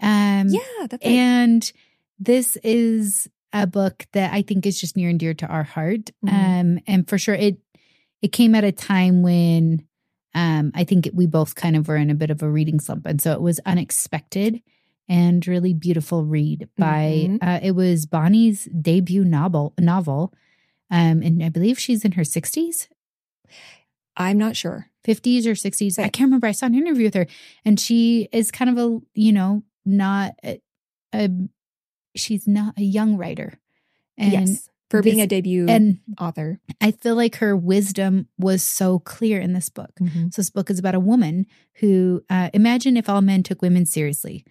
Um 0.00 0.48
yeah, 0.48 0.86
that's 0.88 1.04
it. 1.04 1.08
and 1.08 1.72
this 2.18 2.56
is 2.64 3.28
a 3.52 3.66
book 3.66 4.06
that 4.12 4.32
I 4.32 4.42
think 4.42 4.66
is 4.66 4.80
just 4.80 4.96
near 4.96 5.08
and 5.08 5.18
dear 5.18 5.32
to 5.34 5.46
our 5.46 5.62
heart. 5.62 6.10
Mhm. 6.24 6.32
Um, 6.32 6.78
and 6.86 7.08
for 7.08 7.16
sure 7.18 7.34
it 7.34 7.58
it 8.20 8.28
came 8.32 8.54
at 8.54 8.64
a 8.64 8.72
time 8.72 9.22
when 9.22 9.86
um 10.34 10.72
I 10.74 10.84
think 10.84 11.08
we 11.14 11.26
both 11.26 11.54
kind 11.54 11.76
of 11.76 11.88
were 11.88 11.96
in 11.96 12.10
a 12.10 12.14
bit 12.14 12.30
of 12.30 12.42
a 12.42 12.50
reading 12.50 12.80
slump. 12.80 13.06
And 13.06 13.20
so 13.20 13.32
it 13.32 13.40
was 13.40 13.60
unexpected 13.64 14.60
and 15.08 15.46
really 15.46 15.74
beautiful 15.74 16.24
read 16.24 16.68
by 16.78 17.26
Mhm. 17.28 17.38
uh 17.42 17.60
it 17.62 17.72
was 17.72 18.06
Bonnie's 18.06 18.64
debut 18.80 19.24
novel 19.24 19.74
novel. 19.78 20.32
Um, 20.90 21.22
and 21.22 21.42
I 21.42 21.48
believe 21.48 21.78
she's 21.78 22.04
in 22.04 22.12
her 22.12 22.22
60s. 22.24 22.88
I'm 24.16 24.38
not 24.38 24.56
sure. 24.56 24.88
50s 25.06 25.46
or 25.46 25.52
60s. 25.54 25.98
I 25.98 26.08
can't 26.08 26.28
remember. 26.28 26.46
I 26.46 26.52
saw 26.52 26.66
an 26.66 26.74
interview 26.74 27.04
with 27.06 27.14
her 27.14 27.26
and 27.64 27.80
she 27.80 28.28
is 28.32 28.50
kind 28.50 28.70
of 28.70 28.78
a, 28.78 29.00
you 29.14 29.32
know, 29.32 29.62
not 29.84 30.34
a, 30.44 30.60
a 31.14 31.28
she's 32.14 32.46
not 32.46 32.74
a 32.78 32.82
young 32.82 33.16
writer. 33.16 33.58
And 34.18 34.32
yes, 34.32 34.68
for 34.90 35.02
being 35.02 35.16
this- 35.16 35.24
a 35.24 35.28
debut 35.28 35.66
and 35.68 35.98
author. 36.20 36.60
I 36.80 36.90
feel 36.92 37.16
like 37.16 37.36
her 37.36 37.56
wisdom 37.56 38.28
was 38.38 38.62
so 38.62 38.98
clear 38.98 39.40
in 39.40 39.54
this 39.54 39.70
book. 39.70 39.92
Mhm. 40.00 40.32
So 40.32 40.42
this 40.42 40.50
book 40.50 40.70
is 40.70 40.78
about 40.78 40.94
a 40.94 41.00
woman 41.00 41.46
who 41.80 42.22
uh, 42.28 42.50
imagine 42.52 42.96
if 42.98 43.08
all 43.08 43.22
men 43.22 43.42
took 43.42 43.62
women 43.62 43.86
seriously. 43.86 44.44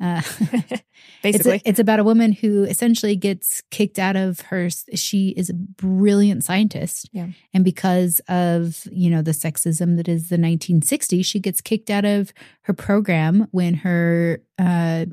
Uh, 0.00 0.22
it's, 0.40 0.82
Basically, 1.22 1.56
a- 1.56 1.62
it's 1.68 1.78
about 1.80 1.98
a 1.98 2.04
woman 2.04 2.32
who 2.32 2.64
essentially 2.64 3.16
gets 3.16 3.62
kicked 3.70 3.98
out 3.98 4.14
of 4.16 4.40
her. 4.42 4.68
She 4.94 5.30
is 5.30 5.50
a 5.50 5.54
brilliant 5.54 6.44
scientist, 6.44 7.08
Yeah. 7.12 7.28
and 7.52 7.64
because 7.64 8.20
of 8.28 8.86
you 8.92 9.10
know 9.10 9.22
the 9.22 9.32
sexism 9.32 9.96
that 9.96 10.08
is 10.08 10.28
the 10.28 10.36
1960s, 10.36 11.24
she 11.24 11.40
gets 11.40 11.60
kicked 11.60 11.90
out 11.90 12.04
of 12.04 12.32
her 12.62 12.72
program 12.74 13.48
when 13.50 13.74
her 13.74 14.40
uh, 14.58 15.06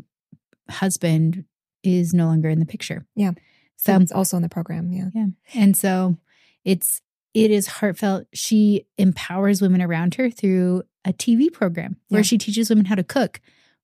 husband 0.70 1.46
is 1.84 2.14
no 2.14 2.26
longer 2.26 2.50
in 2.50 2.60
the 2.60 2.66
picture. 2.66 3.06
Yeah. 3.16 3.32
so 3.78 3.96
it's 3.98 4.12
also 4.12 4.38
in 4.38 4.44
the 4.44 4.50
program. 4.50 4.92
Yeah, 4.92 5.26
and 5.54 5.76
so 5.78 6.18
it's 6.64 7.02
it 7.34 7.52
is 7.52 7.68
heartfelt. 7.68 8.28
She 8.34 8.86
empowers 8.98 9.62
women 9.62 9.82
around 9.82 10.16
her 10.16 10.30
through 10.30 10.84
a 11.04 11.14
TV 11.14 11.52
program 11.52 11.98
where 12.10 12.20
Yeah. 12.20 12.24
she 12.24 12.38
teaches 12.38 12.70
women 12.70 12.86
how 12.86 12.96
to 12.96 13.04
cook 13.04 13.42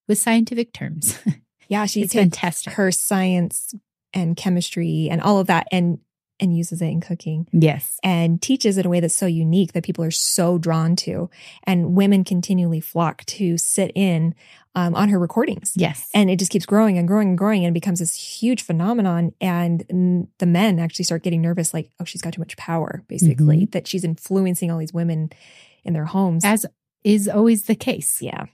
with 0.08 0.18
scientific 0.18 0.72
terms. 0.72 1.18
yeah. 1.68 1.86
She 1.86 2.02
it's 2.02 2.14
fantastic. 2.14 2.74
her 2.74 2.90
science 2.90 3.74
and 4.12 4.36
chemistry 4.36 5.08
and 5.10 5.20
all 5.20 5.38
of 5.38 5.46
that, 5.46 5.66
and 5.72 5.98
and 6.42 6.56
uses 6.56 6.82
it 6.82 6.86
in 6.86 7.00
cooking 7.00 7.46
yes. 7.52 8.00
and 8.02 8.42
teaches 8.42 8.76
in 8.76 8.84
a 8.84 8.88
way 8.88 8.98
that's 8.98 9.14
so 9.14 9.26
unique 9.26 9.72
that 9.74 9.84
people 9.84 10.04
are 10.04 10.10
so 10.10 10.58
drawn 10.58 10.96
to, 10.96 11.30
and 11.64 11.94
women 11.94 12.24
continually 12.24 12.80
flock 12.80 13.24
to 13.26 13.56
sit 13.56 13.92
in 13.94 14.34
um, 14.74 14.94
on 14.94 15.08
her 15.10 15.18
recordings. 15.18 15.72
Yes. 15.76 16.10
and 16.12 16.30
it 16.30 16.38
just 16.38 16.50
keeps 16.50 16.66
growing 16.66 16.98
and 16.98 17.06
growing 17.06 17.28
and 17.28 17.38
growing 17.38 17.64
and 17.64 17.72
becomes 17.72 18.00
this 18.00 18.14
huge 18.14 18.62
phenomenon 18.62 19.32
and 19.40 20.26
the 20.38 20.46
men 20.46 20.78
actually 20.80 21.04
start 21.04 21.22
getting 21.22 21.42
nervous 21.42 21.72
like 21.72 21.90
oh 22.00 22.04
she's 22.04 22.22
got 22.22 22.32
too 22.32 22.40
much 22.40 22.56
power 22.56 23.02
basically 23.06 23.66
that 23.66 23.86
she's 23.86 24.02
influencing 24.02 24.70
all 24.70 24.78
these 24.78 24.92
women 24.94 25.30
in 25.84 25.92
their 25.92 26.06
homes 26.06 26.44
As 26.44 26.66
is 27.04 27.28
always 27.28 27.64
the 27.64 27.74
case. 27.74 28.20
yeah 28.20 28.46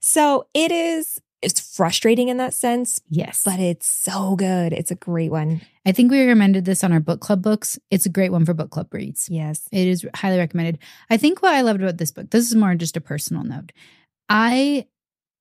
so 0.00 0.46
it 0.54 0.70
is 0.72 1.20
it's 1.42 1.60
frustrating 1.76 2.28
in 2.28 2.36
that 2.36 2.52
sense 2.52 3.00
Yes. 3.08 3.42
but 3.44 3.58
it's 3.60 3.86
so 3.86 4.36
good 4.36 4.72
it's 4.72 4.90
a 4.90 4.94
great 4.96 5.30
one 5.30 5.60
I 5.86 5.92
think 5.92 6.10
we 6.10 6.20
recommended 6.20 6.64
this 6.66 6.84
on 6.84 6.92
our 6.92 7.00
book 7.00 7.20
club 7.20 7.40
books. 7.42 7.78
It's 7.90 8.04
a 8.04 8.10
great 8.10 8.30
one 8.32 8.44
for 8.44 8.52
book 8.54 8.70
club 8.70 8.92
reads. 8.92 9.28
yes 9.30 9.66
It 9.72 9.86
is 9.88 10.06
highly 10.14 10.36
recommended. 10.38 10.78
I 11.08 11.16
think 11.16 11.40
what 11.42 11.54
I 11.54 11.62
loved 11.62 11.80
about 11.82 11.96
this 11.96 12.10
book, 12.12 12.28
this 12.30 12.46
is 12.46 12.54
more 12.54 12.74
just 12.74 12.96
a 12.98 13.00
personal 13.00 13.42
note. 13.44 13.72
I 14.28 14.86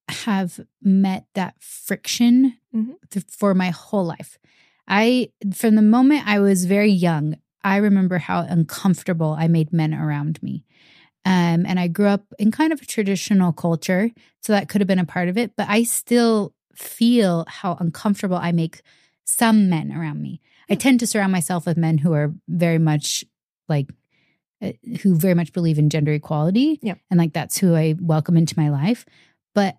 have 0.08 0.60
met 0.82 1.26
that 1.36 1.56
friction 1.60 2.58
Mhm. 2.74 2.96
th- 3.12 3.26
for 3.30 3.54
my 3.54 3.70
whole 3.70 4.06
life. 4.06 4.40
I, 4.88 5.32
from 5.54 5.76
the 5.76 5.82
moment 5.84 6.24
I 6.26 6.40
was 6.40 6.66
very 6.66 6.92
young, 6.92 7.36
I 7.64 7.76
remember 7.78 8.18
how 8.18 8.40
uncomfortable 8.42 9.36
I 9.38 9.48
made 9.48 9.72
men 9.74 9.94
around 9.94 10.42
me. 10.42 10.64
Um, 11.26 11.66
and 11.66 11.80
I 11.80 11.88
grew 11.88 12.08
up 12.08 12.24
in 12.40 12.52
kind 12.52 12.72
of 12.72 12.82
a 12.82 12.86
traditional 12.86 13.52
culture, 13.52 14.12
so 14.42 14.54
that 14.54 14.70
could 14.70 14.82
have 14.82 14.88
been 14.88 15.00
a 15.00 15.06
part 15.06 15.28
of 15.30 15.38
it. 15.38 15.56
But 15.56 15.68
I 15.70 15.84
still 15.84 16.54
feel 16.74 17.46
how 17.48 17.78
uncomfortable 17.80 18.38
I 18.38 18.52
make 18.52 18.82
some 19.26 19.70
men 19.70 19.92
around 19.92 20.22
me. 20.22 20.42
I 20.70 20.76
tend 20.76 21.00
to 21.02 21.08
surround 21.08 21.32
myself 21.32 21.66
with 21.66 21.78
men 21.78 21.98
who 21.98 22.14
are 22.14 22.34
very 22.48 22.78
much 22.78 23.26
like 23.68 23.90
uh, 24.62 24.74
who 25.02 25.16
very 25.16 25.34
much 25.34 25.54
believe 25.54 25.80
in 25.80 25.90
gender 25.90 26.12
equality. 26.14 26.80
Yeah. 26.82 26.96
And 27.10 27.18
like 27.18 27.34
that's 27.34 27.58
who 27.58 27.76
I 27.76 27.96
welcome 28.00 28.38
into 28.38 28.60
my 28.60 28.70
life. 28.70 29.06
But 29.56 29.78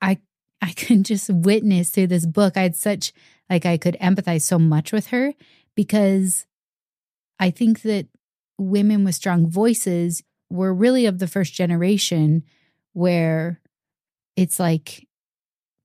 I 0.00 0.18
I 0.60 0.72
can 0.76 1.02
just 1.02 1.30
witness 1.30 1.90
through 1.90 2.08
this 2.08 2.26
book. 2.26 2.56
I 2.56 2.62
had 2.62 2.76
such 2.76 3.12
like 3.48 3.66
I 3.66 3.78
could 3.78 3.96
empathize 4.00 4.42
so 4.42 4.58
much 4.58 4.92
with 4.92 5.08
her 5.08 5.34
because 5.74 6.46
I 7.38 7.50
think 7.50 7.82
that 7.82 8.06
women 8.58 9.04
with 9.04 9.14
strong 9.14 9.48
voices 9.48 10.22
were 10.50 10.72
really 10.74 11.06
of 11.06 11.18
the 11.18 11.26
first 11.26 11.52
generation 11.54 12.42
where 12.92 13.60
it's 14.36 14.58
like 14.60 15.06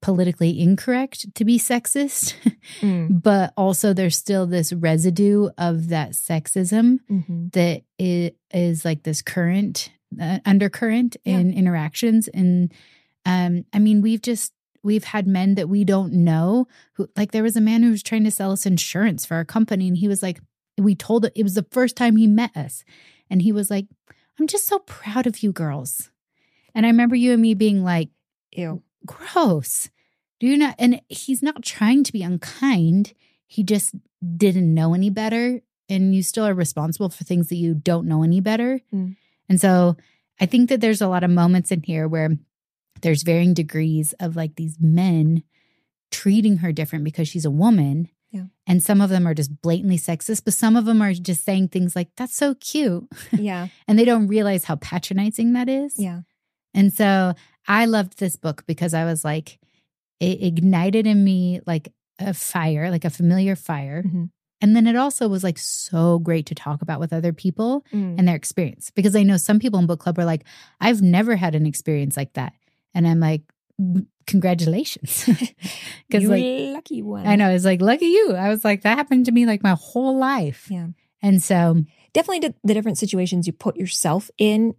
politically 0.01 0.59
incorrect 0.59 1.33
to 1.35 1.45
be 1.45 1.57
sexist, 1.57 2.33
Mm. 2.81 3.21
but 3.23 3.53
also 3.57 3.93
there's 3.93 4.17
still 4.17 4.45
this 4.45 4.73
residue 4.73 5.49
of 5.57 5.89
that 5.89 6.11
sexism 6.11 6.99
Mhm. 7.09 7.51
that 7.53 7.83
it 7.97 8.37
is 8.53 8.83
like 8.85 9.03
this 9.03 9.21
current 9.21 9.89
uh, 10.21 10.39
undercurrent 10.45 11.17
Yeah. 11.25 11.39
in 11.39 11.53
interactions 11.53 12.27
and 12.27 12.71
um 13.25 13.65
i 13.73 13.79
mean 13.79 14.01
we've 14.01 14.21
just 14.21 14.53
we've 14.83 15.05
had 15.05 15.25
men 15.25 15.55
that 15.55 15.67
we 15.69 15.83
don't 15.83 16.13
know 16.13 16.67
who 16.93 17.07
like 17.17 17.31
there 17.31 17.41
was 17.43 17.55
a 17.57 17.61
man 17.61 17.81
who 17.83 17.89
was 17.91 18.03
trying 18.03 18.23
to 18.25 18.29
sell 18.31 18.51
us 18.51 18.65
insurance 18.65 19.25
for 19.25 19.35
our 19.35 19.45
company 19.45 19.87
and 19.87 19.97
he 19.97 20.07
was 20.07 20.21
like 20.21 20.39
we 20.77 20.93
told 20.95 21.25
it 21.25 21.43
was 21.43 21.55
the 21.55 21.65
first 21.71 21.95
time 21.97 22.15
he 22.17 22.27
met 22.27 22.55
us 22.55 22.83
and 23.29 23.41
he 23.41 23.51
was 23.51 23.71
like 23.71 23.87
i'm 24.43 24.47
just 24.47 24.67
so 24.67 24.79
proud 24.79 25.25
of 25.25 25.41
you 25.41 25.51
girls 25.51 26.11
and 26.75 26.85
i 26.85 26.89
remember 26.89 27.15
you 27.15 27.31
and 27.33 27.41
me 27.41 27.53
being 27.53 27.83
like 27.83 28.09
ew 28.51 28.81
gross 29.05 29.89
do 30.39 30.47
you 30.47 30.57
not 30.57 30.75
and 30.77 31.01
he's 31.09 31.41
not 31.41 31.63
trying 31.63 32.03
to 32.03 32.11
be 32.11 32.23
unkind 32.23 33.13
he 33.53 33.63
just 33.63 33.93
didn't 34.35 34.73
know 34.73 34.95
any 34.95 35.11
better. 35.11 35.61
And 35.87 36.15
you 36.15 36.23
still 36.23 36.47
are 36.47 36.55
responsible 36.55 37.09
for 37.09 37.23
things 37.23 37.49
that 37.49 37.57
you 37.57 37.75
don't 37.75 38.07
know 38.07 38.23
any 38.23 38.39
better. 38.39 38.81
Mm. 38.91 39.15
And 39.47 39.61
so 39.61 39.95
I 40.39 40.47
think 40.47 40.69
that 40.69 40.81
there's 40.81 41.01
a 41.01 41.07
lot 41.07 41.23
of 41.23 41.29
moments 41.29 41.71
in 41.71 41.83
here 41.83 42.07
where 42.07 42.31
there's 43.01 43.21
varying 43.21 43.53
degrees 43.53 44.13
of 44.19 44.35
like 44.35 44.55
these 44.55 44.77
men 44.79 45.43
treating 46.09 46.57
her 46.57 46.71
different 46.71 47.03
because 47.03 47.27
she's 47.27 47.45
a 47.45 47.51
woman. 47.51 48.09
And 48.65 48.81
some 48.81 49.01
of 49.01 49.09
them 49.09 49.27
are 49.27 49.33
just 49.33 49.61
blatantly 49.61 49.97
sexist, 49.97 50.45
but 50.45 50.53
some 50.53 50.75
of 50.77 50.85
them 50.85 51.01
are 51.01 51.13
just 51.13 51.43
saying 51.43 51.67
things 51.69 51.95
like, 51.95 52.09
that's 52.15 52.35
so 52.35 52.55
cute. 52.55 53.07
Yeah. 53.33 53.67
and 53.87 53.99
they 53.99 54.05
don't 54.05 54.27
realize 54.27 54.63
how 54.63 54.75
patronizing 54.77 55.53
that 55.53 55.67
is. 55.67 55.95
Yeah. 55.99 56.21
And 56.73 56.93
so 56.93 57.33
I 57.67 57.85
loved 57.85 58.19
this 58.19 58.35
book 58.37 58.63
because 58.65 58.93
I 58.93 59.05
was 59.05 59.23
like, 59.25 59.59
it 60.19 60.41
ignited 60.41 61.05
in 61.05 61.23
me 61.23 61.59
like 61.67 61.89
a 62.19 62.33
fire, 62.33 62.89
like 62.89 63.03
a 63.05 63.09
familiar 63.09 63.55
fire. 63.55 64.03
Mhm. 64.03 64.29
And 64.61 64.75
then 64.77 64.87
it 64.87 64.95
also 64.95 65.27
was 65.27 65.43
like 65.43 65.57
so 65.59 66.19
great 66.19 66.45
to 66.45 66.55
talk 66.55 66.81
about 66.81 67.01
with 67.01 67.11
other 67.11 67.33
people 67.33 67.83
Mm. 67.91 68.17
and 68.17 68.25
their 68.27 68.35
experience 68.37 68.91
because 68.91 69.13
I 69.13 69.23
know 69.23 69.35
some 69.35 69.59
people 69.59 69.77
in 69.79 69.87
book 69.87 69.99
club 69.99 70.17
are 70.17 70.23
like, 70.25 70.45
I've 70.79 71.01
never 71.01 71.35
had 71.35 71.53
an 71.53 71.65
experience 71.65 72.15
like 72.15 72.31
that. 72.33 72.53
And 72.93 73.05
I'm 73.05 73.19
like, 73.19 73.41
"Mm, 73.41 73.45
congratulations. 74.27 75.29
Because 76.09 76.27
like, 76.29 76.43
lucky 76.75 77.01
one. 77.01 77.25
I 77.25 77.35
know, 77.35 77.49
it's 77.49 77.65
like, 77.65 77.81
lucky 77.81 78.05
you. 78.05 78.33
I 78.35 78.49
was 78.49 78.63
like, 78.63 78.83
that 78.83 78.97
happened 78.97 79.25
to 79.25 79.31
me 79.31 79.45
like 79.47 79.63
my 79.63 79.75
whole 79.79 80.17
life. 80.17 80.67
Yeah. 80.69 80.87
And 81.21 81.41
so, 81.41 81.55
um, 81.57 81.87
Definitely 82.13 82.47
the- 82.49 82.55
the 82.63 82.73
different 82.75 82.99
situations 82.99 83.47
you 83.47 83.53
put 83.53 83.75
yourself 83.77 84.29
in 84.37 84.75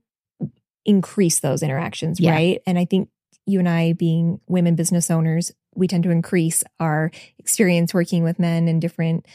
increase 0.84 1.40
those 1.40 1.62
interactions, 1.62 2.20
Yeah. 2.20 2.30
right? 2.32 2.61
And 2.66 2.78
I 2.78 2.84
think 2.84 3.09
you 3.46 3.59
and 3.59 3.68
I, 3.68 3.92
being 3.94 4.38
women 4.46 4.76
business 4.76 5.11
owners, 5.11 5.50
we 5.74 5.88
tend 5.88 6.05
to 6.05 6.11
increase 6.11 6.62
our 6.78 7.11
experience 7.38 7.92
working 7.92 8.22
with 8.22 8.38
men 8.38 8.68
in 8.68 8.78
different 8.80 9.26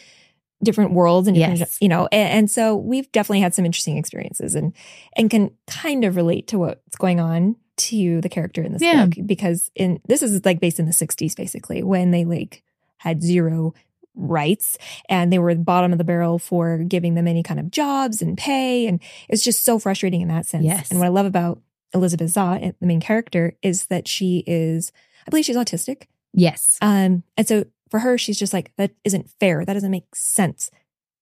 different 0.63 0.91
worlds 0.91 1.27
and 1.27 1.35
different, 1.35 1.59
Yes. 1.59 1.77
you 1.79 1.87
know 1.87 2.07
and, 2.11 2.29
and 2.39 2.51
so 2.51 2.75
we've 2.75 3.09
definitely 3.13 3.39
had 3.39 3.55
some 3.55 3.63
interesting 3.65 3.97
experiences 3.97 4.55
and 4.55 4.73
and 5.15 5.29
can 5.29 5.51
kind 5.67 6.03
of 6.03 6.17
relate 6.17 6.47
to 6.47 6.59
what's 6.59 6.97
going 6.97 7.19
on 7.21 7.55
to 7.79 8.21
the 8.21 8.29
character 8.29 8.61
in 8.61 8.73
this 8.73 8.81
Yeah. 8.81 9.05
book 9.05 9.25
because 9.25 9.71
in 9.75 9.99
this 10.07 10.21
is 10.21 10.43
like 10.45 10.59
based 10.59 10.79
in 10.79 10.85
the 10.85 10.91
60s 10.93 11.35
basically 11.35 11.81
when 11.83 12.11
they 12.11 12.25
like 12.25 12.63
had 12.97 13.21
zero 13.23 13.73
rights 14.15 14.77
and 15.07 15.31
they 15.31 15.39
were 15.39 15.53
the 15.53 15.61
bottom 15.61 15.91
of 15.91 15.97
the 15.97 16.03
barrel 16.03 16.39
for 16.39 16.79
giving 16.79 17.13
them 17.15 17.27
any 17.27 17.41
kind 17.43 17.59
of 17.59 17.71
jobs 17.71 18.21
and 18.21 18.37
pay 18.37 18.85
and 18.87 18.99
it's 19.29 19.43
just 19.43 19.63
so 19.63 19.79
frustrating 19.79 20.21
in 20.21 20.27
that 20.27 20.45
sense 20.45 20.65
Yes. 20.65 20.89
and 20.89 20.99
what 20.99 21.05
i 21.05 21.09
love 21.09 21.25
about 21.25 21.61
elizabeth 21.93 22.29
zott 22.33 22.73
the 22.79 22.85
main 22.85 22.99
character 22.99 23.55
is 23.61 23.85
that 23.85 24.07
she 24.07 24.43
is 24.45 24.91
i 25.25 25.29
believe 25.29 25.45
she's 25.45 25.55
autistic 25.55 26.03
yes. 26.33 26.77
um 26.81 27.23
and 27.37 27.47
so 27.47 27.65
for 27.89 27.99
her 27.99 28.17
she's 28.17 28.37
just 28.37 28.51
like 28.53 28.71
that 28.77 28.91
isn't 29.05 29.29
fair 29.39 29.63
that 29.63 29.73
doesn't 29.73 29.91
make 29.91 30.13
sense 30.13 30.69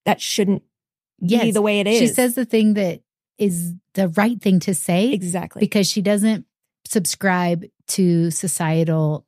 that 0.06 0.20
shouldn't 0.20 0.64
be 1.26 1.52
the 1.52 1.62
way 1.62 1.80
it 1.80 1.88
is 1.88 2.00
She 2.00 2.08
says 2.08 2.34
the 2.36 2.46
thing 2.46 2.74
that 2.76 3.02
is 3.38 3.74
the 3.98 4.08
right 4.10 4.40
thing 4.42 4.60
to 4.62 4.74
say 4.74 5.12
exactly 5.12 5.60
because 5.60 5.90
she 5.90 6.02
doesn't 6.02 6.46
subscribe 6.86 7.66
to 7.88 8.32
societal 8.32 9.26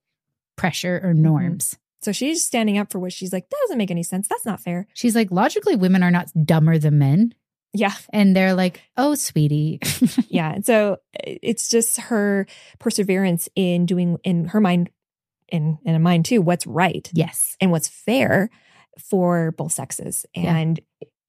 pressure 0.55 0.99
or 1.03 1.11
Mm-hmm. 1.13 1.23
norms. 1.23 1.77
so 2.01 2.11
she's 2.13 2.45
standing 2.45 2.77
up 2.77 2.91
for 2.91 2.99
what 2.99 3.11
she's 3.13 3.33
like 3.33 3.49
that 3.49 3.57
doesn't 3.63 3.77
make 3.77 3.91
any 3.91 4.03
sense 4.03 4.27
that's 4.27 4.45
not 4.45 4.61
fair 4.61 4.87
She's 4.93 5.15
like, 5.15 5.31
logically, 5.31 5.75
women 5.75 6.03
are 6.03 6.11
not 6.11 6.27
dumber 6.45 6.77
than 6.77 6.97
men. 6.97 7.33
yeah 7.73 7.93
And 8.13 8.35
they're 8.35 8.53
like, 8.53 8.81
oh, 8.97 9.15
sweetie. 9.15 9.79
yeah 10.29 10.53
and 10.53 10.65
so 10.65 10.97
it's 11.23 11.69
just 11.69 11.99
her 12.11 12.45
perseverance 12.79 13.49
in 13.55 13.85
doing 13.85 14.17
in 14.23 14.45
her 14.53 14.61
mind 14.61 14.89
in 15.49 15.79
in 15.83 15.95
a 15.95 15.99
mind 15.99 16.25
too 16.25 16.41
what's 16.41 16.67
right 16.67 17.09
yes. 17.13 17.55
and 17.59 17.71
what's 17.71 17.87
fair 17.87 18.49
for 19.09 19.51
both 19.53 19.71
sexes 19.73 20.25
Yeah. 20.35 20.73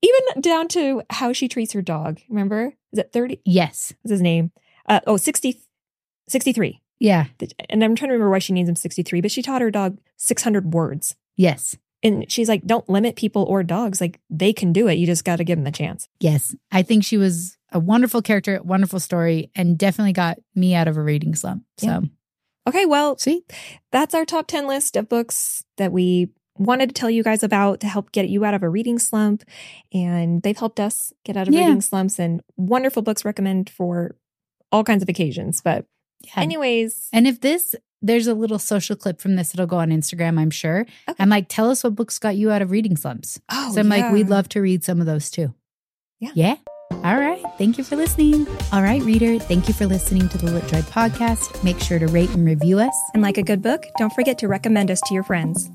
Even 0.02 0.40
down 0.40 0.68
to 0.68 1.02
how 1.10 1.32
she 1.32 1.48
treats 1.48 1.72
her 1.72 1.82
dog 1.82 2.20
remember 2.28 2.74
is 2.92 2.98
it 2.98 3.12
30 3.12 3.40
Yes. 3.44 3.92
what's 4.02 4.10
his 4.12 4.20
name 4.22 4.52
uh, 4.88 5.00
oh 5.06 5.16
60 5.16 5.60
63 6.28 6.80
Yeah. 6.98 7.26
and 7.68 7.82
i'm 7.84 7.94
trying 7.96 8.08
to 8.08 8.12
remember 8.14 8.30
why 8.30 8.38
she 8.38 8.52
names 8.52 8.68
him 8.68 8.76
63 8.76 9.20
but 9.20 9.30
she 9.30 9.42
taught 9.42 9.62
her 9.62 9.70
dog 9.70 9.98
600 10.16 10.72
words 10.72 11.16
Yes. 11.36 11.76
and 12.02 12.30
she's 12.30 12.48
like 12.48 12.64
don't 12.66 12.88
limit 12.88 13.16
people 13.16 13.44
or 13.44 13.62
dogs 13.62 14.00
like 14.00 14.20
they 14.30 14.52
can 14.52 14.72
do 14.72 14.88
it 14.88 14.94
you 14.94 15.06
just 15.06 15.24
got 15.24 15.36
to 15.36 15.44
give 15.44 15.56
them 15.58 15.64
the 15.64 15.70
chance 15.72 16.08
Yes. 16.20 16.54
I 16.70 16.82
think 16.82 17.04
she 17.04 17.16
was 17.16 17.56
a 17.72 17.78
wonderful 17.78 18.20
character, 18.20 18.60
wonderful 18.64 18.98
story, 18.98 19.48
and 19.54 19.78
definitely 19.78 20.12
got 20.12 20.38
me 20.56 20.74
out 20.74 20.88
of 20.88 20.96
a 20.96 21.02
reading 21.02 21.36
slump. 21.36 21.62
So, 21.78 21.86
Yeah. 21.86 22.00
okay 22.68 22.84
well 22.84 23.16
see? 23.16 23.44
that's 23.92 24.12
our 24.14 24.24
top 24.24 24.48
10 24.48 24.66
list 24.66 24.96
of 24.96 25.08
books 25.08 25.62
that 25.76 25.92
we 25.92 26.30
wanted 26.60 26.90
to 26.90 26.92
tell 26.94 27.10
you 27.10 27.22
guys 27.22 27.42
about 27.42 27.80
to 27.80 27.88
help 27.88 28.12
get 28.12 28.28
you 28.28 28.44
out 28.44 28.54
of 28.54 28.62
a 28.62 28.68
reading 28.68 28.98
slump. 28.98 29.42
And 29.92 30.42
they've 30.42 30.56
helped 30.56 30.78
us 30.78 31.12
get 31.24 31.36
out 31.36 31.48
of 31.48 31.54
Yeah. 31.54 31.64
reading 31.66 31.80
slumps 31.80 32.18
and 32.18 32.42
wonderful 32.56 33.02
books 33.02 33.24
recommend 33.24 33.70
for 33.70 34.16
all 34.70 34.84
kinds 34.84 35.02
of 35.02 35.08
occasions. 35.08 35.60
But, 35.62 35.86
Yeah. 36.22 36.42
anyways, 36.42 37.08
And 37.12 37.26
if 37.26 37.40
this, 37.40 37.74
there's 38.02 38.26
a 38.26 38.34
little 38.34 38.58
social 38.58 38.94
clip 38.94 39.20
from 39.20 39.36
this, 39.36 39.54
it'll 39.54 39.66
go 39.66 39.78
on 39.78 39.88
Instagram, 39.90 40.38
I'm 40.38 40.50
sure. 40.50 40.82
Okay. 41.08 41.16
I'm 41.18 41.30
like, 41.30 41.46
tell 41.48 41.70
us 41.70 41.82
what 41.82 41.94
books 41.94 42.18
got 42.18 42.36
you 42.36 42.50
out 42.50 42.62
of 42.62 42.70
reading 42.70 42.96
slumps. 42.96 43.40
oh, 43.50 43.72
so 43.74 43.80
I'm 43.80 43.88
like, 43.88 44.12
we'd 44.12 44.28
love 44.28 44.48
to 44.50 44.60
read 44.60 44.84
some 44.84 45.00
of 45.00 45.06
those 45.06 45.30
too. 45.30 45.54
Yeah. 46.20 46.30
Yeah. 46.34 46.56
All 46.92 47.16
right. 47.16 47.42
Thank 47.56 47.78
you 47.78 47.84
for 47.84 47.96
listening. 47.96 48.46
All 48.72 48.82
right, 48.82 49.00
reader. 49.02 49.38
Thank 49.38 49.68
you 49.68 49.72
for 49.74 49.86
listening 49.86 50.28
to 50.28 50.38
the 50.38 50.48
LitJoy 50.48 50.82
podcast. 50.90 51.62
Make 51.64 51.78
sure 51.80 51.98
to 51.98 52.06
rate 52.08 52.30
and 52.30 52.44
review 52.44 52.78
us. 52.80 52.94
And 53.14 53.22
like 53.22 53.38
a 53.38 53.42
good 53.42 53.62
book, 53.62 53.86
don't 53.96 54.12
forget 54.12 54.36
to 54.38 54.48
recommend 54.48 54.90
us 54.90 55.00
to 55.06 55.14
your 55.14 55.22
friends. 55.22 55.70